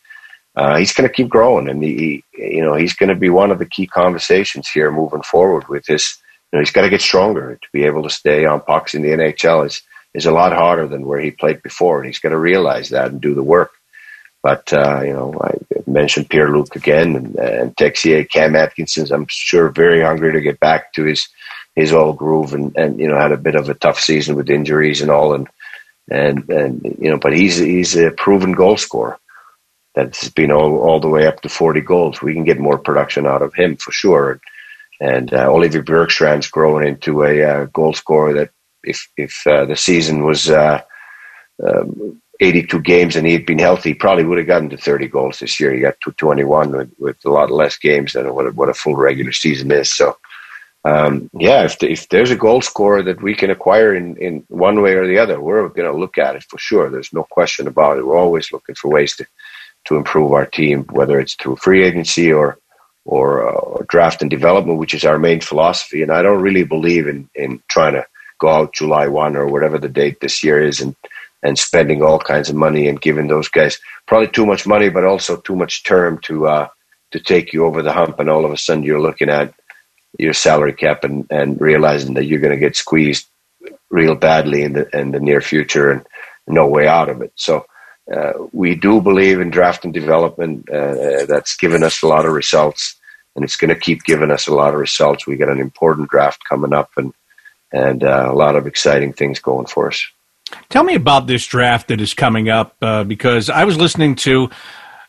uh, 0.59 0.77
he's 0.77 0.93
going 0.93 1.09
to 1.09 1.15
keep 1.15 1.29
growing, 1.29 1.69
and 1.69 1.85
he, 1.85 2.25
you 2.37 2.61
know, 2.61 2.75
he's 2.75 2.93
going 2.93 3.09
to 3.09 3.15
be 3.15 3.31
one 3.31 3.53
of 3.53 3.61
the 3.61 3.65
key 3.65 3.87
conversations 3.87 4.69
here 4.69 4.91
moving 4.91 5.23
forward. 5.23 5.69
With 5.69 5.85
this, 5.85 6.19
you 6.51 6.57
know, 6.57 6.61
he's 6.61 6.73
got 6.73 6.83
to 6.83 6.91
get 6.91 7.01
stronger 7.01 7.55
to 7.55 7.69
be 7.73 7.85
able 7.85 8.03
to 8.03 8.11
stay 8.11 8.45
on 8.45 8.61
pucks 8.63 8.93
in 8.93 9.03
the 9.03 9.11
NHL. 9.11 9.65
is 9.65 9.83
is 10.15 10.27
a 10.27 10.33
lot 10.33 10.53
harder 10.53 10.89
than 10.89 11.07
where 11.07 11.21
he 11.21 11.31
played 11.31 11.63
before, 11.63 11.99
and 11.99 12.07
he's 12.07 12.19
got 12.19 12.31
to 12.31 12.39
realize 12.39 12.89
that 12.89 13.13
and 13.13 13.21
do 13.21 13.35
the 13.35 13.43
work. 13.43 13.71
But 14.43 14.73
uh, 14.73 15.03
you 15.03 15.13
know, 15.13 15.33
I 15.41 15.55
mentioned 15.87 16.29
Pierre 16.29 16.51
Luc 16.51 16.75
again, 16.75 17.15
and, 17.15 17.37
and 17.37 17.77
Texier, 17.77 18.29
Cam 18.29 18.57
Atkinson's. 18.57 19.13
I'm 19.13 19.29
sure 19.29 19.69
very 19.69 20.03
hungry 20.03 20.33
to 20.33 20.41
get 20.41 20.59
back 20.59 20.93
to 20.95 21.05
his 21.05 21.29
his 21.77 21.93
old 21.93 22.17
groove, 22.17 22.53
and, 22.53 22.77
and 22.77 22.99
you 22.99 23.07
know, 23.07 23.17
had 23.17 23.31
a 23.31 23.37
bit 23.37 23.55
of 23.55 23.69
a 23.69 23.75
tough 23.75 24.01
season 24.01 24.35
with 24.35 24.51
injuries 24.51 25.03
and 25.03 25.11
all, 25.13 25.35
and 25.35 25.47
and 26.11 26.51
and 26.51 26.97
you 26.99 27.11
know, 27.11 27.19
but 27.19 27.33
he's 27.33 27.59
he's 27.59 27.95
a 27.95 28.11
proven 28.11 28.51
goal 28.51 28.77
scorer 28.77 29.21
that's 29.95 30.29
been 30.29 30.53
all, 30.53 30.79
all 30.79 31.01
the 31.01 31.09
way 31.09 31.27
up 31.27 31.41
to 31.43 31.49
40 31.49 31.81
goals. 31.81 32.23
We 32.23 32.35
can 32.35 32.45
get 32.45 32.59
more 32.61 32.79
production 32.79 33.27
out 33.27 33.43
of 33.43 33.55
him 33.55 33.77
for 33.77 33.93
sure. 33.93 34.41
And 35.01 35.33
uh, 35.33 35.51
Oliver 35.51 35.83
Bjorkstrand's 35.83 36.49
growing 36.49 36.87
into 36.87 37.25
a 37.25 37.43
uh, 37.43 37.65
goal 37.67 37.93
scorer 37.93 38.35
that 38.35 38.51
if 38.83 39.09
if 39.17 39.47
uh, 39.47 39.65
the 39.65 39.77
season 39.77 40.25
was 40.25 40.51
uh, 40.51 40.81
um, 41.67 42.21
82 42.41 42.81
games 42.83 43.17
and 43.17 43.27
he 43.27 43.33
had 43.33 43.47
been 43.47 43.59
healthy, 43.59 43.91
he 43.91 43.95
probably 43.95 44.25
would 44.25 44.39
have 44.39 44.47
gotten 44.47 44.71
to 44.71 44.77
30 44.77 45.09
goals 45.09 45.39
this 45.41 45.59
year. 45.59 45.73
He 45.73 45.81
got 45.81 46.01
to 46.03 46.13
21 46.13 46.71
with, 46.71 46.93
with 46.99 47.17
a 47.25 47.31
lot 47.31 47.51
less 47.51 47.77
games 47.77 48.13
than 48.13 48.33
what 48.33 48.47
a, 48.47 48.51
what 48.51 48.69
a 48.69 48.75
full 48.75 48.97
regular 48.97 49.33
season 49.33 49.73
is. 49.73 49.93
So, 49.93 50.17
um, 50.85 51.29
yeah, 51.33 51.65
if, 51.65 51.79
the, 51.81 51.91
if 51.91 52.09
there's 52.09 52.31
a 52.31 52.37
goal 52.37 52.63
scorer 52.63 53.03
that 53.03 53.21
we 53.23 53.35
can 53.35 53.51
acquire 53.51 53.95
in, 53.95 54.17
in 54.19 54.45
one 54.49 54.81
way 54.81 54.93
or 54.93 55.07
the 55.07 55.19
other, 55.19 55.41
we're 55.41 55.69
going 55.69 55.91
to 55.91 55.99
look 55.99 56.17
at 56.17 56.37
it 56.37 56.45
for 56.45 56.59
sure. 56.59 56.89
There's 56.91 57.13
no 57.13 57.25
question 57.25 57.67
about 57.67 57.99
it. 57.99 58.07
We're 58.07 58.17
always 58.17 58.53
looking 58.53 58.77
for 58.77 58.89
ways 58.89 59.17
to 59.17 59.27
to 59.89 59.97
improve 59.97 60.33
our 60.33 60.47
team, 60.47 60.85
whether 60.93 61.21
it's 61.21 61.35
through 61.37 61.57
free 61.57 61.85
agency 61.85 62.33
or 62.33 62.59
or, 63.07 63.49
uh, 63.49 63.85
draft 63.89 64.23
and 64.23 64.31
development, 64.31 64.79
which 64.79 64.95
is 64.95 65.05
our 65.05 65.19
main 65.19 65.41
philosophy. 65.41 66.03
And 66.03 66.13
I 66.13 66.23
don't 66.23 66.43
really 66.43 66.65
believe 66.65 67.09
in 67.09 67.31
in 67.35 67.63
trying 67.69 67.95
to 67.95 68.07
go 68.41 68.49
out 68.51 68.75
July 68.75 69.09
one 69.09 69.37
or 69.37 69.49
whatever 69.49 69.79
the 69.79 69.89
date 69.89 70.21
this 70.21 70.45
year 70.45 70.63
is 70.63 70.81
and 70.81 70.97
and 71.43 71.59
spending 71.59 72.03
all 72.03 72.19
kinds 72.21 72.51
of 72.51 72.57
money 72.57 72.89
and 72.89 73.01
giving 73.01 73.29
those 73.29 73.49
guys 73.49 73.79
probably 74.07 74.29
too 74.29 74.47
much 74.47 74.67
money, 74.67 74.91
but 74.91 75.05
also 75.05 75.37
too 75.39 75.57
much 75.57 75.85
term 75.85 76.19
to 76.25 76.49
uh, 76.49 76.69
to 77.13 77.21
take 77.21 77.53
you 77.55 77.67
over 77.67 77.83
the 77.83 77.93
hump. 77.93 78.21
And 78.21 78.31
all 78.31 78.45
of 78.47 78.53
a 78.53 78.59
sudden, 78.59 78.85
you're 78.85 79.01
looking 79.01 79.31
at 79.31 79.55
your 80.19 80.35
salary 80.35 80.75
cap 80.75 81.05
and, 81.05 81.27
and 81.31 81.61
realizing 81.61 82.15
that 82.15 82.25
you're 82.27 82.41
going 82.41 82.55
to 82.55 82.61
get 82.61 82.77
squeezed 82.77 83.27
real 83.91 84.15
badly 84.15 84.63
in 84.63 84.75
the 84.75 84.99
in 84.99 85.13
the 85.13 85.21
near 85.21 85.41
future 85.41 85.91
and 85.91 86.07
no 86.47 86.67
way 86.69 86.87
out 86.89 87.09
of 87.09 87.23
it. 87.23 87.33
So 87.37 87.67
uh, 88.13 88.33
we 88.53 88.75
do 88.75 89.01
believe 89.01 89.41
in 89.41 89.51
draft 89.51 89.85
and 89.85 89.93
development. 89.93 90.69
Uh, 90.71 91.27
that's 91.27 91.57
given 91.57 91.83
us 91.83 92.03
a 92.03 92.07
lot 92.07 92.25
of 92.25 92.33
results, 92.33 92.97
and 93.37 93.45
it's 93.45 93.57
going 93.57 93.69
to 93.69 93.79
keep 93.79 94.03
giving 94.05 94.31
us 94.31 94.47
a 94.47 94.55
lot 94.55 94.73
of 94.73 94.81
results. 94.81 95.27
We 95.27 95.37
got 95.37 95.51
an 95.51 95.61
important 95.61 96.09
draft 96.09 96.43
coming 96.49 96.73
up, 96.73 96.91
and 96.97 97.13
and 97.71 98.03
uh, 98.03 98.29
a 98.31 98.35
lot 98.35 98.57
of 98.57 98.67
exciting 98.67 99.13
things 99.13 99.41
going 99.41 99.67
for 99.67 99.89
us. 99.89 100.07
Tell 100.71 100.85
me 100.85 100.95
about 100.95 101.27
this 101.27 101.47
draft 101.47 101.89
that 101.89 102.01
is 102.01 102.15
coming 102.15 102.49
up, 102.49 102.77
uh, 102.81 103.05
because 103.05 103.51
I 103.51 103.65
was 103.65 103.77
listening 103.77 104.15
to. 104.17 104.51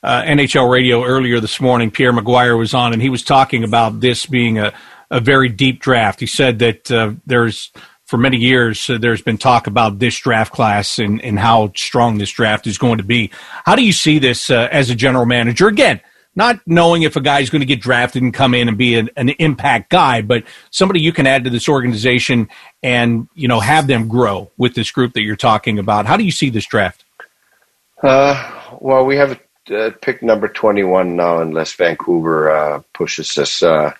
Uh, 0.01 0.23
NHL 0.23 0.71
radio 0.71 1.03
earlier 1.03 1.41
this 1.41 1.59
morning, 1.59 1.91
Pierre 1.91 2.13
McGuire 2.13 2.57
was 2.57 2.73
on, 2.73 2.93
and 2.93 3.01
he 3.01 3.09
was 3.09 3.21
talking 3.21 3.65
about 3.65 3.99
this 3.99 4.25
being 4.25 4.57
a, 4.57 4.73
a 5.11 5.19
very 5.19 5.49
deep 5.49 5.81
draft. 5.81 6.21
He 6.21 6.25
said 6.25 6.59
that 6.59 7.19
there's 7.25 7.73
for 8.09 8.17
many 8.17 8.37
years, 8.37 8.89
uh, 8.89 8.97
there's 8.97 9.21
been 9.21 9.37
talk 9.37 9.67
about 9.67 9.99
this 9.99 10.17
draft 10.17 10.51
class 10.51 10.97
and, 10.97 11.21
and 11.21 11.37
how 11.37 11.71
strong 11.75 12.17
this 12.17 12.31
draft 12.31 12.65
is 12.65 12.79
going 12.79 12.97
to 12.97 13.03
be. 13.03 13.29
How 13.65 13.75
do 13.75 13.83
you 13.83 13.93
see 13.93 14.17
this 14.17 14.49
uh, 14.49 14.67
as 14.71 14.89
a 14.89 14.95
general 14.95 15.27
manager? 15.27 15.67
Again, 15.67 16.01
not 16.35 16.59
knowing 16.65 17.03
if 17.03 17.15
a 17.15 17.21
guy 17.21 17.41
is 17.41 17.51
going 17.51 17.59
to 17.59 17.67
get 17.67 17.79
drafted 17.79 18.23
and 18.23 18.33
come 18.33 18.55
in 18.55 18.67
and 18.67 18.79
be 18.79 18.95
an, 18.95 19.11
an, 19.15 19.29
impact 19.29 19.91
guy, 19.91 20.23
but 20.23 20.43
somebody 20.71 21.01
you 21.01 21.13
can 21.13 21.27
add 21.27 21.43
to 21.43 21.51
this 21.51 21.69
organization 21.69 22.49
and 22.81 23.27
you 23.35 23.47
know 23.47 23.59
have 23.59 23.85
them 23.85 24.07
grow 24.07 24.49
with 24.57 24.73
this 24.73 24.89
group 24.89 25.13
that 25.13 25.21
you're 25.21 25.35
talking 25.35 25.77
about. 25.77 26.07
How 26.07 26.17
do 26.17 26.23
you 26.23 26.31
see 26.31 26.49
this 26.49 26.65
draft? 26.65 27.05
Uh, 28.01 28.71
well, 28.79 29.05
we 29.05 29.17
have 29.17 29.39
uh, 29.69 29.91
pick 30.01 30.23
number 30.23 30.47
21 30.47 31.15
now, 31.15 31.41
unless 31.41 31.73
Vancouver 31.73 32.49
uh, 32.49 32.81
pushes 32.91 33.37
us 33.37 33.61
uh, 33.61 33.93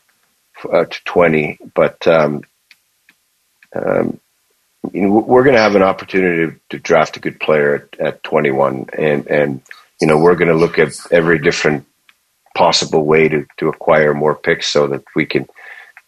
to 0.63 1.01
20. 1.05 1.59
But 1.75 2.07
um, 2.07 2.43
um, 3.75 4.19
we're 4.93 5.43
going 5.43 5.55
to 5.55 5.61
have 5.61 5.75
an 5.75 5.83
opportunity 5.83 6.51
to, 6.51 6.59
to 6.69 6.79
draft 6.79 7.17
a 7.17 7.19
good 7.19 7.39
player 7.39 7.89
at, 7.93 7.99
at 7.99 8.23
21, 8.23 8.87
and 8.97 9.27
and 9.27 9.61
you 9.99 10.07
know 10.07 10.17
we're 10.17 10.35
going 10.35 10.47
to 10.47 10.55
look 10.55 10.79
at 10.79 10.93
every 11.11 11.39
different 11.39 11.85
possible 12.55 13.05
way 13.05 13.27
to 13.27 13.45
to 13.57 13.69
acquire 13.69 14.13
more 14.13 14.35
picks 14.35 14.67
so 14.67 14.87
that 14.87 15.03
we 15.15 15.25
can 15.25 15.47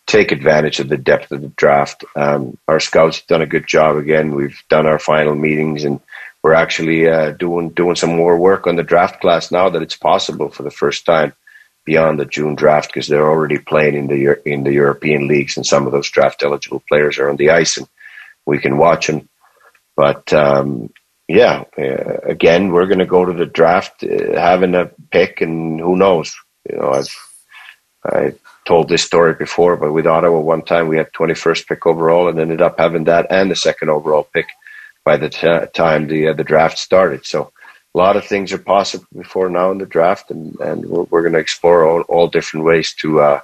take 0.07 0.32
advantage 0.32 0.80
of 0.80 0.89
the 0.89 0.97
depth 0.97 1.32
of 1.32 1.41
the 1.41 1.49
draft. 1.49 2.03
Um, 2.16 2.57
our 2.68 2.80
scouts 2.80 3.20
have 3.20 3.28
done 3.28 3.41
a 3.41 3.45
good 3.45 3.68
job 3.68 3.97
again. 3.97 4.36
We've 4.36 4.62
done 4.70 4.88
our 4.88 4.99
final 4.99 5.36
meetings 5.36 5.84
and 5.84 5.99
we're 6.43 6.53
actually 6.53 7.07
uh, 7.07 7.32
doing 7.32 7.70
doing 7.70 7.95
some 7.95 8.16
more 8.16 8.38
work 8.38 8.68
on 8.68 8.76
the 8.76 8.84
draft 8.84 9.22
class 9.22 9.51
now 9.51 9.70
that 9.70 9.82
it's 9.82 9.95
possible 9.95 10.49
for 10.49 10.64
the 10.64 10.72
first 10.72 11.05
time 11.05 11.34
beyond 11.86 12.20
the 12.20 12.26
June 12.26 12.56
draft 12.56 12.90
because 12.90 13.08
they're 13.08 13.30
already 13.30 13.58
playing 13.58 13.96
in 13.96 14.08
the 14.08 14.38
in 14.46 14.64
the 14.64 14.74
European 14.74 15.28
leagues 15.28 15.58
and 15.58 15.66
some 15.66 15.86
of 15.86 15.92
those 15.92 16.10
draft 16.10 16.44
eligible 16.44 16.84
players 16.88 17.18
are 17.18 17.30
on 17.30 17.38
the 17.38 17.50
ice 17.50 17.78
and 17.78 17.88
we 18.46 18.60
can 18.60 18.78
watch 18.78 19.08
them. 19.08 19.28
But 19.96 20.32
um, 20.34 20.92
yeah, 21.28 21.64
uh, 21.78 22.18
again, 22.24 22.72
we're 22.72 22.88
going 22.88 23.00
to 23.00 23.06
go 23.06 23.26
to 23.26 23.34
the 23.34 23.46
draft 23.46 24.04
uh, 24.04 24.40
having 24.40 24.76
a 24.76 24.92
pick, 25.12 25.42
and 25.42 25.80
who 25.80 25.96
knows? 25.96 26.36
You 26.70 26.78
know, 26.78 26.92
I've 26.92 27.16
I 28.04 28.34
told 28.66 28.90
this 28.90 29.04
story 29.04 29.34
before, 29.34 29.78
but 29.78 29.94
with 29.94 30.08
Ottawa 30.08 30.40
one 30.40 30.64
time 30.64 30.88
we 30.88 30.98
had 30.98 31.12
21st 31.14 31.68
pick 31.68 31.86
overall 31.86 32.28
and 32.28 32.40
ended 32.40 32.62
up 32.62 32.80
having 32.80 33.06
that 33.06 33.28
and 33.30 33.50
the 33.50 33.56
second 33.56 33.90
overall 33.90 34.28
pick 34.34 34.48
by 35.04 35.18
the 35.18 35.30
t- 35.30 35.66
time 35.74 36.08
the 36.08 36.30
uh, 36.30 36.34
the 36.34 36.44
draft 36.44 36.78
started. 36.78 37.26
So 37.26 37.52
a 37.94 37.98
lot 37.98 38.16
of 38.16 38.26
things 38.26 38.54
are 38.54 38.58
possible 38.58 39.06
before 39.18 39.50
now 39.50 39.72
in 39.72 39.78
the 39.78 39.86
draft, 39.86 40.32
and 40.32 40.58
and 40.60 40.86
we're, 40.86 41.04
we're 41.04 41.22
going 41.22 41.34
to 41.34 41.39
explore 41.39 41.86
all, 41.86 42.02
all 42.02 42.28
different 42.28 42.66
ways 42.66 42.94
to 42.96 43.22
uh, 43.22 43.42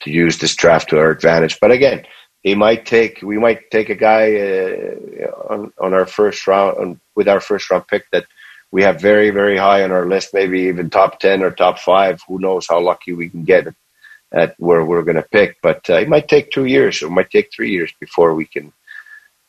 to 0.00 0.10
use 0.10 0.38
this 0.38 0.54
draft 0.56 0.88
to 0.90 0.98
our 0.98 1.10
advantage. 1.10 1.58
But 1.60 1.72
again, 1.72 2.06
he 2.42 2.54
might 2.54 2.86
take 2.86 3.20
we 3.22 3.38
might 3.38 3.70
take 3.70 3.90
a 3.90 3.94
guy 3.94 4.36
uh, 4.36 5.52
on 5.52 5.72
on 5.78 5.94
our 5.94 6.06
first 6.06 6.46
round 6.46 6.78
on, 6.78 7.00
with 7.14 7.28
our 7.28 7.40
first 7.40 7.70
round 7.70 7.86
pick 7.86 8.10
that 8.12 8.26
we 8.70 8.82
have 8.82 9.00
very 9.00 9.30
very 9.30 9.58
high 9.58 9.84
on 9.84 9.92
our 9.92 10.06
list, 10.06 10.32
maybe 10.32 10.60
even 10.62 10.88
top 10.88 11.20
ten 11.20 11.42
or 11.42 11.50
top 11.50 11.78
five. 11.78 12.20
Who 12.28 12.38
knows 12.38 12.66
how 12.68 12.80
lucky 12.80 13.12
we 13.12 13.28
can 13.28 13.44
get 13.44 13.66
at 14.32 14.54
where 14.58 14.82
we're 14.84 15.02
going 15.02 15.16
to 15.16 15.22
pick? 15.22 15.58
But 15.62 15.88
uh, 15.90 15.98
it 15.98 16.08
might 16.08 16.28
take 16.28 16.50
two 16.50 16.64
years 16.64 17.02
or 17.02 17.06
it 17.08 17.10
might 17.10 17.30
take 17.30 17.52
three 17.52 17.70
years 17.70 17.92
before 18.00 18.34
we 18.34 18.46
can 18.46 18.72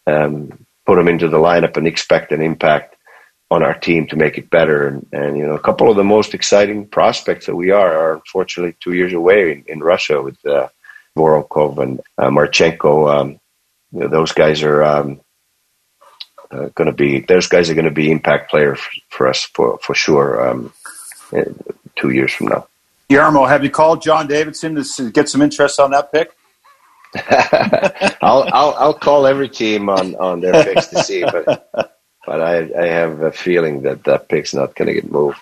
um, 0.05 0.65
put 0.85 0.99
him 0.99 1.07
into 1.07 1.29
the 1.29 1.37
lineup 1.37 1.77
and 1.77 1.87
expect 1.87 2.33
an 2.33 2.41
impact 2.41 2.97
on 3.53 3.63
our 3.63 3.73
team 3.73 4.07
to 4.07 4.15
make 4.15 4.37
it 4.37 4.49
better. 4.49 4.87
And, 4.87 5.07
and 5.11 5.37
you 5.37 5.45
know, 5.45 5.55
a 5.55 5.59
couple 5.59 5.89
of 5.89 5.95
the 5.95 6.03
most 6.03 6.33
exciting 6.33 6.87
prospects 6.87 7.45
that 7.45 7.55
we 7.55 7.71
are 7.71 7.97
are 7.97 8.13
unfortunately 8.15 8.75
two 8.79 8.93
years 8.93 9.13
away 9.13 9.51
in, 9.51 9.63
in 9.67 9.79
Russia 9.79 10.21
with. 10.21 10.43
Uh, 10.45 10.67
Voronkov 11.15 11.77
and 11.77 12.01
uh, 12.17 12.29
Marchenko. 12.29 13.13
Um, 13.13 13.39
you 13.91 14.01
know, 14.01 14.07
those 14.07 14.31
guys 14.31 14.63
are 14.63 14.83
um, 14.83 15.21
uh, 16.51 16.69
going 16.75 16.87
to 16.87 16.93
be 16.93 17.19
those 17.19 17.47
guys 17.47 17.69
are 17.69 17.75
going 17.75 17.85
to 17.85 17.91
be 17.91 18.11
impact 18.11 18.49
players 18.49 18.79
for, 18.79 18.91
for, 19.09 19.27
us 19.27 19.43
for 19.43 19.77
for 19.79 19.93
sure. 19.93 20.49
Um, 20.49 20.73
two 21.95 22.09
years 22.11 22.31
from 22.31 22.47
now. 22.47 22.67
Jarmo, 23.09 23.47
have 23.47 23.63
you 23.63 23.69
called 23.69 24.01
John 24.01 24.27
Davidson 24.27 24.75
to 24.75 25.11
get 25.11 25.29
some 25.29 25.41
interest 25.41 25.79
on 25.79 25.91
that 25.91 26.11
pick? 26.11 26.31
I'll, 28.21 28.49
I'll 28.51 28.73
I'll 28.73 28.93
call 28.93 29.27
every 29.27 29.49
team 29.49 29.89
on, 29.89 30.15
on 30.15 30.41
their 30.41 30.63
picks 30.63 30.87
to 30.87 31.03
see, 31.03 31.21
but 31.21 31.69
but 32.25 32.41
I 32.41 32.69
I 32.79 32.87
have 32.87 33.21
a 33.21 33.31
feeling 33.31 33.81
that 33.83 34.03
that 34.05 34.29
pick's 34.29 34.53
not 34.53 34.75
going 34.75 34.87
to 34.87 34.93
get 34.93 35.11
moved. 35.11 35.37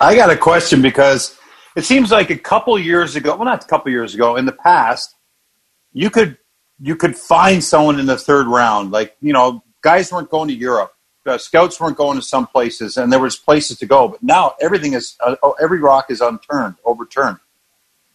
I 0.00 0.14
got 0.14 0.30
a 0.30 0.36
question 0.36 0.82
because 0.82 1.38
it 1.76 1.84
seems 1.84 2.10
like 2.10 2.30
a 2.30 2.38
couple 2.38 2.78
years 2.78 3.16
ago, 3.16 3.36
well, 3.36 3.44
not 3.44 3.64
a 3.64 3.66
couple 3.66 3.90
years 3.90 4.14
ago, 4.14 4.36
in 4.36 4.46
the 4.46 4.52
past, 4.52 5.14
you 5.92 6.10
could 6.10 6.38
you 6.80 6.96
could 6.96 7.16
find 7.16 7.62
someone 7.62 7.98
in 7.98 8.06
the 8.06 8.16
third 8.16 8.46
round. 8.46 8.90
Like 8.90 9.16
you 9.20 9.32
know, 9.32 9.62
guys 9.82 10.12
weren't 10.12 10.30
going 10.30 10.48
to 10.48 10.54
Europe, 10.54 10.92
uh, 11.26 11.38
scouts 11.38 11.80
weren't 11.80 11.96
going 11.96 12.16
to 12.16 12.22
some 12.22 12.46
places, 12.46 12.96
and 12.96 13.12
there 13.12 13.20
was 13.20 13.36
places 13.36 13.78
to 13.78 13.86
go. 13.86 14.08
But 14.08 14.22
now 14.22 14.54
everything 14.60 14.94
is 14.94 15.16
uh, 15.20 15.36
oh, 15.42 15.54
every 15.60 15.80
rock 15.80 16.10
is 16.10 16.20
unturned, 16.20 16.76
overturned. 16.84 17.38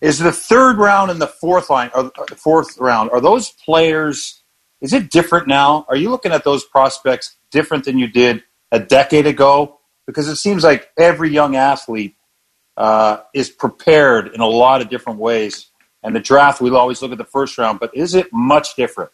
Is 0.02 0.20
the 0.20 0.32
third 0.32 0.78
round 0.78 1.12
and 1.12 1.22
the 1.22 1.28
fourth 1.28 1.70
line, 1.70 1.92
or 1.94 2.12
the 2.30 2.36
fourth 2.38 2.78
round, 2.78 3.12
are 3.12 3.20
those 3.20 3.52
players? 3.52 4.42
Is 4.80 4.94
it 4.94 5.12
different 5.12 5.46
now? 5.46 5.86
Are 5.90 5.98
you 5.98 6.10
looking 6.10 6.32
at 6.32 6.46
those 6.46 6.64
prospects 6.64 7.36
different 7.52 7.86
than 7.86 7.98
you 7.98 8.08
did 8.08 8.44
a 8.72 8.80
decade 8.80 9.28
ago? 9.28 9.80
Because 10.06 10.28
it 10.28 10.38
seems 10.38 10.64
like 10.64 10.90
every 10.98 11.30
young 11.30 11.56
athlete 11.56 12.16
uh, 12.78 13.20
is 13.34 13.50
prepared 13.50 14.30
in 14.34 14.42
a 14.42 14.48
lot 14.48 14.82
of 14.82 14.90
different 14.90 15.20
ways. 15.20 15.68
And 16.02 16.16
the 16.16 16.20
draft, 16.20 16.62
we'll 16.62 16.78
always 16.78 17.02
look 17.02 17.12
at 17.12 17.18
the 17.18 17.26
first 17.26 17.58
round, 17.58 17.80
but 17.80 17.96
is 17.96 18.16
it 18.16 18.32
much 18.32 18.76
different? 18.76 19.12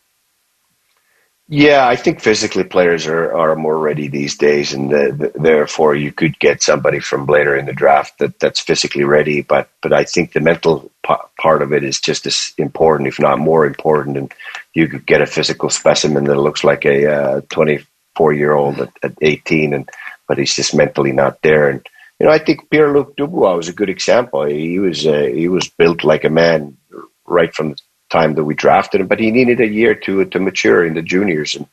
Yeah, 1.47 1.87
I 1.87 1.95
think 1.95 2.21
physically 2.21 2.63
players 2.63 3.05
are, 3.05 3.31
are 3.31 3.55
more 3.55 3.77
ready 3.77 4.07
these 4.07 4.35
days, 4.35 4.73
and 4.73 4.89
the, 4.89 5.31
the, 5.35 5.39
therefore 5.39 5.93
you 5.93 6.11
could 6.11 6.39
get 6.39 6.63
somebody 6.63 6.99
from 6.99 7.27
later 7.27 7.55
in 7.55 7.67
the 7.67 7.73
draft 7.73 8.17
that, 8.17 8.39
that's 8.39 8.59
physically 8.59 9.03
ready. 9.03 9.43
But 9.43 9.69
but 9.83 9.93
I 9.93 10.05
think 10.05 10.33
the 10.33 10.39
mental 10.39 10.91
part 11.03 11.61
of 11.61 11.71
it 11.71 11.83
is 11.83 12.01
just 12.01 12.25
as 12.25 12.51
important, 12.57 13.07
if 13.09 13.19
not 13.19 13.37
more 13.37 13.67
important. 13.67 14.17
And 14.17 14.33
you 14.73 14.87
could 14.87 15.05
get 15.05 15.21
a 15.21 15.27
physical 15.27 15.69
specimen 15.69 16.23
that 16.23 16.35
looks 16.35 16.63
like 16.63 16.83
a 16.83 17.43
24 17.51 17.85
uh, 18.19 18.29
year 18.29 18.53
old 18.53 18.79
at, 18.79 18.91
at 19.03 19.13
18, 19.21 19.73
and 19.73 19.89
but 20.27 20.37
he's 20.37 20.55
just 20.55 20.75
mentally 20.75 21.11
not 21.11 21.41
there. 21.41 21.69
And 21.69 21.85
you 22.19 22.25
know, 22.25 22.31
I 22.31 22.39
think 22.39 22.69
Pierre 22.69 22.93
Luc 22.93 23.15
Dubois 23.15 23.55
was 23.55 23.69
a 23.69 23.73
good 23.73 23.89
example. 23.89 24.43
He 24.45 24.79
was 24.79 25.05
uh, 25.05 25.29
he 25.33 25.47
was 25.47 25.67
built 25.69 26.03
like 26.03 26.23
a 26.23 26.29
man 26.29 26.77
right 27.25 27.53
from 27.53 27.71
the 27.71 27.77
time 28.09 28.35
that 28.35 28.43
we 28.43 28.53
drafted 28.53 29.01
him, 29.01 29.07
but 29.07 29.19
he 29.19 29.31
needed 29.31 29.59
a 29.59 29.67
year 29.67 29.95
to 29.95 30.25
to 30.25 30.39
mature 30.39 30.85
in 30.85 30.93
the 30.93 31.01
juniors, 31.01 31.55
and 31.55 31.67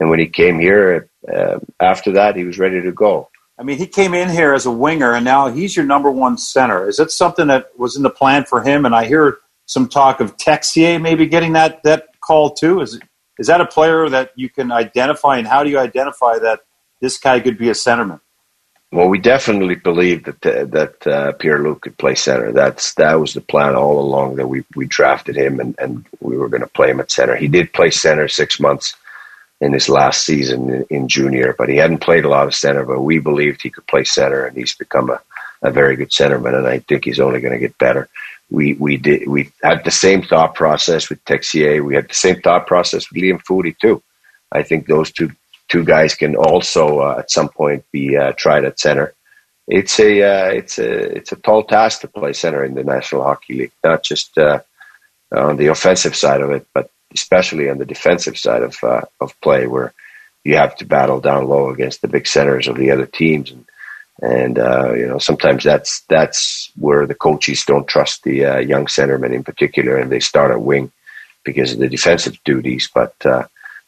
and 0.00 0.10
when 0.10 0.18
he 0.18 0.26
came 0.26 0.58
here 0.58 1.08
uh, 1.32 1.58
after 1.80 2.12
that, 2.12 2.36
he 2.36 2.44
was 2.44 2.58
ready 2.58 2.80
to 2.80 2.92
go. 2.92 3.28
I 3.58 3.64
mean, 3.64 3.78
he 3.78 3.86
came 3.86 4.14
in 4.14 4.28
here 4.28 4.54
as 4.54 4.66
a 4.66 4.70
winger, 4.70 5.14
and 5.14 5.24
now 5.24 5.48
he's 5.48 5.74
your 5.74 5.84
number 5.84 6.10
one 6.10 6.38
center. 6.38 6.88
Is 6.88 6.98
that 6.98 7.10
something 7.10 7.48
that 7.48 7.76
was 7.76 7.96
in 7.96 8.04
the 8.04 8.10
plan 8.10 8.44
for 8.44 8.62
him? 8.62 8.86
And 8.86 8.94
I 8.94 9.04
hear 9.04 9.38
some 9.66 9.88
talk 9.88 10.20
of 10.20 10.36
Texier 10.36 11.00
maybe 11.02 11.26
getting 11.26 11.54
that 11.54 11.82
that 11.82 12.20
call 12.20 12.50
too. 12.50 12.80
Is 12.80 13.00
is 13.38 13.46
that 13.46 13.60
a 13.60 13.66
player 13.66 14.08
that 14.08 14.32
you 14.36 14.48
can 14.48 14.72
identify, 14.72 15.38
and 15.38 15.46
how 15.46 15.64
do 15.64 15.70
you 15.70 15.78
identify 15.78 16.38
that 16.38 16.60
this 17.00 17.18
guy 17.18 17.40
could 17.40 17.58
be 17.58 17.68
a 17.68 17.72
centerman? 17.72 18.20
Well, 18.90 19.08
we 19.08 19.18
definitely 19.18 19.74
believed 19.74 20.24
that 20.24 20.46
uh, 20.46 20.64
that 20.66 21.06
uh, 21.06 21.32
Pierre 21.32 21.62
Luc 21.62 21.82
could 21.82 21.98
play 21.98 22.14
center. 22.14 22.52
That's 22.52 22.94
that 22.94 23.20
was 23.20 23.34
the 23.34 23.42
plan 23.42 23.76
all 23.76 24.00
along. 24.00 24.36
That 24.36 24.48
we 24.48 24.64
we 24.74 24.86
drafted 24.86 25.36
him 25.36 25.60
and, 25.60 25.74
and 25.78 26.06
we 26.20 26.38
were 26.38 26.48
going 26.48 26.62
to 26.62 26.68
play 26.68 26.90
him 26.90 27.00
at 27.00 27.10
center. 27.10 27.36
He 27.36 27.48
did 27.48 27.74
play 27.74 27.90
center 27.90 28.28
six 28.28 28.58
months 28.58 28.96
in 29.60 29.74
his 29.74 29.88
last 29.88 30.24
season 30.24 30.70
in, 30.70 30.84
in, 30.88 31.08
junior, 31.08 31.54
but 31.58 31.68
he 31.68 31.76
hadn't 31.76 31.98
played 31.98 32.24
a 32.24 32.28
lot 32.28 32.46
of 32.46 32.54
center. 32.54 32.84
But 32.84 33.02
we 33.02 33.18
believed 33.18 33.60
he 33.60 33.70
could 33.70 33.86
play 33.86 34.04
center, 34.04 34.46
and 34.46 34.56
he's 34.56 34.74
become 34.74 35.10
a, 35.10 35.20
a 35.60 35.70
very 35.70 35.96
good 35.96 36.10
centerman. 36.10 36.56
And 36.56 36.66
I 36.66 36.78
think 36.78 37.04
he's 37.04 37.20
only 37.20 37.40
going 37.40 37.52
to 37.52 37.58
get 37.58 37.76
better. 37.76 38.08
We 38.50 38.74
we 38.74 38.96
did 38.96 39.28
we 39.28 39.50
had 39.62 39.84
the 39.84 39.90
same 39.90 40.22
thought 40.22 40.54
process 40.54 41.10
with 41.10 41.24
Texier. 41.24 41.84
We 41.84 41.94
had 41.94 42.08
the 42.08 42.14
same 42.14 42.40
thought 42.40 42.66
process 42.66 43.10
with 43.10 43.22
Liam 43.22 43.42
Foudy 43.42 43.76
too. 43.78 44.02
I 44.52 44.62
think 44.62 44.86
those 44.86 45.12
two 45.12 45.32
two 45.68 45.84
guys 45.84 46.14
can 46.14 46.34
also 46.34 47.00
uh, 47.00 47.16
at 47.18 47.30
some 47.30 47.48
point 47.48 47.84
be 47.92 48.16
uh, 48.16 48.32
tried 48.32 48.64
at 48.64 48.80
center. 48.80 49.14
It's 49.66 50.00
a 50.00 50.22
uh, 50.22 50.48
it's 50.48 50.78
a 50.78 51.16
it's 51.16 51.32
a 51.32 51.36
tall 51.36 51.64
task 51.64 52.00
to 52.00 52.08
play 52.08 52.32
center 52.32 52.64
in 52.64 52.74
the 52.74 52.84
National 52.84 53.22
Hockey 53.22 53.54
League, 53.54 53.72
not 53.84 54.02
just 54.02 54.36
uh, 54.38 54.60
on 55.34 55.58
the 55.58 55.66
offensive 55.66 56.16
side 56.16 56.40
of 56.40 56.50
it, 56.50 56.66
but 56.72 56.90
especially 57.14 57.68
on 57.68 57.78
the 57.78 57.84
defensive 57.84 58.38
side 58.38 58.62
of 58.62 58.82
uh, 58.82 59.02
of 59.20 59.38
play, 59.42 59.66
where 59.66 59.92
you 60.42 60.56
have 60.56 60.74
to 60.76 60.86
battle 60.86 61.20
down 61.20 61.46
low 61.46 61.68
against 61.68 62.00
the 62.00 62.08
big 62.08 62.26
centers 62.26 62.66
of 62.66 62.78
the 62.78 62.90
other 62.90 63.04
teams, 63.04 63.50
and 63.50 63.66
and 64.20 64.58
uh, 64.58 64.92
you 64.94 65.06
know 65.06 65.18
sometimes 65.18 65.64
that's 65.64 66.00
that's 66.08 66.70
where 66.76 67.06
the 67.06 67.14
coaches 67.14 67.64
don't 67.64 67.88
trust 67.88 68.24
the 68.24 68.64
young 68.66 68.86
centermen 68.86 69.32
in 69.32 69.44
particular, 69.44 69.96
and 69.96 70.10
they 70.10 70.20
start 70.20 70.50
at 70.50 70.60
wing 70.60 70.90
because 71.44 71.72
of 71.72 71.78
the 71.78 71.88
defensive 71.88 72.38
duties, 72.44 72.90
but 72.92 73.14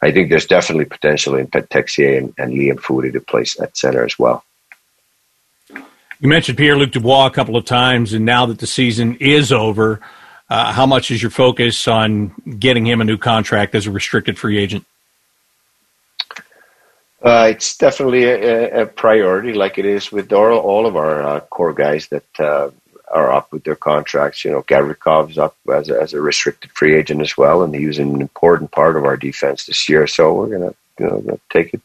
I 0.01 0.11
think 0.11 0.29
there's 0.29 0.47
definitely 0.47 0.85
potential 0.85 1.35
in 1.35 1.47
Pet 1.47 1.69
Texier 1.69 2.17
and, 2.17 2.33
and 2.37 2.53
Liam 2.53 2.79
Foudy 2.79 3.13
to 3.13 3.21
place 3.21 3.59
at 3.59 3.77
center 3.77 4.03
as 4.03 4.17
well. 4.17 4.43
You 5.69 6.29
mentioned 6.29 6.57
Pierre 6.57 6.77
Luc 6.77 6.91
Dubois 6.91 7.27
a 7.27 7.31
couple 7.31 7.55
of 7.55 7.65
times, 7.65 8.13
and 8.13 8.25
now 8.25 8.45
that 8.47 8.59
the 8.59 8.67
season 8.67 9.15
is 9.19 9.51
over, 9.51 9.99
uh, 10.49 10.71
how 10.71 10.85
much 10.85 11.11
is 11.11 11.21
your 11.21 11.31
focus 11.31 11.87
on 11.87 12.29
getting 12.59 12.85
him 12.85 13.01
a 13.01 13.03
new 13.03 13.17
contract 13.17 13.73
as 13.73 13.87
a 13.87 13.91
restricted 13.91 14.37
free 14.37 14.57
agent? 14.57 14.85
Uh, 17.23 17.49
it's 17.51 17.77
definitely 17.77 18.23
a, 18.23 18.81
a, 18.81 18.85
priority, 18.87 19.53
like 19.53 19.77
it 19.77 19.85
is 19.85 20.11
with 20.11 20.33
all, 20.33 20.57
all 20.57 20.87
of 20.87 20.95
our 20.95 21.21
uh, 21.21 21.39
core 21.41 21.73
guys 21.73 22.07
that 22.07 22.39
uh, 22.39 22.71
are 23.11 23.31
up 23.31 23.51
with 23.51 23.63
their 23.63 23.75
contracts. 23.75 24.43
You 24.43 24.51
know, 24.51 24.63
Gavrikov's 24.63 25.37
up 25.37 25.55
as 25.71 25.89
a, 25.89 26.01
as 26.01 26.13
a 26.13 26.21
restricted 26.21 26.71
free 26.71 26.95
agent 26.95 27.21
as 27.21 27.37
well, 27.37 27.61
and 27.61 27.75
he 27.75 27.85
was 27.85 27.99
an 27.99 28.21
important 28.21 28.71
part 28.71 28.95
of 28.95 29.05
our 29.05 29.17
defense 29.17 29.65
this 29.65 29.87
year. 29.87 30.07
So 30.07 30.33
we're 30.33 30.57
gonna 30.57 30.73
you 30.99 31.05
know 31.05 31.39
take 31.51 31.75
it 31.75 31.81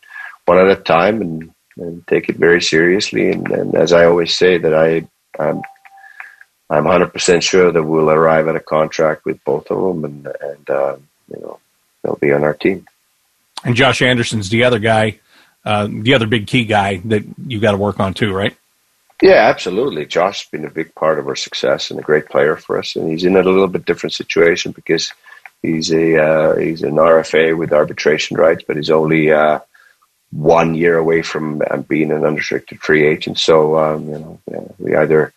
one 0.47 0.59
at 0.59 0.71
a 0.71 0.81
time 0.81 1.21
and, 1.21 1.53
and 1.77 2.07
take 2.07 2.31
it 2.31 2.37
very 2.37 2.63
seriously. 2.63 3.31
And, 3.31 3.51
and 3.51 3.75
as 3.75 3.93
I 3.93 4.07
always 4.07 4.35
say, 4.35 4.57
that 4.57 4.73
I 4.73 5.07
I'm 5.39 5.61
I'm 6.71 6.85
100% 6.85 7.43
sure 7.43 7.71
that 7.71 7.83
we'll 7.83 8.11
arrive 8.11 8.49
at 8.49 8.57
a 8.57 8.61
contract 8.61 9.25
with 9.25 9.43
both 9.45 9.71
of 9.71 9.79
them, 9.83 10.05
and 10.05 10.27
and 10.41 10.71
uh, 10.71 10.97
you 11.31 11.41
know 11.41 11.61
they'll 12.03 12.17
be 12.17 12.33
on 12.33 12.45
our 12.45 12.55
team. 12.55 12.87
And 13.65 13.75
Josh 13.75 14.01
Anderson's 14.01 14.49
the 14.49 14.65
other 14.65 14.79
guy, 14.79 15.19
uh, 15.67 15.89
the 15.91 16.15
other 16.15 16.27
big 16.29 16.47
key 16.47 16.65
guy 16.65 16.99
that 17.05 17.25
you've 17.47 17.61
got 17.61 17.73
to 17.73 17.77
work 17.77 17.99
on 17.99 18.15
too, 18.15 18.33
right? 18.33 18.57
Yeah, 19.21 19.49
absolutely. 19.49 20.07
Josh's 20.07 20.49
been 20.49 20.65
a 20.65 20.71
big 20.71 20.95
part 20.95 21.19
of 21.19 21.27
our 21.27 21.35
success 21.35 21.91
and 21.91 21.99
a 21.99 22.03
great 22.03 22.27
player 22.27 22.57
for 22.57 22.79
us, 22.79 22.95
and 22.95 23.11
he's 23.11 23.25
in 23.25 23.35
a 23.35 23.43
little 23.43 23.67
bit 23.67 23.85
different 23.85 24.13
situation 24.13 24.73
because 24.73 25.13
he's 25.63 25.91
a 25.91 26.23
uh, 26.23 26.57
he's 26.57 26.83
an 26.83 26.95
RFA 26.95 27.57
with 27.59 27.73
arbitration 27.73 28.37
rights, 28.37 28.63
but 28.67 28.77
he's 28.77 28.91
only 28.91 29.33
uh, 29.33 29.59
one 30.31 30.75
year 30.75 30.99
away 30.99 31.23
from 31.23 31.63
uh, 31.69 31.79
being 31.79 32.13
an 32.13 32.25
unrestricted 32.25 32.81
free 32.81 33.05
agent. 33.05 33.39
So 33.39 33.79
um, 33.79 34.07
you 34.09 34.19
know, 34.19 34.39
yeah, 34.51 34.69
we 34.79 34.95
either 34.95 35.33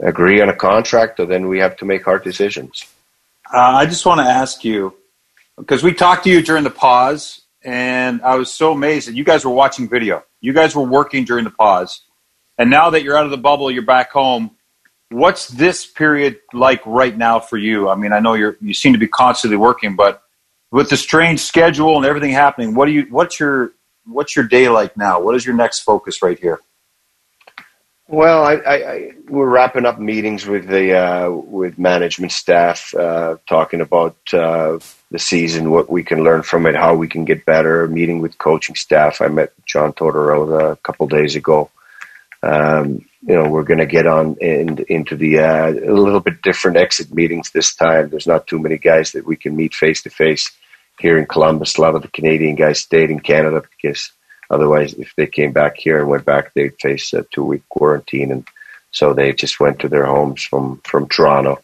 agree 0.00 0.40
on 0.40 0.48
a 0.48 0.56
contract 0.56 1.20
or 1.20 1.26
then 1.26 1.46
we 1.46 1.60
have 1.60 1.76
to 1.76 1.84
make 1.84 2.04
hard 2.04 2.24
decisions. 2.24 2.84
Uh, 3.52 3.58
I 3.58 3.86
just 3.86 4.06
want 4.06 4.20
to 4.20 4.26
ask 4.26 4.64
you 4.64 4.94
because 5.56 5.82
we 5.82 5.92
talked 5.92 6.24
to 6.24 6.30
you 6.30 6.42
during 6.42 6.64
the 6.64 6.70
pause, 6.70 7.42
and 7.64 8.22
I 8.22 8.36
was 8.36 8.52
so 8.52 8.72
amazed 8.72 9.08
that 9.08 9.14
you 9.14 9.24
guys 9.24 9.44
were 9.44 9.52
watching 9.52 9.88
video. 9.88 10.24
You 10.40 10.52
guys 10.52 10.74
were 10.74 10.82
working 10.82 11.24
during 11.24 11.44
the 11.44 11.50
pause, 11.50 12.02
and 12.58 12.70
now 12.70 12.90
that 12.90 13.02
you're 13.02 13.16
out 13.16 13.24
of 13.24 13.30
the 13.30 13.38
bubble, 13.38 13.70
you're 13.70 13.82
back 13.82 14.12
home. 14.12 14.56
What's 15.10 15.48
this 15.48 15.86
period 15.86 16.40
like 16.52 16.80
right 16.86 17.16
now 17.16 17.38
for 17.38 17.58
you? 17.58 17.88
I 17.88 17.94
mean, 17.94 18.12
I 18.12 18.20
know 18.20 18.34
you're 18.34 18.56
you 18.60 18.74
seem 18.74 18.92
to 18.92 18.98
be 18.98 19.08
constantly 19.08 19.56
working, 19.56 19.96
but 19.96 20.22
with 20.70 20.88
the 20.88 20.96
strange 20.96 21.40
schedule 21.40 21.96
and 21.96 22.06
everything 22.06 22.32
happening, 22.32 22.74
what 22.74 22.86
do 22.86 22.92
you 22.92 23.06
what's 23.10 23.38
your 23.38 23.72
what's 24.06 24.34
your 24.34 24.46
day 24.46 24.68
like 24.68 24.96
now? 24.96 25.20
What 25.20 25.36
is 25.36 25.44
your 25.44 25.54
next 25.54 25.80
focus 25.80 26.22
right 26.22 26.38
here? 26.38 26.60
Well, 28.12 28.44
I, 28.44 28.56
I, 28.56 28.74
I, 28.74 29.12
we're 29.26 29.48
wrapping 29.48 29.86
up 29.86 29.98
meetings 29.98 30.44
with 30.44 30.68
the 30.68 30.98
uh, 30.98 31.30
with 31.30 31.78
management 31.78 32.32
staff, 32.32 32.94
uh, 32.94 33.38
talking 33.48 33.80
about 33.80 34.18
uh, 34.34 34.80
the 35.10 35.18
season, 35.18 35.70
what 35.70 35.88
we 35.88 36.04
can 36.04 36.22
learn 36.22 36.42
from 36.42 36.66
it, 36.66 36.74
how 36.74 36.94
we 36.94 37.08
can 37.08 37.24
get 37.24 37.46
better. 37.46 37.88
Meeting 37.88 38.20
with 38.20 38.36
coaching 38.36 38.74
staff. 38.74 39.22
I 39.22 39.28
met 39.28 39.54
John 39.64 39.94
Tortorella 39.94 40.72
a 40.72 40.76
couple 40.76 41.06
days 41.06 41.36
ago. 41.36 41.70
Um, 42.42 43.06
you 43.22 43.34
know, 43.34 43.48
we're 43.48 43.62
going 43.62 43.78
to 43.78 43.86
get 43.86 44.06
on 44.06 44.36
in, 44.42 44.84
into 44.90 45.16
the 45.16 45.38
uh, 45.38 45.70
a 45.70 45.96
little 45.96 46.20
bit 46.20 46.42
different 46.42 46.76
exit 46.76 47.14
meetings 47.14 47.48
this 47.48 47.74
time. 47.74 48.10
There's 48.10 48.26
not 48.26 48.46
too 48.46 48.58
many 48.58 48.76
guys 48.76 49.12
that 49.12 49.24
we 49.24 49.36
can 49.36 49.56
meet 49.56 49.72
face 49.72 50.02
to 50.02 50.10
face 50.10 50.50
here 51.00 51.16
in 51.16 51.24
Columbus. 51.24 51.78
A 51.78 51.80
lot 51.80 51.94
of 51.94 52.02
the 52.02 52.08
Canadian 52.08 52.56
guys 52.56 52.80
stayed 52.80 53.10
in 53.10 53.20
Canada 53.20 53.62
because 53.62 54.12
Otherwise, 54.52 54.92
if 54.94 55.14
they 55.16 55.26
came 55.26 55.50
back 55.50 55.76
here 55.78 55.98
and 55.98 56.08
went 56.08 56.26
back, 56.26 56.52
they'd 56.52 56.78
face 56.78 57.12
a 57.14 57.22
two 57.24 57.42
week 57.42 57.62
quarantine. 57.70 58.30
And 58.30 58.46
so 58.90 59.14
they 59.14 59.32
just 59.32 59.58
went 59.58 59.80
to 59.80 59.88
their 59.88 60.04
homes 60.04 60.44
from, 60.44 60.80
from 60.84 61.08
Toronto. 61.08 61.60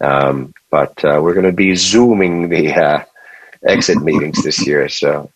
Um, 0.00 0.54
but 0.70 1.02
uh, 1.04 1.20
we're 1.22 1.34
going 1.34 1.46
to 1.46 1.52
be 1.52 1.74
zooming 1.74 2.50
the 2.50 2.72
uh, 2.74 3.04
exit 3.66 4.02
meetings 4.02 4.42
this 4.44 4.66
year. 4.66 4.88
So, 4.98 5.30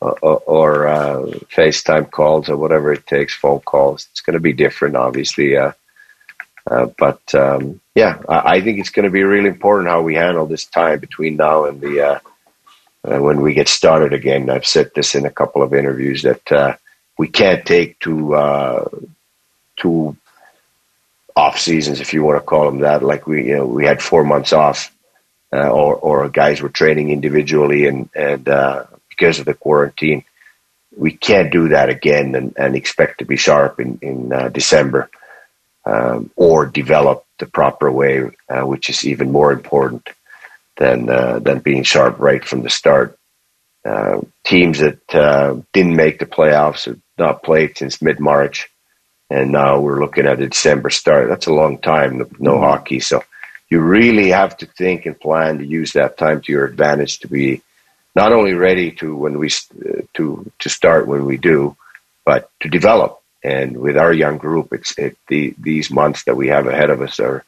or, 0.00 0.42
or 0.46 0.88
uh, 0.88 1.20
FaceTime 1.54 2.10
calls 2.10 2.48
or 2.48 2.56
whatever 2.56 2.92
it 2.92 3.06
takes, 3.06 3.36
phone 3.36 3.60
calls. 3.60 4.08
It's 4.10 4.20
going 4.20 4.34
to 4.34 4.40
be 4.40 4.52
different, 4.52 4.96
obviously. 4.96 5.56
Uh, 5.56 5.72
uh, 6.68 6.86
but 6.98 7.22
um, 7.36 7.80
yeah, 7.94 8.20
I, 8.28 8.54
I, 8.54 8.60
think 8.60 8.80
it's 8.80 8.90
going 8.90 9.04
to 9.04 9.12
be 9.12 9.22
really 9.22 9.48
important 9.48 9.90
how 9.90 10.02
we 10.02 10.16
handle 10.16 10.46
this 10.46 10.64
time 10.64 10.98
between 10.98 11.36
now 11.36 11.66
and 11.66 11.80
the 11.80 12.20
uh, 13.04 13.18
when 13.18 13.40
we 13.40 13.54
get 13.54 13.68
started 13.68 14.12
again. 14.12 14.50
I've 14.50 14.66
said 14.66 14.90
this 14.94 15.14
in 15.14 15.26
a 15.26 15.30
couple 15.30 15.62
of 15.62 15.74
interviews 15.74 16.22
that 16.22 16.52
uh, 16.52 16.76
we 17.18 17.28
can't 17.28 17.64
take 17.64 17.98
two 17.98 18.34
uh, 18.34 18.88
two 19.76 20.16
off 21.34 21.58
seasons, 21.58 22.00
if 22.00 22.12
you 22.12 22.22
want 22.22 22.40
to 22.40 22.44
call 22.46 22.66
them 22.66 22.80
that. 22.80 23.02
Like 23.02 23.26
we, 23.26 23.48
you 23.48 23.56
know, 23.56 23.66
we 23.66 23.84
had 23.84 24.02
four 24.02 24.24
months 24.24 24.52
off, 24.52 24.94
uh, 25.52 25.68
or 25.68 25.96
or 25.96 26.28
guys 26.28 26.60
were 26.60 26.68
training 26.68 27.10
individually, 27.10 27.86
and 27.86 28.08
and 28.14 28.48
uh, 28.48 28.84
because 29.08 29.38
of 29.38 29.46
the 29.46 29.54
quarantine, 29.54 30.24
we 30.96 31.12
can't 31.12 31.52
do 31.52 31.68
that 31.68 31.88
again 31.88 32.34
and, 32.34 32.54
and 32.56 32.76
expect 32.76 33.18
to 33.18 33.24
be 33.24 33.36
sharp 33.36 33.80
in 33.80 33.98
in 34.02 34.32
uh, 34.32 34.48
December. 34.48 35.10
Um, 35.84 36.30
or 36.36 36.66
develop 36.66 37.26
the 37.40 37.46
proper 37.46 37.90
way, 37.90 38.30
which 38.48 38.88
is 38.88 39.04
even 39.04 39.32
more 39.32 39.50
important 39.50 40.08
than 40.82 41.08
uh, 41.08 41.38
than 41.38 41.60
being 41.60 41.84
sharp 41.84 42.18
right 42.18 42.44
from 42.44 42.62
the 42.62 42.70
start. 42.70 43.16
Uh, 43.84 44.20
teams 44.44 44.80
that 44.80 45.14
uh, 45.14 45.60
didn't 45.72 45.96
make 45.96 46.18
the 46.18 46.26
playoffs 46.26 46.86
have 46.86 47.00
not 47.18 47.44
played 47.44 47.78
since 47.78 48.02
mid 48.02 48.18
March, 48.18 48.68
and 49.30 49.52
now 49.52 49.80
we're 49.80 50.00
looking 50.00 50.26
at 50.26 50.40
a 50.40 50.48
December 50.48 50.90
start. 50.90 51.28
That's 51.28 51.46
a 51.46 51.52
long 51.52 51.78
time, 51.78 52.18
no, 52.18 52.26
no 52.38 52.54
mm-hmm. 52.54 52.64
hockey. 52.64 53.00
So 53.00 53.22
you 53.70 53.80
really 53.80 54.30
have 54.30 54.56
to 54.58 54.66
think 54.66 55.06
and 55.06 55.18
plan 55.18 55.58
to 55.58 55.64
use 55.64 55.92
that 55.92 56.18
time 56.18 56.40
to 56.40 56.52
your 56.52 56.64
advantage 56.64 57.20
to 57.20 57.28
be 57.28 57.62
not 58.16 58.32
only 58.32 58.54
ready 58.54 58.90
to 59.00 59.14
when 59.14 59.38
we 59.38 59.48
uh, 59.48 60.02
to 60.14 60.50
to 60.58 60.68
start 60.68 61.06
when 61.06 61.24
we 61.24 61.36
do, 61.36 61.76
but 62.24 62.50
to 62.60 62.68
develop. 62.68 63.20
And 63.44 63.76
with 63.76 63.96
our 63.96 64.12
young 64.12 64.38
group, 64.38 64.72
it's 64.72 64.98
it, 64.98 65.16
the, 65.28 65.54
these 65.58 65.90
months 65.90 66.24
that 66.24 66.36
we 66.36 66.48
have 66.48 66.66
ahead 66.66 66.90
of 66.90 67.02
us 67.02 67.20
are 67.20 67.44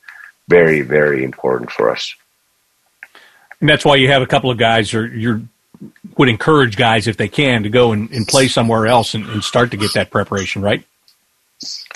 very 0.49 0.83
very 0.83 1.25
important 1.25 1.73
for 1.73 1.91
us. 1.91 2.15
And 3.65 3.71
that's 3.71 3.83
why 3.83 3.97
you 3.97 4.09
have 4.09 4.21
a 4.21 4.27
couple 4.27 4.51
of 4.51 4.59
guys, 4.59 4.93
or 4.93 5.07
you 5.07 5.49
would 6.19 6.29
encourage 6.29 6.77
guys 6.77 7.09
if 7.09 7.17
they 7.17 7.29
can 7.29 7.63
to 7.63 7.71
go 7.71 7.93
and, 7.93 8.11
and 8.11 8.29
play 8.29 8.47
somewhere 8.47 8.87
else 8.87 9.15
and, 9.15 9.25
and, 9.25 9.43
start 9.43 9.71
to 9.71 9.79
get 9.79 9.95
that 9.95 10.11
preparation, 10.11 10.61
right? 10.61 10.85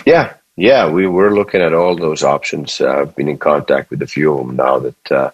Yeah, 0.07 0.33
yeah, 0.57 0.91
we 0.91 1.07
were 1.07 1.31
looking 1.31 1.61
at 1.61 1.75
all 1.75 1.95
those 1.95 2.23
options. 2.23 2.81
Uh, 2.81 3.03
I've 3.03 3.15
been 3.15 3.29
in 3.29 3.37
contact 3.37 3.91
with 3.91 4.01
a 4.01 4.07
few 4.07 4.33
of 4.33 4.47
them 4.47 4.57
now 4.57 4.79
that 4.79 5.13
uh, 5.13 5.31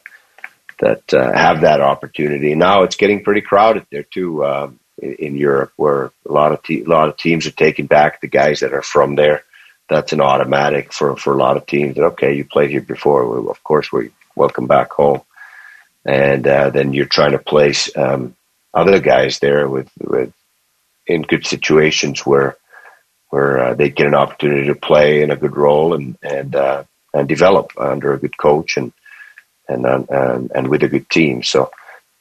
that 0.80 1.14
uh, 1.14 1.32
have 1.32 1.60
that 1.60 1.80
opportunity. 1.80 2.56
Now 2.56 2.82
it's 2.82 2.96
getting 2.96 3.22
pretty 3.22 3.42
crowded 3.42 3.86
there 3.92 4.02
too 4.02 4.42
uh, 4.42 4.70
in, 5.00 5.14
in, 5.14 5.36
Europe, 5.36 5.72
where 5.76 6.10
a 6.28 6.32
lot 6.32 6.50
of 6.50 6.64
te- 6.64 6.82
a 6.82 6.88
lot 6.88 7.08
of 7.08 7.16
teams 7.16 7.46
are 7.46 7.52
taking 7.52 7.86
back 7.86 8.20
the 8.20 8.26
guys 8.26 8.58
that 8.58 8.72
are 8.72 8.82
from 8.82 9.14
there. 9.14 9.44
That's 9.88 10.12
an 10.12 10.20
automatic 10.20 10.92
for, 10.92 11.14
for 11.14 11.32
a 11.32 11.38
lot 11.38 11.56
of 11.56 11.64
teams. 11.64 11.96
Okay, 11.96 12.34
you 12.34 12.44
played 12.44 12.70
here 12.70 12.80
before. 12.80 13.48
Of 13.48 13.62
course, 13.62 13.92
we 13.92 14.10
welcome 14.34 14.66
back 14.66 14.90
home 14.90 15.22
and 16.06 16.46
uh, 16.46 16.70
then 16.70 16.92
you're 16.92 17.06
trying 17.06 17.32
to 17.32 17.38
place 17.38 17.94
um, 17.96 18.36
other 18.72 19.00
guys 19.00 19.38
there 19.38 19.68
with, 19.68 19.90
with 20.00 20.32
in 21.06 21.22
good 21.22 21.46
situations 21.46 22.24
where 22.26 22.56
where 23.30 23.58
uh, 23.58 23.74
they 23.74 23.90
get 23.90 24.06
an 24.06 24.14
opportunity 24.14 24.68
to 24.68 24.74
play 24.74 25.22
in 25.22 25.30
a 25.30 25.36
good 25.36 25.56
role 25.56 25.94
and 25.94 26.16
and 26.22 26.54
uh, 26.54 26.84
and 27.12 27.28
develop 27.28 27.72
under 27.78 28.12
a 28.12 28.18
good 28.18 28.36
coach 28.36 28.76
and 28.76 28.92
and 29.68 29.84
and, 29.86 30.52
and 30.54 30.68
with 30.68 30.82
a 30.82 30.88
good 30.88 31.08
team. 31.10 31.42
So 31.42 31.70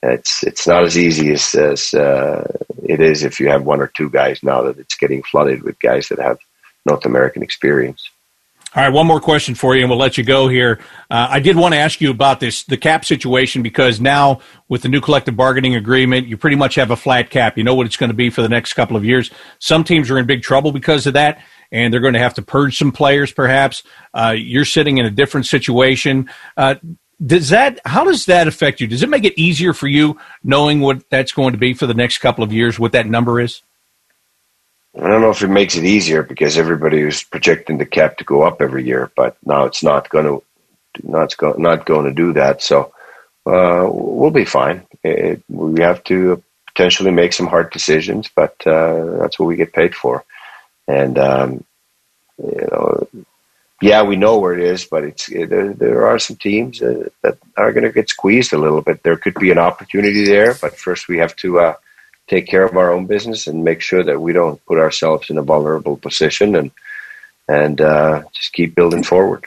it's 0.02 0.44
it's 0.44 0.68
not 0.68 0.84
as 0.84 0.98
easy 0.98 1.32
as, 1.32 1.56
as 1.56 1.94
uh, 1.94 2.52
it 2.84 3.00
is 3.00 3.24
if 3.24 3.40
you 3.40 3.50
have 3.50 3.64
one 3.64 3.82
or 3.82 3.88
two 3.88 4.10
guys 4.10 4.44
now 4.44 4.64
that 4.64 4.78
it's 4.78 4.96
getting 4.96 5.24
flooded 5.24 5.64
with 5.64 5.80
guys 5.80 6.10
that 6.10 6.20
have 6.20 6.40
North 6.86 7.06
American 7.06 7.44
experience. 7.44 8.10
All 8.76 8.82
right, 8.82 8.92
one 8.92 9.06
more 9.06 9.22
question 9.22 9.54
for 9.54 9.76
you, 9.76 9.82
and 9.82 9.90
we'll 9.92 10.00
let 10.00 10.18
you 10.18 10.24
go 10.24 10.48
here. 10.48 10.80
Uh, 11.12 11.28
I 11.30 11.40
did 11.40 11.56
want 11.56 11.76
to 11.76 11.80
ask 11.80 12.02
you 12.02 12.10
about 12.10 12.40
this 12.40 12.64
the 12.64 12.76
cap 12.76 13.06
situation 13.06 13.62
because 13.62 14.02
now 14.02 14.40
with 14.68 14.82
the 14.82 14.90
new 14.90 15.00
collective 15.00 15.36
bargaining 15.36 15.76
agreement, 15.76 16.26
you 16.26 16.38
pretty 16.38 16.56
much 16.56 16.74
have 16.74 16.90
a 16.90 16.96
flat 16.96 17.30
cap. 17.30 17.56
You 17.56 17.64
know 17.64 17.76
what 17.76 17.86
it's 17.86 17.98
going 17.98 18.10
to 18.10 18.16
be 18.16 18.32
for 18.32 18.42
the 18.42 18.50
next 18.50 18.74
couple 18.74 18.98
of 18.98 19.06
years. 19.06 19.30
Some 19.60 19.84
teams 19.84 20.10
are 20.10 20.18
in 20.18 20.26
big 20.26 20.42
trouble 20.42 20.72
because 20.72 21.06
of 21.06 21.14
that, 21.14 21.40
and 21.72 21.94
they're 21.94 22.02
going 22.02 22.16
to 22.16 22.20
have 22.20 22.34
to 22.34 22.42
purge 22.42 22.76
some 22.76 22.92
players. 22.92 23.32
Perhaps 23.32 23.84
uh, 24.16 24.34
you're 24.36 24.66
sitting 24.66 24.98
in 24.98 25.06
a 25.06 25.12
different 25.12 25.46
situation. 25.46 26.28
Uh, 26.58 26.74
does 27.24 27.50
that 27.50 27.80
how 27.86 28.04
does 28.04 28.26
that 28.26 28.48
affect 28.48 28.82
you? 28.82 28.88
Does 28.88 29.04
it 29.04 29.10
make 29.10 29.24
it 29.24 29.40
easier 29.40 29.74
for 29.74 29.88
you 29.88 30.18
knowing 30.44 30.80
what 30.80 31.08
that's 31.12 31.32
going 31.32 31.52
to 31.52 31.60
be 31.60 31.76
for 31.76 31.86
the 31.86 31.94
next 31.94 32.18
couple 32.18 32.44
of 32.44 32.52
years? 32.52 32.80
What 32.80 32.94
that 32.94 33.06
number 33.06 33.40
is? 33.40 33.62
I 34.96 35.08
don't 35.08 35.22
know 35.22 35.32
if 35.32 35.42
it 35.42 35.48
makes 35.48 35.76
it 35.76 35.86
easier 35.86 36.22
because 36.24 36.58
everybody 36.58 37.04
was 37.04 37.24
projecting 37.24 37.78
the 37.78 37.86
cap 37.86 38.18
to 38.18 38.24
go 38.24 38.44
up 38.44 38.62
every 38.62 38.86
year, 38.86 39.12
but 39.16 39.38
now 39.44 39.66
it's 39.66 39.84
not 39.84 40.10
going 40.10 40.26
to 40.26 40.44
not 41.02 41.36
go, 41.38 41.54
not 41.58 41.86
going 41.86 42.06
to 42.06 42.14
do 42.14 42.34
that. 42.34 42.62
So 42.62 42.94
uh, 43.46 43.90
we'll 43.92 44.32
be 44.32 44.46
fine. 44.46 44.86
It, 45.04 45.44
we 45.50 45.82
have 45.82 46.04
to 46.06 46.44
potentially 46.68 47.12
make 47.12 47.34
some 47.34 47.48
hard 47.48 47.72
decisions, 47.72 48.30
but 48.36 48.56
uh, 48.68 49.18
that's 49.18 49.40
what 49.40 49.48
we 49.48 49.56
get 49.56 49.74
paid 49.74 49.96
for. 49.96 50.24
And 50.88 51.18
um, 51.18 51.64
you 52.38 52.68
know, 52.72 53.08
yeah, 53.82 54.04
we 54.04 54.16
know 54.16 54.38
where 54.40 54.54
it 54.54 54.64
is, 54.64 54.86
but 54.86 55.04
it's 55.04 55.30
it, 55.30 55.50
there. 55.50 55.74
There 55.74 56.08
are 56.08 56.20
some 56.20 56.38
teams 56.38 56.82
uh, 56.82 57.10
that 57.22 57.38
are 57.58 57.74
going 57.74 57.84
to 57.84 57.92
get 57.92 58.10
squeezed 58.10 58.54
a 58.54 58.58
little 58.58 58.82
bit. 58.82 59.04
There 59.04 59.18
could 59.18 59.36
be 59.36 59.52
an 59.52 59.58
opportunity 59.58 60.26
there, 60.26 60.54
but 60.54 60.78
first 60.78 61.08
we 61.08 61.18
have 61.18 61.36
to 61.38 61.60
uh, 61.60 61.74
take 62.28 62.48
care 62.48 62.64
of 62.64 62.78
our 62.78 62.92
own 62.92 63.06
business 63.06 63.48
and 63.48 63.64
make 63.64 63.82
sure 63.82 64.04
that 64.04 64.22
we 64.22 64.34
don't 64.34 64.64
put 64.66 64.78
ourselves 64.78 65.30
in 65.30 65.38
a 65.38 65.42
vulnerable 65.42 65.98
position 65.98 66.56
and 66.56 66.72
and 67.48 67.82
uh, 67.82 68.24
just 68.32 68.54
keep 68.54 68.74
building 68.74 69.04
forward. 69.04 69.46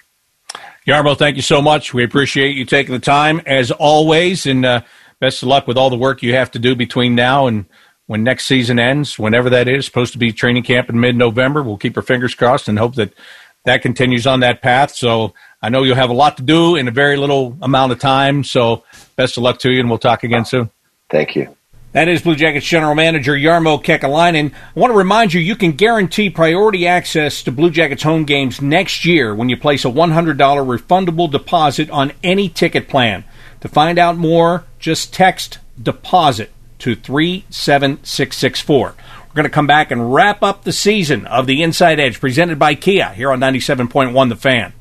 Jarmo, 0.87 1.17
thank 1.17 1.37
you 1.37 1.43
so 1.43 1.63
much. 1.63 1.95
We 1.95 2.05
appreciate 2.05 2.55
you 2.57 2.65
taking 2.65 2.93
the 2.93 3.01
time 3.01 3.41
as 3.47 3.71
always, 3.71 4.47
and 4.47 4.65
uh, 4.65 4.83
best 5.19 5.43
of 5.43 5.49
luck 5.49 5.67
with 5.67 5.77
all 5.77 5.91
the 5.91 5.97
work 5.97 6.23
you 6.23 6.35
have 6.35 6.51
to 6.53 6.59
do 6.59 6.77
between 6.77 7.15
now 7.15 7.47
and 7.47 7.65
when 8.07 8.23
next 8.23 8.47
season 8.47 8.79
ends, 8.79 9.19
whenever 9.19 9.51
that 9.51 9.67
is. 9.67 9.85
Supposed 9.85 10.13
to 10.13 10.19
be 10.19 10.33
training 10.33 10.63
camp 10.63 10.89
in 10.91 11.01
mid-November. 11.01 11.63
We'll 11.63 11.79
keep 11.79 11.97
our 11.97 12.03
fingers 12.03 12.35
crossed 12.35 12.69
and 12.69 12.79
hope 12.79 12.95
that 12.97 13.13
that 13.65 13.83
continues 13.83 14.27
on 14.27 14.41
that 14.41 14.63
path. 14.63 14.95
So 14.95 15.35
I 15.61 15.71
know 15.71 15.83
you'll 15.83 15.97
have 15.97 16.11
a 16.11 16.15
lot 16.15 16.37
to 16.37 16.43
do 16.45 16.77
in 16.77 16.87
a 16.87 16.93
very 16.93 17.17
little 17.17 17.57
amount 17.63 17.91
of 17.91 17.99
time. 17.99 18.45
So 18.45 18.85
best 19.17 19.37
of 19.39 19.43
luck 19.43 19.59
to 19.61 19.71
you, 19.71 19.81
and 19.81 19.89
we'll 19.89 19.99
talk 19.99 20.23
again 20.23 20.45
soon. 20.45 20.71
Thank 21.11 21.35
you. 21.35 21.57
That 21.93 22.09
is 22.09 22.21
Blue 22.21 22.37
Jackets 22.37 22.67
General 22.67 22.95
Manager 22.95 23.33
Jarmo 23.33 23.83
Kekalainen. 23.83 24.53
I 24.53 24.79
want 24.79 24.91
to 24.91 24.99
remind 24.99 25.33
you, 25.33 25.41
you 25.41 25.57
can 25.57 25.73
guarantee 25.73 26.29
priority 26.29 26.87
access 26.87 27.43
to 27.45 27.51
Blue 27.51 27.71
Jackets 27.71 28.03
home 28.03 28.25
games 28.25 28.61
next 28.61 29.07
year 29.07 29.35
when 29.35 29.49
you 29.49 29.57
place 29.57 29.87
a 29.87 29.89
$100 29.89 30.37
refundable 30.37 31.31
deposit 31.31 31.89
on 31.89 32.13
any 32.23 32.51
ticket 32.51 32.87
plan. 32.87 33.25
To 33.63 33.69
find 33.69 33.99
out 33.99 34.19
more, 34.19 34.65
just 34.79 35.15
text 35.15 35.59
deposit 35.83 36.51
to 36.81 36.95
37664. 36.95 38.79
We're 38.79 38.95
going 39.35 39.45
to 39.45 39.51
come 39.51 39.67
back 39.67 39.91
and 39.91 40.13
wrap 40.13 40.43
up 40.43 40.65
the 40.65 40.73
season 40.73 41.25
of 41.27 41.47
the 41.47 41.63
Inside 41.63 41.99
Edge 41.99 42.21
presented 42.21 42.59
by 42.59 42.75
Kia 42.75 43.09
here 43.11 43.33
on 43.33 43.41
97.1 43.41 44.29
The 44.29 44.37
Fan. 44.37 44.75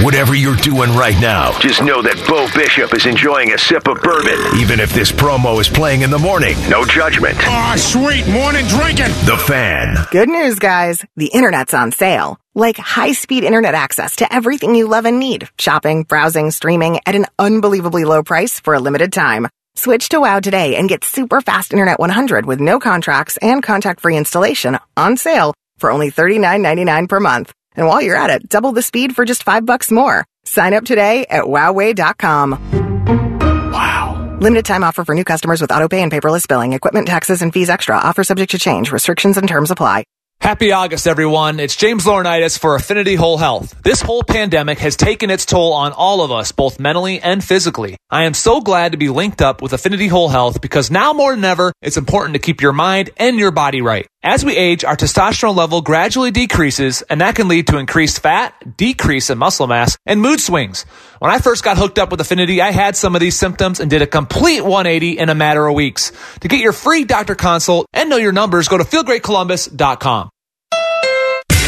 Whatever 0.00 0.34
you're 0.34 0.56
doing 0.56 0.90
right 0.96 1.20
now, 1.20 1.52
just 1.58 1.82
know 1.82 2.00
that 2.00 2.16
Bo 2.26 2.48
Bishop 2.58 2.94
is 2.94 3.04
enjoying 3.04 3.52
a 3.52 3.58
sip 3.58 3.86
of 3.86 4.00
bourbon, 4.00 4.58
even 4.58 4.80
if 4.80 4.90
this 4.94 5.12
promo 5.12 5.60
is 5.60 5.68
playing 5.68 6.00
in 6.00 6.08
the 6.10 6.18
morning. 6.18 6.56
No 6.70 6.86
judgment. 6.86 7.36
Ah, 7.42 7.74
sweet 7.76 8.26
morning 8.26 8.66
drinking. 8.68 9.12
The 9.26 9.36
Fan. 9.46 9.96
Good 10.10 10.30
news, 10.30 10.58
guys. 10.58 11.04
The 11.16 11.26
internet's 11.26 11.74
on 11.74 11.92
sale. 11.92 12.38
Like 12.54 12.78
high 12.78 13.12
speed 13.12 13.44
internet 13.44 13.74
access 13.74 14.16
to 14.16 14.34
everything 14.34 14.74
you 14.74 14.88
love 14.88 15.04
and 15.04 15.18
need. 15.18 15.46
Shopping, 15.58 16.04
browsing, 16.04 16.52
streaming 16.52 17.00
at 17.04 17.14
an 17.14 17.26
unbelievably 17.38 18.04
low 18.04 18.22
price 18.22 18.60
for 18.60 18.72
a 18.72 18.80
limited 18.80 19.12
time. 19.12 19.46
Switch 19.74 20.08
to 20.08 20.20
WoW 20.20 20.40
today 20.40 20.74
and 20.76 20.88
get 20.88 21.04
super 21.04 21.42
fast 21.42 21.70
internet 21.70 22.00
100 22.00 22.46
with 22.46 22.60
no 22.60 22.78
contracts 22.78 23.36
and 23.42 23.62
contact 23.62 24.00
free 24.00 24.16
installation 24.16 24.78
on 24.96 25.18
sale 25.18 25.52
for 25.76 25.90
only 25.92 26.10
$39.99 26.10 27.08
per 27.10 27.20
month. 27.20 27.52
And 27.76 27.86
while 27.86 28.02
you're 28.02 28.16
at 28.16 28.30
it, 28.30 28.48
double 28.48 28.72
the 28.72 28.82
speed 28.82 29.16
for 29.16 29.24
just 29.24 29.42
five 29.42 29.64
bucks 29.64 29.90
more. 29.90 30.24
Sign 30.44 30.74
up 30.74 30.84
today 30.84 31.26
at 31.28 31.44
wowway.com. 31.44 32.50
Wow. 33.72 34.38
Limited 34.40 34.64
time 34.64 34.84
offer 34.84 35.04
for 35.04 35.14
new 35.14 35.24
customers 35.24 35.60
with 35.60 35.70
autopay 35.70 35.98
and 36.02 36.12
paperless 36.12 36.48
billing. 36.48 36.72
Equipment 36.72 37.06
taxes 37.06 37.42
and 37.42 37.52
fees 37.52 37.70
extra. 37.70 37.96
Offer 37.96 38.24
subject 38.24 38.50
to 38.52 38.58
change. 38.58 38.92
Restrictions 38.92 39.36
and 39.36 39.48
terms 39.48 39.70
apply. 39.70 40.04
Happy 40.42 40.72
August, 40.72 41.06
everyone. 41.06 41.60
It's 41.60 41.76
James 41.76 42.04
Laurinaitis 42.04 42.58
for 42.58 42.74
Affinity 42.74 43.14
Whole 43.14 43.38
Health. 43.38 43.80
This 43.84 44.00
whole 44.00 44.24
pandemic 44.24 44.80
has 44.80 44.96
taken 44.96 45.30
its 45.30 45.46
toll 45.46 45.72
on 45.72 45.92
all 45.92 46.20
of 46.20 46.32
us, 46.32 46.50
both 46.50 46.80
mentally 46.80 47.20
and 47.20 47.44
physically. 47.44 47.96
I 48.10 48.24
am 48.24 48.34
so 48.34 48.60
glad 48.60 48.90
to 48.90 48.98
be 48.98 49.08
linked 49.08 49.40
up 49.40 49.62
with 49.62 49.72
Affinity 49.72 50.08
Whole 50.08 50.28
Health 50.28 50.60
because 50.60 50.90
now 50.90 51.12
more 51.12 51.32
than 51.32 51.44
ever, 51.44 51.72
it's 51.80 51.96
important 51.96 52.34
to 52.34 52.40
keep 52.40 52.60
your 52.60 52.72
mind 52.72 53.10
and 53.18 53.38
your 53.38 53.52
body 53.52 53.82
right. 53.82 54.08
As 54.24 54.44
we 54.44 54.56
age, 54.56 54.84
our 54.84 54.96
testosterone 54.96 55.56
level 55.56 55.80
gradually 55.80 56.30
decreases, 56.30 57.02
and 57.02 57.20
that 57.20 57.34
can 57.34 57.48
lead 57.48 57.66
to 57.66 57.78
increased 57.78 58.22
fat, 58.22 58.76
decrease 58.76 59.30
in 59.30 59.38
muscle 59.38 59.66
mass, 59.66 59.98
and 60.06 60.22
mood 60.22 60.40
swings. 60.40 60.84
When 61.18 61.32
I 61.32 61.38
first 61.38 61.64
got 61.64 61.76
hooked 61.76 61.98
up 61.98 62.12
with 62.12 62.20
Affinity, 62.20 62.62
I 62.62 62.70
had 62.70 62.94
some 62.94 63.16
of 63.16 63.20
these 63.20 63.36
symptoms 63.36 63.80
and 63.80 63.90
did 63.90 64.00
a 64.00 64.06
complete 64.06 64.60
180 64.60 65.18
in 65.18 65.28
a 65.28 65.34
matter 65.34 65.66
of 65.66 65.74
weeks. 65.74 66.12
To 66.40 66.46
get 66.46 66.60
your 66.60 66.72
free 66.72 67.02
doctor 67.02 67.34
consult 67.34 67.86
and 67.92 68.08
know 68.08 68.16
your 68.16 68.30
numbers, 68.30 68.68
go 68.68 68.78
to 68.78 68.84
feelgreatcolumbus.com. 68.84 70.30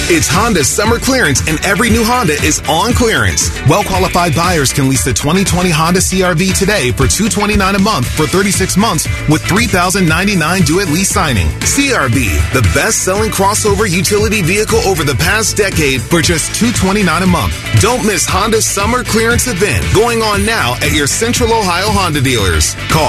It's 0.07 0.29
Honda's 0.29 0.69
summer 0.69 0.99
clearance, 0.99 1.41
and 1.49 1.57
every 1.65 1.89
new 1.89 2.05
Honda 2.05 2.35
is 2.45 2.61
on 2.69 2.93
clearance. 2.93 3.49
Well-qualified 3.65 4.37
buyers 4.37 4.71
can 4.71 4.87
lease 4.87 5.03
the 5.03 5.15
2020 5.17 5.71
Honda 5.73 6.01
CRV 6.01 6.53
today 6.53 6.93
for 6.93 7.09
229 7.09 7.57
a 7.57 7.79
month 7.79 8.05
for 8.13 8.27
36 8.29 8.77
months 8.77 9.09
with 9.33 9.41
$3,099 9.49 10.67
due 10.69 10.85
at 10.85 10.93
lease 10.93 11.09
signing. 11.09 11.49
CRV, 11.65 12.37
the 12.53 12.61
best-selling 12.77 13.33
crossover 13.33 13.89
utility 13.89 14.43
vehicle 14.43 14.85
over 14.85 15.05
the 15.09 15.17
past 15.17 15.57
decade 15.57 16.03
for 16.05 16.21
just 16.21 16.53
229 16.61 17.23
a 17.23 17.27
month. 17.27 17.57
Don't 17.81 18.05
miss 18.05 18.29
Honda's 18.29 18.69
summer 18.69 19.05
clearance 19.09 19.49
event 19.49 19.81
going 19.97 20.21
on 20.21 20.45
now 20.45 20.77
at 20.85 20.93
your 20.93 21.07
Central 21.07 21.49
Ohio 21.49 21.89
Honda 21.89 22.21
dealers. 22.21 22.77
Call 22.93 23.09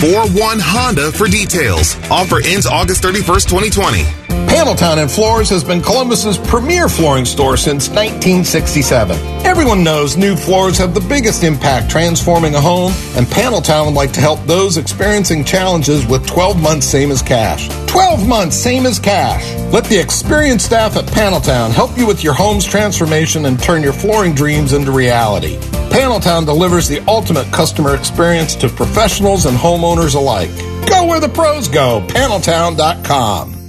877-41-HONDA 0.00 1.12
for 1.12 1.28
details. 1.28 2.00
Offer 2.08 2.40
ends 2.40 2.64
August 2.64 3.04
31st, 3.04 3.52
2020. 3.52 4.23
Paneltown 4.64 4.98
and 4.98 5.10
Floors 5.10 5.50
has 5.50 5.62
been 5.62 5.82
Columbus's 5.82 6.38
premier 6.38 6.88
flooring 6.88 7.24
store 7.24 7.56
since 7.56 7.88
1967. 7.88 9.16
Everyone 9.44 9.84
knows 9.84 10.16
new 10.16 10.34
floors 10.34 10.78
have 10.78 10.94
the 10.94 11.00
biggest 11.00 11.44
impact 11.44 11.90
transforming 11.90 12.54
a 12.54 12.60
home, 12.60 12.92
and 13.14 13.26
Paneltown 13.26 13.84
would 13.86 13.94
like 13.94 14.12
to 14.12 14.20
help 14.20 14.40
those 14.46 14.76
experiencing 14.76 15.44
challenges 15.44 16.06
with 16.06 16.26
12 16.26 16.60
months 16.62 16.86
same 16.86 17.10
as 17.10 17.20
cash. 17.20 17.68
12 17.88 18.26
months 18.26 18.56
same 18.56 18.86
as 18.86 18.98
cash. 18.98 19.44
Let 19.72 19.84
the 19.84 19.98
experienced 19.98 20.66
staff 20.66 20.96
at 20.96 21.04
Paneltown 21.04 21.70
help 21.70 21.96
you 21.98 22.06
with 22.06 22.24
your 22.24 22.34
home's 22.34 22.64
transformation 22.64 23.44
and 23.44 23.62
turn 23.62 23.82
your 23.82 23.92
flooring 23.92 24.34
dreams 24.34 24.72
into 24.72 24.92
reality. 24.92 25.56
Paneltown 25.90 26.46
delivers 26.46 26.88
the 26.88 27.00
ultimate 27.06 27.52
customer 27.52 27.94
experience 27.94 28.56
to 28.56 28.68
professionals 28.68 29.46
and 29.46 29.56
homeowners 29.56 30.14
alike. 30.14 30.50
Go 30.88 31.06
where 31.06 31.20
the 31.20 31.28
pros 31.28 31.68
go. 31.68 32.04
Paneltown.com. 32.08 33.63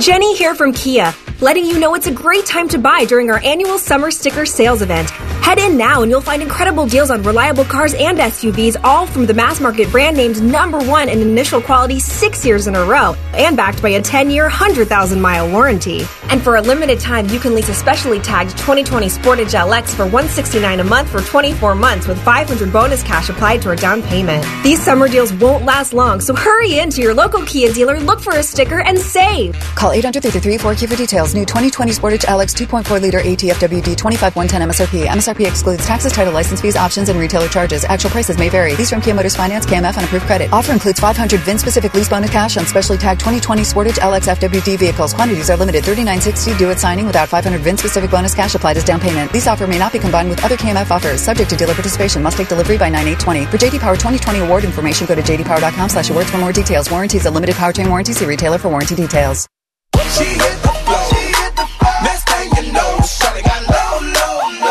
Jenny 0.00 0.34
here 0.34 0.54
from 0.54 0.72
Kia, 0.72 1.12
letting 1.40 1.64
you 1.64 1.78
know 1.78 1.94
it's 1.94 2.06
a 2.06 2.12
great 2.12 2.44
time 2.44 2.68
to 2.68 2.78
buy 2.78 3.04
during 3.06 3.30
our 3.30 3.40
annual 3.42 3.78
summer 3.78 4.10
sticker 4.10 4.44
sales 4.44 4.82
event. 4.82 5.08
Head 5.40 5.58
in 5.58 5.78
now 5.78 6.02
and 6.02 6.10
you'll 6.10 6.20
find 6.20 6.42
incredible 6.42 6.86
deals 6.86 7.10
on 7.10 7.22
reliable 7.22 7.64
cars 7.64 7.94
and 7.94 8.18
SUVs, 8.18 8.76
all 8.84 9.06
from 9.06 9.24
the 9.24 9.32
mass 9.32 9.58
market 9.58 9.90
brand 9.90 10.16
named 10.16 10.42
number 10.42 10.78
one 10.78 11.08
in 11.08 11.20
initial 11.20 11.62
quality 11.62 11.98
six 11.98 12.44
years 12.44 12.66
in 12.66 12.76
a 12.76 12.84
row, 12.84 13.16
and 13.32 13.56
backed 13.56 13.80
by 13.80 13.88
a 13.90 14.02
10 14.02 14.30
year, 14.30 14.44
100,000 14.44 15.20
mile 15.20 15.50
warranty. 15.50 16.02
And 16.28 16.42
for 16.42 16.56
a 16.56 16.60
limited 16.60 17.00
time, 17.00 17.26
you 17.30 17.40
can 17.40 17.54
lease 17.54 17.70
a 17.70 17.74
specially 17.74 18.20
tagged 18.20 18.50
2020 18.58 19.06
Sportage 19.06 19.58
LX 19.58 19.94
for 19.94 20.04
169 20.04 20.80
a 20.80 20.84
month 20.84 21.08
for 21.08 21.22
24 21.22 21.74
months 21.74 22.06
with 22.06 22.22
500 22.22 22.70
bonus 22.70 23.02
cash 23.02 23.30
applied 23.30 23.62
to 23.62 23.70
our 23.70 23.76
down 23.76 24.02
payment. 24.02 24.44
These 24.62 24.82
summer 24.82 25.08
deals 25.08 25.32
won't 25.32 25.64
last 25.64 25.94
long, 25.94 26.20
so 26.20 26.34
hurry 26.34 26.78
in 26.78 26.90
to 26.90 27.00
your 27.00 27.14
local 27.14 27.42
Kia 27.46 27.72
dealer, 27.72 27.98
look 27.98 28.20
for 28.20 28.36
a 28.36 28.42
sticker, 28.42 28.82
and 28.82 28.98
save. 28.98 29.58
Call 29.74 29.92
800 29.92 30.22
4 30.60 30.74
for 30.74 30.96
details. 30.96 31.29
New 31.34 31.44
2020 31.44 31.92
Sportage 31.92 32.24
LX 32.24 32.54
2.4 32.54 33.00
liter 33.00 33.18
ATFWD 33.20 33.96
25110 33.96 34.68
MSRP. 34.68 35.06
MSRP 35.06 35.46
excludes 35.46 35.86
taxes, 35.86 36.12
title, 36.12 36.32
license 36.32 36.60
fees, 36.60 36.76
options, 36.76 37.08
and 37.08 37.18
retailer 37.18 37.48
charges. 37.48 37.84
Actual 37.84 38.10
prices 38.10 38.38
may 38.38 38.48
vary. 38.48 38.74
These 38.74 38.90
from 38.90 39.00
Kia 39.00 39.14
Motors 39.14 39.36
Finance, 39.36 39.66
KMF, 39.66 39.96
and 39.96 40.04
approved 40.04 40.26
credit. 40.26 40.52
Offer 40.52 40.72
includes 40.72 41.00
500 41.00 41.40
VIN 41.40 41.58
specific 41.58 41.94
lease 41.94 42.08
bonus 42.08 42.30
cash 42.30 42.56
on 42.56 42.66
specially 42.66 42.98
tagged 42.98 43.20
2020 43.20 43.62
Sportage 43.62 43.98
LX 43.98 44.36
FWD 44.36 44.78
vehicles. 44.78 45.12
Quantities 45.12 45.50
are 45.50 45.56
limited. 45.56 45.84
3960 45.84 46.56
due 46.58 46.70
at 46.70 46.80
signing 46.80 47.06
without 47.06 47.28
500 47.28 47.60
VIN 47.60 47.76
specific 47.76 48.10
bonus 48.10 48.34
cash 48.34 48.54
applied 48.54 48.76
as 48.76 48.84
down 48.84 49.00
payment. 49.00 49.32
Lease 49.32 49.46
offer 49.46 49.66
may 49.66 49.78
not 49.78 49.92
be 49.92 49.98
combined 49.98 50.28
with 50.28 50.44
other 50.44 50.56
KMF 50.56 50.90
offers. 50.90 51.20
Subject 51.20 51.50
to 51.50 51.56
dealer 51.56 51.74
participation. 51.74 52.22
Must 52.22 52.36
take 52.36 52.48
delivery 52.48 52.78
by 52.78 52.88
9820. 52.88 53.46
For 53.46 53.58
JD 53.58 53.80
Power 53.80 53.94
2020 53.94 54.40
award 54.40 54.64
information, 54.64 55.06
go 55.06 55.14
to 55.14 55.22
jdpower.com 55.22 55.88
slash 55.88 56.10
awards 56.10 56.30
for 56.30 56.38
more 56.38 56.52
details. 56.52 56.90
Warranties 56.90 57.26
a 57.26 57.30
limited 57.30 57.56
powertrain 57.56 57.88
warranty. 57.88 58.12
See 58.12 58.26
retailer 58.26 58.58
for 58.58 58.68
warranty 58.68 58.94
details. 58.94 59.48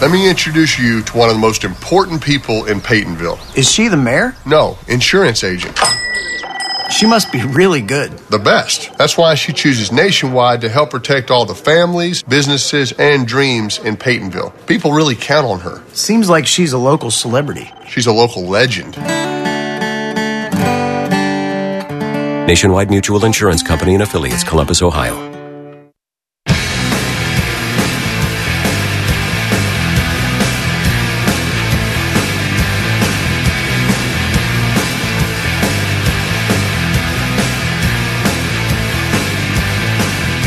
let 0.00 0.10
me 0.10 0.28
introduce 0.28 0.78
you 0.78 1.02
to 1.02 1.16
one 1.16 1.28
of 1.28 1.34
the 1.34 1.40
most 1.40 1.62
important 1.62 2.22
people 2.22 2.64
in 2.64 2.80
Peytonville. 2.80 3.38
Is 3.56 3.70
she 3.70 3.88
the 3.88 3.96
mayor? 3.96 4.34
No, 4.46 4.78
insurance 4.88 5.44
agent. 5.44 5.78
She 6.90 7.06
must 7.06 7.30
be 7.30 7.42
really 7.44 7.82
good. 7.82 8.12
The 8.30 8.38
best. 8.38 8.96
That's 8.98 9.16
why 9.16 9.34
she 9.34 9.52
chooses 9.52 9.92
Nationwide 9.92 10.62
to 10.62 10.68
help 10.68 10.90
protect 10.90 11.30
all 11.30 11.44
the 11.44 11.54
families, 11.54 12.22
businesses, 12.22 12.92
and 12.92 13.28
dreams 13.28 13.78
in 13.78 13.96
Peytonville. 13.96 14.52
People 14.66 14.92
really 14.92 15.14
count 15.14 15.46
on 15.46 15.60
her. 15.60 15.82
Seems 15.92 16.28
like 16.28 16.46
she's 16.46 16.72
a 16.72 16.78
local 16.78 17.10
celebrity. 17.10 17.70
She's 17.86 18.06
a 18.06 18.12
local 18.12 18.44
legend. 18.44 18.96
Nationwide 22.48 22.90
Mutual 22.90 23.24
Insurance 23.24 23.62
Company 23.62 23.94
and 23.94 24.02
affiliates, 24.02 24.42
Columbus, 24.42 24.82
Ohio. 24.82 25.29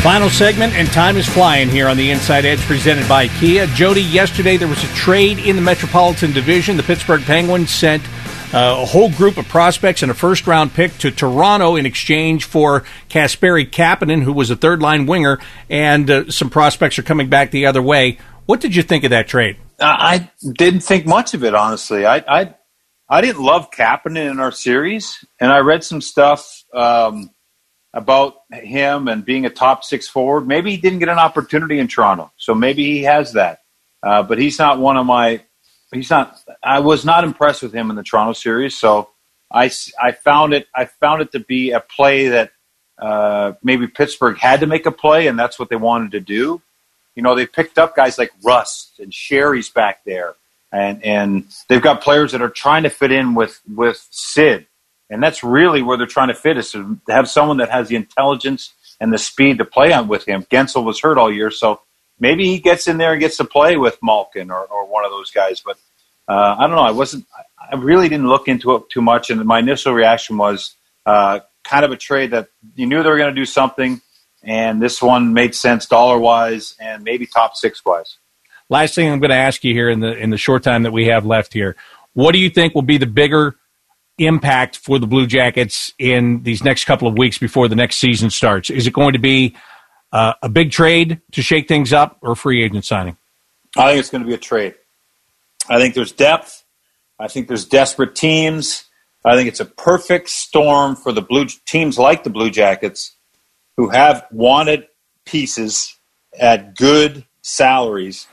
Final 0.04 0.28
segment, 0.28 0.74
and 0.74 0.86
time 0.88 1.16
is 1.16 1.26
flying 1.26 1.70
here 1.70 1.88
on 1.88 1.96
the 1.96 2.10
Inside 2.10 2.44
Edge 2.44 2.60
presented 2.60 3.08
by 3.08 3.26
Kia. 3.26 3.66
Jody, 3.68 4.02
yesterday 4.02 4.58
there 4.58 4.68
was 4.68 4.84
a 4.84 4.94
trade 4.94 5.38
in 5.38 5.56
the 5.56 5.62
Metropolitan 5.62 6.30
Division. 6.30 6.76
The 6.76 6.82
Pittsburgh 6.82 7.22
Penguins 7.22 7.70
sent 7.70 8.02
uh, 8.52 8.80
a 8.82 8.84
whole 8.84 9.10
group 9.10 9.38
of 9.38 9.48
prospects 9.48 10.02
and 10.02 10.10
a 10.10 10.14
first 10.14 10.46
round 10.46 10.74
pick 10.74 10.98
to 10.98 11.10
Toronto 11.10 11.76
in 11.76 11.86
exchange 11.86 12.44
for 12.44 12.84
Kasperi 13.08 13.70
Kapanen, 13.70 14.22
who 14.22 14.34
was 14.34 14.50
a 14.50 14.56
third 14.56 14.82
line 14.82 15.06
winger, 15.06 15.40
and 15.70 16.10
uh, 16.10 16.30
some 16.30 16.50
prospects 16.50 16.98
are 16.98 17.02
coming 17.02 17.30
back 17.30 17.50
the 17.50 17.64
other 17.64 17.80
way. 17.80 18.18
What 18.44 18.60
did 18.60 18.76
you 18.76 18.82
think 18.82 19.04
of 19.04 19.10
that 19.10 19.26
trade? 19.26 19.56
I 19.80 20.30
didn't 20.52 20.80
think 20.80 21.06
much 21.06 21.32
of 21.32 21.44
it, 21.44 21.54
honestly. 21.54 22.04
I 22.04 22.16
I, 22.28 22.54
I 23.08 23.22
didn't 23.22 23.42
love 23.42 23.70
Kapanen 23.70 24.32
in 24.32 24.38
our 24.38 24.52
series, 24.52 25.24
and 25.40 25.50
I 25.50 25.60
read 25.60 25.82
some 25.82 26.02
stuff. 26.02 26.62
Um, 26.74 27.30
about 27.94 28.34
him 28.52 29.08
and 29.08 29.24
being 29.24 29.46
a 29.46 29.50
top 29.50 29.84
six 29.84 30.06
forward. 30.08 30.46
Maybe 30.46 30.72
he 30.72 30.76
didn't 30.76 30.98
get 30.98 31.08
an 31.08 31.18
opportunity 31.18 31.78
in 31.78 31.88
Toronto, 31.88 32.32
so 32.36 32.54
maybe 32.54 32.84
he 32.84 33.04
has 33.04 33.32
that. 33.32 33.60
Uh, 34.02 34.22
but 34.22 34.38
he's 34.38 34.58
not 34.58 34.78
one 34.78 34.98
of 34.98 35.06
my. 35.06 35.40
He's 35.92 36.10
not. 36.10 36.38
I 36.62 36.80
was 36.80 37.04
not 37.04 37.24
impressed 37.24 37.62
with 37.62 37.72
him 37.72 37.88
in 37.88 37.96
the 37.96 38.02
Toronto 38.02 38.32
series, 38.32 38.76
so 38.76 39.10
I, 39.50 39.70
I 40.02 40.12
found 40.12 40.52
it. 40.52 40.66
I 40.74 40.86
found 40.86 41.22
it 41.22 41.32
to 41.32 41.38
be 41.38 41.70
a 41.70 41.80
play 41.80 42.28
that 42.28 42.50
uh, 42.98 43.52
maybe 43.62 43.86
Pittsburgh 43.86 44.36
had 44.36 44.60
to 44.60 44.66
make 44.66 44.86
a 44.86 44.92
play, 44.92 45.28
and 45.28 45.38
that's 45.38 45.58
what 45.58 45.70
they 45.70 45.76
wanted 45.76 46.10
to 46.12 46.20
do. 46.20 46.60
You 47.14 47.22
know, 47.22 47.36
they 47.36 47.46
picked 47.46 47.78
up 47.78 47.94
guys 47.94 48.18
like 48.18 48.32
Rust 48.42 48.98
and 48.98 49.14
Sherry's 49.14 49.70
back 49.70 50.04
there, 50.04 50.34
and 50.72 51.02
and 51.04 51.46
they've 51.68 51.80
got 51.80 52.02
players 52.02 52.32
that 52.32 52.42
are 52.42 52.50
trying 52.50 52.82
to 52.82 52.90
fit 52.90 53.12
in 53.12 53.36
with 53.36 53.60
with 53.72 54.04
Sid 54.10 54.66
and 55.10 55.22
that's 55.22 55.44
really 55.44 55.82
where 55.82 55.96
they're 55.96 56.06
trying 56.06 56.28
to 56.28 56.34
fit 56.34 56.56
is 56.56 56.72
to 56.72 56.98
have 57.08 57.28
someone 57.28 57.58
that 57.58 57.70
has 57.70 57.88
the 57.88 57.96
intelligence 57.96 58.72
and 59.00 59.12
the 59.12 59.18
speed 59.18 59.58
to 59.58 59.64
play 59.64 59.92
on 59.92 60.08
with 60.08 60.24
him. 60.24 60.44
Guentzel 60.44 60.84
was 60.84 61.00
hurt 61.00 61.18
all 61.18 61.32
year, 61.32 61.50
so 61.50 61.80
maybe 62.18 62.46
he 62.46 62.58
gets 62.58 62.88
in 62.88 62.98
there 62.98 63.12
and 63.12 63.20
gets 63.20 63.36
to 63.36 63.44
play 63.44 63.76
with 63.76 63.98
Malkin 64.02 64.50
or, 64.50 64.64
or 64.64 64.86
one 64.86 65.04
of 65.04 65.10
those 65.10 65.30
guys. 65.30 65.62
But 65.64 65.78
uh, 66.28 66.56
I 66.58 66.66
don't 66.66 66.76
know. 66.76 66.82
I 66.82 66.92
wasn't. 66.92 67.26
I 67.58 67.76
really 67.76 68.08
didn't 68.08 68.28
look 68.28 68.48
into 68.48 68.74
it 68.76 68.88
too 68.90 69.02
much, 69.02 69.30
and 69.30 69.44
my 69.44 69.58
initial 69.58 69.92
reaction 69.92 70.36
was 70.36 70.74
uh, 71.06 71.40
kind 71.64 71.84
of 71.84 71.92
a 71.92 71.96
trade 71.96 72.30
that 72.30 72.48
you 72.74 72.86
knew 72.86 73.02
they 73.02 73.08
were 73.08 73.18
going 73.18 73.34
to 73.34 73.40
do 73.40 73.46
something, 73.46 74.00
and 74.42 74.80
this 74.80 75.02
one 75.02 75.32
made 75.32 75.54
sense 75.54 75.86
dollar 75.86 76.18
wise 76.18 76.74
and 76.78 77.02
maybe 77.04 77.26
top 77.26 77.56
six 77.56 77.84
wise. 77.84 78.18
Last 78.70 78.94
thing 78.94 79.10
I'm 79.10 79.20
going 79.20 79.30
to 79.30 79.36
ask 79.36 79.62
you 79.64 79.74
here 79.74 79.90
in 79.90 80.00
the 80.00 80.16
in 80.16 80.30
the 80.30 80.38
short 80.38 80.62
time 80.62 80.84
that 80.84 80.92
we 80.92 81.06
have 81.06 81.26
left 81.26 81.52
here, 81.52 81.76
what 82.14 82.32
do 82.32 82.38
you 82.38 82.48
think 82.48 82.74
will 82.74 82.82
be 82.82 82.98
the 82.98 83.06
bigger 83.06 83.56
impact 84.18 84.78
for 84.78 84.98
the 84.98 85.06
Blue 85.06 85.26
Jackets 85.26 85.92
in 85.98 86.42
these 86.42 86.62
next 86.62 86.84
couple 86.84 87.08
of 87.08 87.16
weeks 87.16 87.38
before 87.38 87.68
the 87.68 87.76
next 87.76 87.96
season 87.96 88.30
starts? 88.30 88.70
Is 88.70 88.86
it 88.86 88.92
going 88.92 89.12
to 89.12 89.18
be 89.18 89.56
uh, 90.12 90.34
a 90.42 90.48
big 90.48 90.70
trade 90.70 91.20
to 91.32 91.42
shake 91.42 91.68
things 91.68 91.92
up 91.92 92.18
or 92.22 92.36
free 92.36 92.62
agent 92.62 92.84
signing? 92.84 93.16
I 93.76 93.90
think 93.90 94.00
it's 94.00 94.10
going 94.10 94.22
to 94.22 94.28
be 94.28 94.34
a 94.34 94.38
trade. 94.38 94.74
I 95.68 95.78
think 95.78 95.94
there's 95.94 96.12
depth. 96.12 96.64
I 97.18 97.28
think 97.28 97.48
there's 97.48 97.64
desperate 97.64 98.14
teams. 98.14 98.84
I 99.24 99.36
think 99.36 99.48
it's 99.48 99.60
a 99.60 99.64
perfect 99.64 100.28
storm 100.28 100.96
for 100.96 101.10
the 101.12 101.22
blue 101.22 101.46
teams 101.66 101.98
like 101.98 102.24
the 102.24 102.30
Blue 102.30 102.50
Jackets 102.50 103.16
who 103.76 103.88
have 103.88 104.26
wanted 104.30 104.86
pieces 105.24 105.98
at 106.38 106.76
good 106.76 107.24
salaries, 107.42 108.26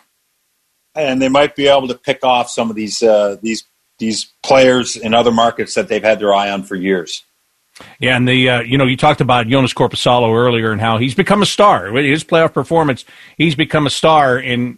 and 0.94 1.22
they 1.22 1.30
might 1.30 1.56
be 1.56 1.68
able 1.68 1.88
to 1.88 1.96
pick 1.96 2.24
off 2.24 2.50
some 2.50 2.70
of 2.70 2.76
these 2.76 3.02
uh, 3.02 3.38
these 3.42 3.64
these 4.02 4.34
players 4.44 4.98
in 4.98 5.14
other 5.14 5.32
markets 5.32 5.76
that 5.76 5.88
they've 5.88 6.04
had 6.04 6.20
their 6.20 6.34
eye 6.34 6.50
on 6.50 6.64
for 6.64 6.76
years. 6.76 7.24
Yeah, 8.00 8.18
and 8.18 8.28
the 8.28 8.50
uh, 8.50 8.62
you 8.62 8.78
know 8.78 8.86
you 8.86 8.98
talked 8.98 9.22
about 9.22 9.48
Jonas 9.48 9.74
Korpisalo 9.74 10.36
earlier 10.36 10.72
and 10.72 10.82
how 10.82 10.98
he's 10.98 11.16
become 11.16 11.42
a 11.42 11.46
star. 11.46 11.92
His 11.94 12.24
playoff 12.24 12.54
performance, 12.54 13.06
he's 13.38 13.56
become 13.56 13.88
a 13.88 13.90
star. 13.90 14.38
And 14.38 14.78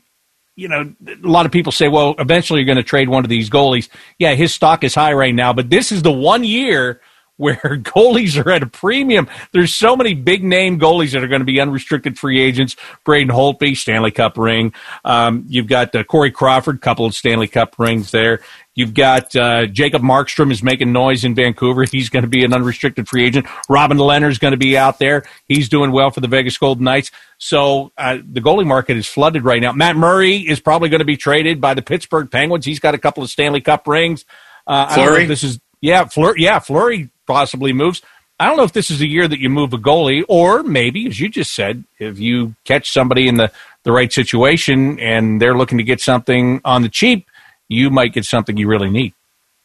you 0.55 0.67
know 0.67 0.93
a 1.07 1.27
lot 1.27 1.47
of 1.47 1.51
people 1.51 1.71
say, 1.71 1.87
well, 1.87 2.13
eventually 2.19 2.59
you're 2.59 2.67
going 2.67 2.77
to 2.77 2.83
trade 2.83 3.09
one 3.09 3.23
of 3.23 3.29
these 3.29 3.49
goalies. 3.49 3.89
Yeah, 4.19 4.35
his 4.35 4.53
stock 4.53 4.83
is 4.83 4.93
high 4.93 5.13
right 5.13 5.33
now, 5.33 5.53
but 5.53 5.71
this 5.71 5.91
is 5.91 6.03
the 6.03 6.11
one 6.11 6.43
year 6.43 7.01
where 7.37 7.55
goalies 7.61 8.43
are 8.43 8.49
at 8.51 8.63
a 8.63 8.67
premium. 8.67 9.27
There's 9.51 9.73
so 9.73 9.95
many 9.95 10.13
big 10.13 10.43
name 10.43 10.79
goalies 10.79 11.11
that 11.11 11.23
are 11.23 11.27
going 11.27 11.41
to 11.41 11.45
be 11.45 11.59
unrestricted 11.59 12.17
free 12.17 12.41
agents. 12.41 12.75
Braden 13.03 13.33
Holtby, 13.33 13.75
Stanley 13.75 14.11
Cup 14.11 14.37
ring. 14.37 14.73
Um, 15.03 15.45
you've 15.47 15.67
got 15.67 15.95
uh, 15.95 16.03
Corey 16.03 16.31
Crawford, 16.31 16.81
couple 16.81 17.05
of 17.05 17.15
Stanley 17.15 17.47
Cup 17.47 17.75
rings 17.77 18.11
there. 18.11 18.39
You've 18.75 18.95
got 18.95 19.35
uh, 19.35 19.67
Jacob 19.67 20.01
Markstrom 20.01 20.51
is 20.51 20.63
making 20.63 20.91
noise 20.91 21.23
in 21.23 21.35
Vancouver. 21.35 21.83
He's 21.91 22.09
going 22.09 22.23
to 22.23 22.29
be 22.29 22.43
an 22.43 22.53
unrestricted 22.53 23.07
free 23.07 23.25
agent. 23.25 23.45
Robin 23.69 23.97
Lehner's 23.97 24.39
going 24.39 24.51
to 24.51 24.57
be 24.57 24.77
out 24.77 24.99
there. 24.99 25.23
He's 25.45 25.69
doing 25.69 25.91
well 25.91 26.09
for 26.09 26.21
the 26.21 26.27
Vegas 26.27 26.57
Golden 26.57 26.83
Knights. 26.83 27.11
So 27.37 27.91
uh, 27.97 28.17
the 28.25 28.41
goalie 28.41 28.65
market 28.65 28.97
is 28.97 29.07
flooded 29.07 29.43
right 29.43 29.61
now. 29.61 29.73
Matt 29.73 29.95
Murray 29.95 30.37
is 30.37 30.59
probably 30.59 30.89
going 30.89 30.99
to 30.99 31.05
be 31.05 31.17
traded 31.17 31.61
by 31.61 31.73
the 31.73 31.81
Pittsburgh 31.81 32.31
Penguins. 32.31 32.65
He's 32.65 32.79
got 32.79 32.95
a 32.95 32.97
couple 32.97 33.21
of 33.21 33.29
Stanley 33.29 33.61
Cup 33.61 33.87
rings. 33.87 34.25
Uh, 34.65 34.93
Fleury? 34.93 35.25
this 35.25 35.43
is 35.43 35.59
yeah, 35.83 36.05
Fleury, 36.05 36.41
yeah, 36.41 36.59
Fleury 36.59 37.09
possibly 37.27 37.73
moves. 37.73 38.01
I 38.39 38.47
don't 38.47 38.55
know 38.55 38.63
if 38.63 38.71
this 38.71 38.89
is 38.89 39.01
a 39.01 39.07
year 39.07 39.27
that 39.27 39.39
you 39.39 39.49
move 39.49 39.73
a 39.73 39.77
goalie, 39.77 40.23
or 40.29 40.63
maybe, 40.63 41.07
as 41.07 41.19
you 41.19 41.27
just 41.27 41.53
said, 41.53 41.83
if 41.99 42.19
you 42.19 42.55
catch 42.63 42.89
somebody 42.89 43.27
in 43.27 43.35
the, 43.35 43.51
the 43.83 43.91
right 43.91 44.11
situation 44.11 44.97
and 45.01 45.41
they're 45.41 45.57
looking 45.57 45.77
to 45.79 45.83
get 45.83 45.99
something 45.99 46.61
on 46.63 46.83
the 46.83 46.89
cheap, 46.89 47.27
you 47.67 47.89
might 47.89 48.13
get 48.13 48.23
something 48.23 48.55
you 48.55 48.65
really 48.65 48.89
need. 48.89 49.13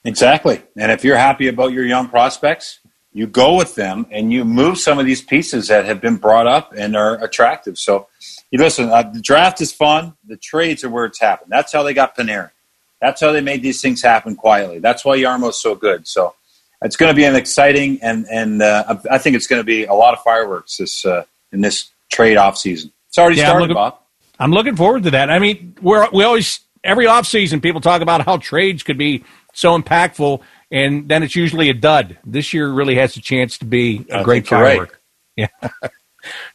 Exactly. 0.04 0.60
And 0.76 0.90
if 0.90 1.04
you're 1.04 1.16
happy 1.16 1.46
about 1.46 1.70
your 1.70 1.84
young 1.84 2.08
prospects, 2.08 2.80
you 3.12 3.28
go 3.28 3.54
with 3.54 3.76
them 3.76 4.04
and 4.10 4.32
you 4.32 4.44
move 4.44 4.78
some 4.78 4.98
of 4.98 5.06
these 5.06 5.22
pieces 5.22 5.68
that 5.68 5.84
have 5.84 6.00
been 6.00 6.16
brought 6.16 6.48
up 6.48 6.72
and 6.76 6.96
are 6.96 7.22
attractive. 7.22 7.78
So, 7.78 8.08
you 8.50 8.58
listen, 8.58 8.88
uh, 8.88 9.04
the 9.04 9.20
draft 9.20 9.60
is 9.60 9.72
fun. 9.72 10.14
The 10.26 10.36
trades 10.36 10.82
are 10.82 10.90
where 10.90 11.04
it's 11.04 11.20
happened. 11.20 11.52
That's 11.52 11.72
how 11.72 11.84
they 11.84 11.94
got 11.94 12.16
Panarin. 12.16 12.50
That's 13.00 13.20
how 13.20 13.32
they 13.32 13.40
made 13.40 13.62
these 13.62 13.80
things 13.80 14.02
happen 14.02 14.34
quietly. 14.36 14.78
That's 14.80 15.04
why 15.04 15.20
Jarmo's 15.20 15.60
so 15.60 15.74
good. 15.74 16.06
So, 16.06 16.34
it's 16.82 16.96
going 16.96 17.10
to 17.10 17.14
be 17.14 17.24
an 17.24 17.34
exciting 17.34 17.98
and 18.02 18.24
and 18.30 18.62
uh, 18.62 18.96
I 19.10 19.18
think 19.18 19.34
it's 19.36 19.46
going 19.48 19.60
to 19.60 19.64
be 19.64 19.84
a 19.84 19.94
lot 19.94 20.14
of 20.14 20.20
fireworks 20.22 20.76
this 20.76 21.04
uh, 21.04 21.24
in 21.52 21.60
this 21.60 21.90
trade 22.12 22.36
off 22.36 22.56
season. 22.56 22.92
It's 23.08 23.18
already 23.18 23.38
Yeah, 23.38 23.52
I'm 23.52 23.60
looking- 23.60 23.74
Bob. 23.74 23.98
I'm 24.40 24.52
looking 24.52 24.76
forward 24.76 25.02
to 25.02 25.10
that. 25.10 25.30
I 25.30 25.40
mean, 25.40 25.74
we're 25.82 26.08
we 26.12 26.22
always 26.22 26.60
every 26.84 27.06
offseason 27.06 27.60
people 27.60 27.80
talk 27.80 28.02
about 28.02 28.24
how 28.24 28.36
trades 28.36 28.84
could 28.84 28.96
be 28.96 29.24
so 29.52 29.76
impactful, 29.76 30.40
and 30.70 31.08
then 31.08 31.24
it's 31.24 31.34
usually 31.34 31.68
a 31.70 31.74
dud. 31.74 32.16
This 32.24 32.52
year 32.54 32.70
really 32.70 32.94
has 32.94 33.16
a 33.16 33.20
chance 33.20 33.58
to 33.58 33.64
be 33.64 34.06
a 34.10 34.18
I 34.18 34.22
great 34.22 34.48
you're 34.48 34.60
right. 34.60 34.70
firework. 34.78 35.00
Yeah. 35.36 35.48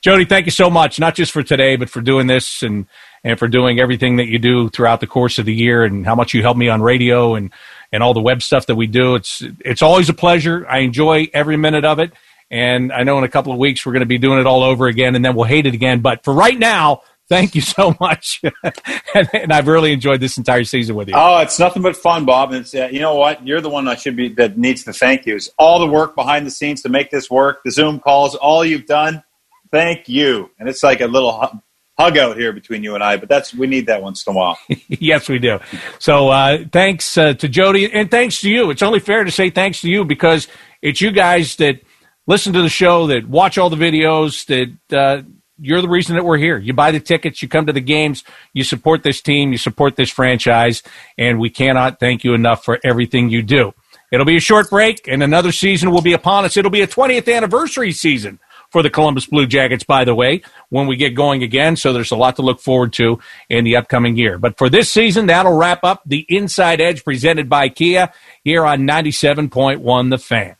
Jody, 0.02 0.26
thank 0.26 0.46
you 0.46 0.52
so 0.52 0.70
much, 0.70 1.00
not 1.00 1.16
just 1.16 1.32
for 1.32 1.42
today, 1.44 1.76
but 1.78 1.90
for 1.90 2.02
doing 2.02 2.28
this 2.28 2.62
and 2.64 2.86
and 3.24 3.40
for 3.40 3.48
doing 3.48 3.80
everything 3.80 4.18
that 4.18 4.28
you 4.28 4.40
do 4.40 4.70
throughout 4.70 5.00
the 5.00 5.08
course 5.08 5.40
of 5.40 5.46
the 5.46 5.54
year, 5.54 5.84
and 5.84 6.06
how 6.06 6.16
much 6.16 6.34
you 6.34 6.42
help 6.42 6.58
me 6.58 6.70
on 6.70 6.82
radio 6.82 7.36
and 7.36 7.52
and 7.92 8.02
all 8.02 8.14
the 8.14 8.22
web 8.22 8.42
stuff 8.42 8.66
that 8.66 8.76
we 8.76 8.88
do. 8.88 9.16
It's 9.16 9.42
it's 9.60 9.82
always 9.82 10.10
a 10.10 10.14
pleasure. 10.14 10.66
I 10.68 10.80
enjoy 10.80 11.30
every 11.34 11.58
minute 11.58 11.86
of 11.86 12.00
it, 12.00 12.12
and 12.52 12.92
I 12.92 13.04
know 13.04 13.18
in 13.18 13.24
a 13.24 13.30
couple 13.30 13.54
of 13.54 13.60
weeks 13.60 13.86
we're 13.86 13.94
going 13.94 14.02
to 14.02 14.08
be 14.08 14.18
doing 14.18 14.40
it 14.40 14.46
all 14.46 14.64
over 14.64 14.88
again, 14.88 15.16
and 15.16 15.24
then 15.24 15.36
we'll 15.36 15.46
hate 15.46 15.66
it 15.66 15.74
again. 15.74 16.02
But 16.02 16.24
for 16.24 16.34
right 16.34 16.58
now, 16.58 17.02
thank 17.30 17.56
you 17.56 17.62
so 17.62 17.96
much, 18.02 18.42
and, 19.14 19.30
and 19.34 19.54
I've 19.54 19.68
really 19.68 19.94
enjoyed 19.94 20.20
this 20.20 20.38
entire 20.38 20.64
season 20.64 20.96
with 20.96 21.08
you. 21.08 21.14
Oh, 21.16 21.40
it's 21.40 21.60
nothing 21.60 21.82
but 21.82 21.96
fun, 21.96 22.26
Bob. 22.26 22.52
And 22.52 22.70
uh, 22.76 22.88
you 22.88 23.00
know 23.00 23.16
what? 23.16 23.46
You're 23.46 23.62
the 23.62 23.70
one 23.70 23.88
I 23.88 23.96
should 23.96 24.16
be 24.16 24.30
that 24.34 24.58
needs 24.58 24.84
to 24.84 24.94
thank 24.94 25.26
you. 25.26 25.36
Is 25.36 25.52
all 25.58 25.80
the 25.80 25.88
work 25.88 26.16
behind 26.16 26.46
the 26.46 26.52
scenes 26.52 26.82
to 26.82 26.90
make 26.90 27.12
this 27.12 27.30
work, 27.30 27.62
the 27.64 27.72
Zoom 27.72 28.00
calls, 28.00 28.36
all 28.36 28.66
you've 28.66 28.86
done. 28.86 29.24
Thank 29.72 30.08
you. 30.08 30.52
And 30.60 30.70
it's 30.70 30.84
like 30.84 31.02
a 31.02 31.08
little 31.08 31.64
hug 31.98 32.18
out 32.18 32.38
here 32.38 32.52
between 32.52 32.84
you 32.84 32.96
and 32.96 33.04
I, 33.04 33.18
but 33.18 33.30
that's 33.30 33.54
we 33.54 33.68
need 33.68 33.88
that 33.88 34.02
once 34.02 34.26
in 34.26 34.34
a 34.34 34.36
while. 34.36 34.58
yes, 34.88 35.30
we 35.30 35.40
do. 35.40 35.60
So 36.00 36.30
uh, 36.30 36.60
thanks 36.72 37.18
uh, 37.18 37.34
to 37.34 37.48
Jody, 37.48 37.92
and 37.92 38.10
thanks 38.10 38.42
to 38.42 38.50
you. 38.50 38.70
It's 38.72 38.82
only 38.82 39.00
fair 39.00 39.24
to 39.24 39.32
say 39.32 39.50
thanks 39.50 39.82
to 39.82 39.90
you 39.90 40.06
because 40.06 40.48
it's 40.82 41.02
you 41.02 41.12
guys 41.12 41.56
that 41.58 41.82
listen 42.28 42.54
to 42.54 42.62
the 42.62 42.70
show, 42.70 43.08
that 43.08 43.28
watch 43.28 43.58
all 43.58 43.70
the 43.70 43.76
videos, 43.76 44.46
that 44.48 44.98
uh, 44.98 45.24
you're 45.60 45.82
the 45.82 45.90
reason 45.90 46.16
that 46.16 46.26
we're 46.26 46.38
here. 46.38 46.58
You 46.58 46.74
buy 46.74 46.92
the 46.92 47.00
tickets, 47.00 47.42
you 47.42 47.48
come 47.48 47.68
to 47.68 47.74
the 47.74 47.82
games, 47.82 48.24
you 48.54 48.64
support 48.64 49.04
this 49.04 49.22
team, 49.22 49.52
you 49.52 49.58
support 49.58 49.96
this 49.96 50.10
franchise, 50.10 50.84
and 51.18 51.40
we 51.40 51.50
cannot 51.50 52.00
thank 52.00 52.24
you 52.24 52.34
enough 52.34 52.64
for 52.64 52.80
everything 52.84 53.30
you 53.30 53.44
do. 53.44 53.74
It'll 54.12 54.26
be 54.26 54.38
a 54.38 54.42
short 54.42 54.70
break, 54.70 55.08
and 55.08 55.24
another 55.24 55.52
season 55.52 55.92
will 55.92 56.02
be 56.02 56.14
upon 56.14 56.46
us. 56.46 56.56
It'll 56.56 56.70
be 56.70 56.82
a 56.82 56.88
20th 56.88 57.34
anniversary 57.34 57.92
season 57.92 58.40
for 58.74 58.84
the 58.84 58.90
Columbus 58.90 59.28
Blue 59.28 59.46
Jackets, 59.48 59.86
by 59.86 60.04
the 60.04 60.14
way, 60.14 60.42
when 60.70 60.88
we 60.88 60.98
get 60.98 61.12
going 61.12 61.44
again. 61.44 61.78
So 61.78 61.94
there's 61.94 62.12
a 62.12 62.18
lot 62.18 62.36
to 62.36 62.42
look 62.42 62.60
forward 62.60 62.92
to 62.94 63.20
in 63.50 63.64
the 63.64 63.78
upcoming 63.78 64.18
year. 64.18 64.38
But 64.38 64.58
for 64.58 64.68
this 64.70 64.92
season, 64.92 65.28
that'll 65.28 65.56
wrap 65.56 65.84
up 65.86 66.02
the 66.06 66.26
Inside 66.28 66.82
Edge 66.82 67.06
presented 67.06 67.48
by 67.48 67.70
Kia 67.70 68.12
here 68.44 68.66
on 68.66 68.80
97.1 68.82 70.10
The 70.10 70.18
Fan. 70.18 70.56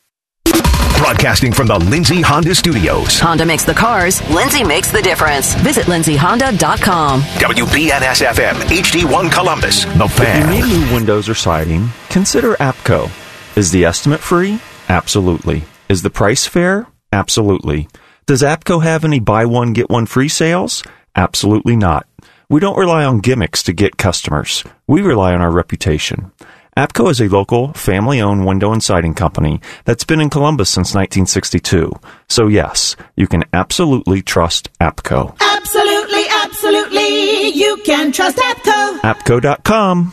Broadcasting 0.96 1.52
from 1.52 1.66
the 1.66 1.78
Lindsay 1.78 2.22
Honda 2.22 2.54
Studios. 2.54 3.18
Honda 3.18 3.44
makes 3.44 3.64
the 3.64 3.74
cars, 3.74 4.26
Lindsay 4.30 4.62
makes 4.64 4.90
the 4.92 5.02
difference. 5.02 5.54
Visit 5.56 5.86
lindsayhonda.com. 5.86 7.20
WBNS 7.20 8.24
FM, 8.26 8.54
HD1 8.70 9.30
Columbus. 9.32 9.84
The 9.84 9.90
If 9.90 10.00
you 10.00 10.24
Fan. 10.24 10.50
need 10.50 10.64
new 10.64 10.94
windows 10.94 11.28
or 11.28 11.34
siding, 11.34 11.88
consider 12.10 12.54
APCO. 12.54 13.10
Is 13.56 13.70
the 13.72 13.84
estimate 13.84 14.20
free? 14.20 14.60
Absolutely. 14.88 15.64
Is 15.88 16.02
the 16.02 16.10
price 16.10 16.46
fair? 16.46 16.86
Absolutely. 17.12 17.88
Does 18.26 18.40
APCO 18.40 18.82
have 18.82 19.04
any 19.04 19.20
buy 19.20 19.44
one, 19.44 19.74
get 19.74 19.90
one 19.90 20.06
free 20.06 20.30
sales? 20.30 20.82
Absolutely 21.14 21.76
not. 21.76 22.06
We 22.48 22.58
don't 22.58 22.78
rely 22.78 23.04
on 23.04 23.18
gimmicks 23.18 23.62
to 23.64 23.74
get 23.74 23.98
customers. 23.98 24.64
We 24.86 25.02
rely 25.02 25.34
on 25.34 25.42
our 25.42 25.50
reputation. 25.50 26.32
APCO 26.74 27.10
is 27.10 27.20
a 27.20 27.28
local, 27.28 27.74
family 27.74 28.22
owned 28.22 28.46
window 28.46 28.72
and 28.72 28.82
siding 28.82 29.12
company 29.12 29.60
that's 29.84 30.04
been 30.04 30.22
in 30.22 30.30
Columbus 30.30 30.70
since 30.70 30.94
1962. 30.94 31.92
So, 32.30 32.48
yes, 32.48 32.96
you 33.14 33.26
can 33.26 33.44
absolutely 33.52 34.22
trust 34.22 34.70
APCO. 34.80 35.36
Absolutely, 35.40 36.24
absolutely. 36.30 37.48
You 37.48 37.76
can 37.84 38.10
trust 38.10 38.38
APCO. 38.38 39.00
APCO.com. 39.00 40.12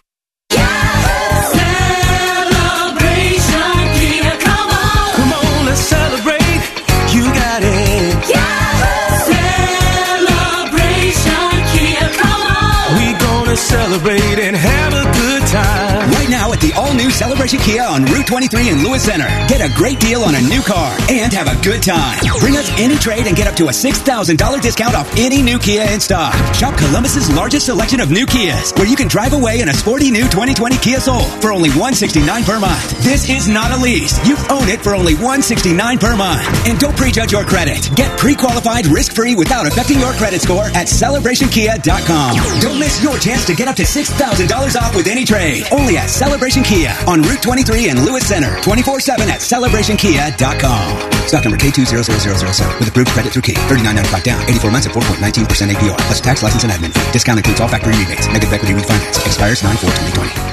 celebrate 13.56 14.40
and 14.40 14.56
have 14.56 14.94
a 14.94 15.04
good 15.18 15.48
time. 15.48 15.91
Right 16.12 16.30
now 16.30 16.52
at 16.52 16.60
the 16.60 16.74
all-new 16.74 17.10
Celebration 17.10 17.60
Kia 17.60 17.84
on 17.84 18.06
Route 18.06 18.28
23 18.28 18.70
in 18.70 18.84
Lewis 18.84 19.04
Center. 19.04 19.28
Get 19.48 19.62
a 19.62 19.74
great 19.76 20.00
deal 20.00 20.24
on 20.24 20.36
a 20.36 20.42
new 20.42 20.62
car 20.62 20.92
and 21.10 21.32
have 21.34 21.48
a 21.48 21.56
good 21.64 21.82
time. 21.82 22.20
Bring 22.40 22.58
us 22.58 22.70
any 22.78 22.96
trade 22.96 23.28
and 23.28 23.36
get 23.36 23.48
up 23.48 23.56
to 23.56 23.68
a 23.68 23.72
$6,000 23.72 24.62
discount 24.62 24.96
off 24.96 25.10
any 25.18 25.42
new 25.42 25.58
Kia 25.58 25.88
in 25.90 26.00
stock. 26.00 26.34
Shop 26.54 26.78
Columbus's 26.78 27.32
largest 27.34 27.66
selection 27.66 28.00
of 28.02 28.12
new 28.12 28.26
Kias, 28.26 28.76
where 28.78 28.88
you 28.88 28.96
can 28.96 29.08
drive 29.08 29.34
away 29.34 29.62
in 29.62 29.70
a 29.70 29.74
sporty 29.74 30.12
new 30.12 30.28
2020 30.28 30.78
Kia 30.78 31.00
Soul 31.00 31.24
for 31.40 31.52
only 31.52 31.70
169 31.70 32.44
per 32.44 32.60
month. 32.60 32.84
This 33.04 33.30
is 33.30 33.48
not 33.48 33.72
a 33.72 33.78
lease. 33.78 34.20
You 34.28 34.36
own 34.50 34.68
it 34.68 34.82
for 34.82 34.94
only 34.94 35.16
169 35.16 35.98
per 35.98 36.16
month. 36.16 36.44
And 36.68 36.78
don't 36.78 36.96
prejudge 36.98 37.32
your 37.32 37.46
credit. 37.46 37.90
Get 37.96 38.18
pre-qualified 38.20 38.88
risk-free 38.88 39.36
without 39.36 39.66
affecting 39.66 40.00
your 40.00 40.14
credit 40.14 40.42
score 40.42 40.66
at 40.76 40.88
celebrationkia.com. 40.88 42.60
Don't 42.60 42.80
miss 42.80 43.02
your 43.02 43.18
chance 43.18 43.46
to 43.46 43.56
get 43.56 43.68
up 43.68 43.76
to 43.78 43.84
$6,000 43.84 44.76
off 44.76 44.96
with 44.96 45.08
any 45.08 45.24
trade. 45.24 45.64
Only 45.72 46.01
at 46.02 46.10
Celebration 46.10 46.64
Kia 46.64 46.90
on 47.08 47.22
Route 47.22 47.42
23 47.42 47.90
in 47.90 48.04
Lewis 48.04 48.26
Center. 48.28 48.50
24-7 48.66 49.30
at 49.30 49.40
celebrationkia.com. 49.40 51.12
Stock 51.28 51.44
number 51.46 51.58
K20007 51.58 52.80
with 52.80 52.90
approved 52.90 53.12
credit 53.12 53.32
through 53.32 53.44
Key. 53.44 53.54
39.95 53.70 54.24
down. 54.24 54.42
84 54.50 54.72
months 54.72 54.88
at 54.88 54.94
4.19% 54.94 55.70
APR. 55.72 55.98
Plus 56.10 56.22
tax, 56.22 56.42
license, 56.44 56.64
and 56.64 56.74
admin 56.74 56.92
fee. 56.92 57.12
Discount 57.12 57.38
includes 57.38 57.62
all 57.62 57.70
factory 57.70 57.94
rebates. 57.94 58.28
Negative 58.28 58.54
equity 58.54 58.74
refinance. 58.74 59.26
Expires 59.26 59.62
9-4-2020. 59.62 60.51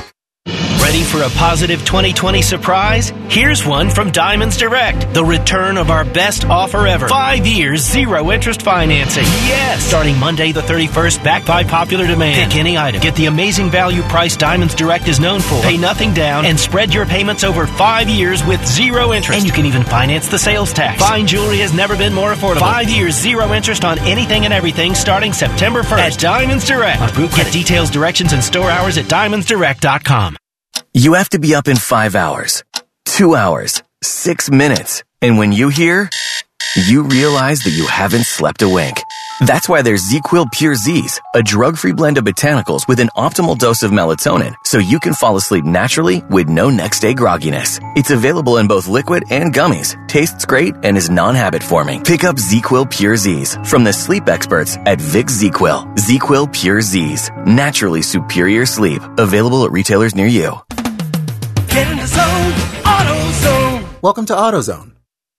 Ready 0.82 1.02
for 1.02 1.22
a 1.22 1.28
positive 1.30 1.80
2020 1.84 2.40
surprise? 2.40 3.10
Here's 3.28 3.66
one 3.66 3.90
from 3.90 4.10
Diamonds 4.10 4.56
Direct. 4.56 5.12
The 5.12 5.24
return 5.24 5.76
of 5.76 5.90
our 5.90 6.04
best 6.04 6.46
offer 6.46 6.86
ever. 6.86 7.08
Five 7.08 7.46
years, 7.46 7.82
zero 7.84 8.30
interest 8.30 8.62
financing. 8.62 9.24
Yes! 9.24 9.82
Starting 9.84 10.16
Monday 10.18 10.52
the 10.52 10.62
31st, 10.62 11.22
back 11.22 11.44
by 11.44 11.62
popular 11.64 12.06
demand. 12.06 12.50
Pick 12.50 12.58
any 12.58 12.78
item. 12.78 13.02
Get 13.02 13.16
the 13.16 13.26
amazing 13.26 13.70
value 13.70 14.00
price 14.02 14.36
Diamonds 14.36 14.74
Direct 14.74 15.08
is 15.08 15.20
known 15.20 15.40
for. 15.40 15.60
Pay 15.60 15.76
nothing 15.76 16.14
down 16.14 16.46
and 16.46 16.58
spread 16.58 16.94
your 16.94 17.04
payments 17.04 17.44
over 17.44 17.66
five 17.66 18.08
years 18.08 18.42
with 18.44 18.64
zero 18.66 19.12
interest. 19.12 19.38
And 19.38 19.46
you 19.46 19.52
can 19.52 19.66
even 19.66 19.82
finance 19.84 20.28
the 20.28 20.38
sales 20.38 20.72
tax. 20.72 21.02
Fine 21.02 21.26
jewelry 21.26 21.58
has 21.58 21.74
never 21.74 21.96
been 21.98 22.14
more 22.14 22.32
affordable. 22.32 22.60
Five 22.60 22.88
years, 22.88 23.14
zero 23.14 23.52
interest 23.52 23.84
on 23.84 23.98
anything 24.00 24.44
and 24.44 24.54
everything 24.54 24.94
starting 24.94 25.34
September 25.34 25.82
1st 25.82 25.98
at 25.98 26.18
Diamonds 26.18 26.66
Direct. 26.66 27.02
Approved 27.02 27.36
Get 27.36 27.52
details, 27.52 27.90
directions, 27.90 28.32
and 28.32 28.42
store 28.42 28.70
hours 28.70 28.96
at 28.96 29.04
diamondsdirect.com. 29.04 30.36
You 30.98 31.12
have 31.12 31.28
to 31.28 31.38
be 31.38 31.54
up 31.54 31.68
in 31.68 31.76
five 31.76 32.16
hours, 32.16 32.64
two 33.04 33.36
hours, 33.36 33.84
six 34.02 34.50
minutes. 34.50 35.04
And 35.22 35.38
when 35.38 35.52
you 35.52 35.68
hear, 35.68 36.10
you 36.88 37.04
realize 37.04 37.62
that 37.62 37.70
you 37.70 37.86
haven't 37.86 38.24
slept 38.24 38.62
a 38.62 38.68
wink. 38.68 38.98
That's 39.46 39.68
why 39.68 39.82
there's 39.82 40.10
ZzzQuil 40.10 40.50
Pure 40.50 40.74
Z's, 40.74 41.20
a 41.36 41.40
drug-free 41.40 41.92
blend 41.92 42.18
of 42.18 42.24
botanicals 42.24 42.88
with 42.88 42.98
an 42.98 43.10
optimal 43.16 43.56
dose 43.56 43.84
of 43.84 43.92
melatonin, 43.92 44.56
so 44.64 44.78
you 44.78 44.98
can 44.98 45.14
fall 45.14 45.36
asleep 45.36 45.64
naturally 45.64 46.24
with 46.30 46.48
no 46.48 46.68
next 46.68 46.98
day 46.98 47.14
grogginess. 47.14 47.78
It's 47.94 48.10
available 48.10 48.56
in 48.56 48.66
both 48.66 48.88
liquid 48.88 49.22
and 49.30 49.54
gummies, 49.54 49.94
tastes 50.08 50.44
great, 50.44 50.74
and 50.82 50.96
is 50.96 51.08
non-habit 51.08 51.62
forming. 51.62 52.02
Pick 52.02 52.24
up 52.24 52.34
ZzzQuil 52.34 52.90
Pure 52.90 53.18
Z's 53.18 53.56
from 53.66 53.84
the 53.84 53.92
sleep 53.92 54.28
experts 54.28 54.76
at 54.78 54.98
Vicks 54.98 55.38
ZzzQuil. 55.38 55.94
ZzzQuil 55.94 56.52
Pure 56.52 56.80
Z's, 56.80 57.30
naturally 57.46 58.02
superior 58.02 58.66
sleep. 58.66 59.00
Available 59.16 59.64
at 59.64 59.70
retailers 59.70 60.16
near 60.16 60.26
you. 60.26 60.60
Get 61.78 61.92
in 61.92 61.98
the 61.98 62.06
zone, 62.08 62.52
AutoZone. 62.82 64.02
Welcome 64.02 64.26
to 64.26 64.32
AutoZone. 64.32 64.96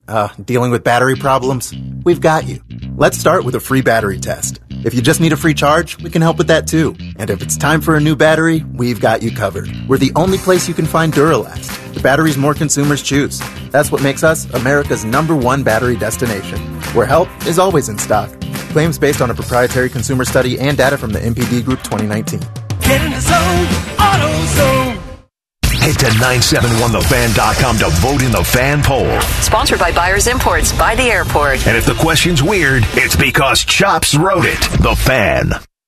Uh, 0.08 0.30
dealing 0.46 0.72
with 0.72 0.86
battery 0.86 1.18
problems? 1.18 1.74
We've 2.06 2.22
got 2.22 2.48
you. 2.48 2.62
Let's 2.96 3.18
start 3.18 3.44
with 3.44 3.56
a 3.56 3.60
free 3.60 3.82
battery 3.82 4.20
test. 4.20 4.62
If 4.70 4.94
you 4.94 5.02
just 5.02 5.20
need 5.20 5.34
a 5.34 5.36
free 5.36 5.54
charge, 5.54 6.02
we 6.02 6.10
can 6.10 6.22
help 6.22 6.38
with 6.38 6.48
that 6.48 6.66
too. 6.66 6.96
And 7.18 7.30
if 7.30 7.42
it's 7.42 7.58
time 7.58 7.82
for 7.82 7.98
a 7.98 8.00
new 8.00 8.16
battery, 8.16 8.64
we've 8.74 9.02
got 9.02 9.22
you 9.22 9.36
covered. 9.36 9.68
We're 9.90 9.98
the 9.98 10.14
only 10.16 10.38
place 10.38 10.66
you 10.70 10.74
can 10.74 10.86
find 10.86 11.12
Duralast, 11.12 11.94
the 11.94 12.00
batteries 12.00 12.38
more 12.38 12.54
consumers 12.54 13.04
choose. 13.04 13.42
That's 13.72 13.92
what 13.92 14.02
makes 14.02 14.24
us 14.24 14.50
America's 14.54 15.04
number 15.04 15.36
one 15.36 15.64
battery 15.64 15.98
destination, 15.98 16.58
where 16.94 17.06
help 17.06 17.28
is 17.48 17.60
always 17.60 17.90
in 17.90 17.98
stock. 17.98 18.30
Claims 18.72 18.98
based 18.98 19.22
on 19.22 19.30
a 19.30 19.36
proprietary 19.36 19.90
consumer 19.90 20.24
study 20.24 20.58
and 20.58 20.78
data 20.78 20.98
from 20.98 21.12
the 21.12 21.20
NPD 21.20 21.66
Group 21.66 21.84
2019. 21.84 22.40
Get 22.80 23.02
in 23.02 23.12
the 23.12 23.20
zone, 23.20 23.66
AutoZone. 23.98 24.89
Head 25.80 25.98
to 26.00 26.06
971thefan.com 26.08 27.78
to 27.78 27.90
vote 28.00 28.22
in 28.22 28.32
the 28.32 28.44
fan 28.44 28.84
poll. 28.84 29.20
Sponsored 29.42 29.80
by 29.80 29.92
Byers 29.92 30.28
Imports 30.28 30.72
by 30.78 30.96
the 30.96 31.04
airport. 31.04 31.66
And 31.68 31.78
if 31.78 31.86
the 31.86 31.96
question's 31.96 32.44
weird, 32.44 32.84
it's 32.94 33.16
because 33.16 33.64
Chops 33.64 34.16
wrote 34.16 34.46
it. 34.46 34.60
The 34.82 34.96
Fan. 34.96 35.69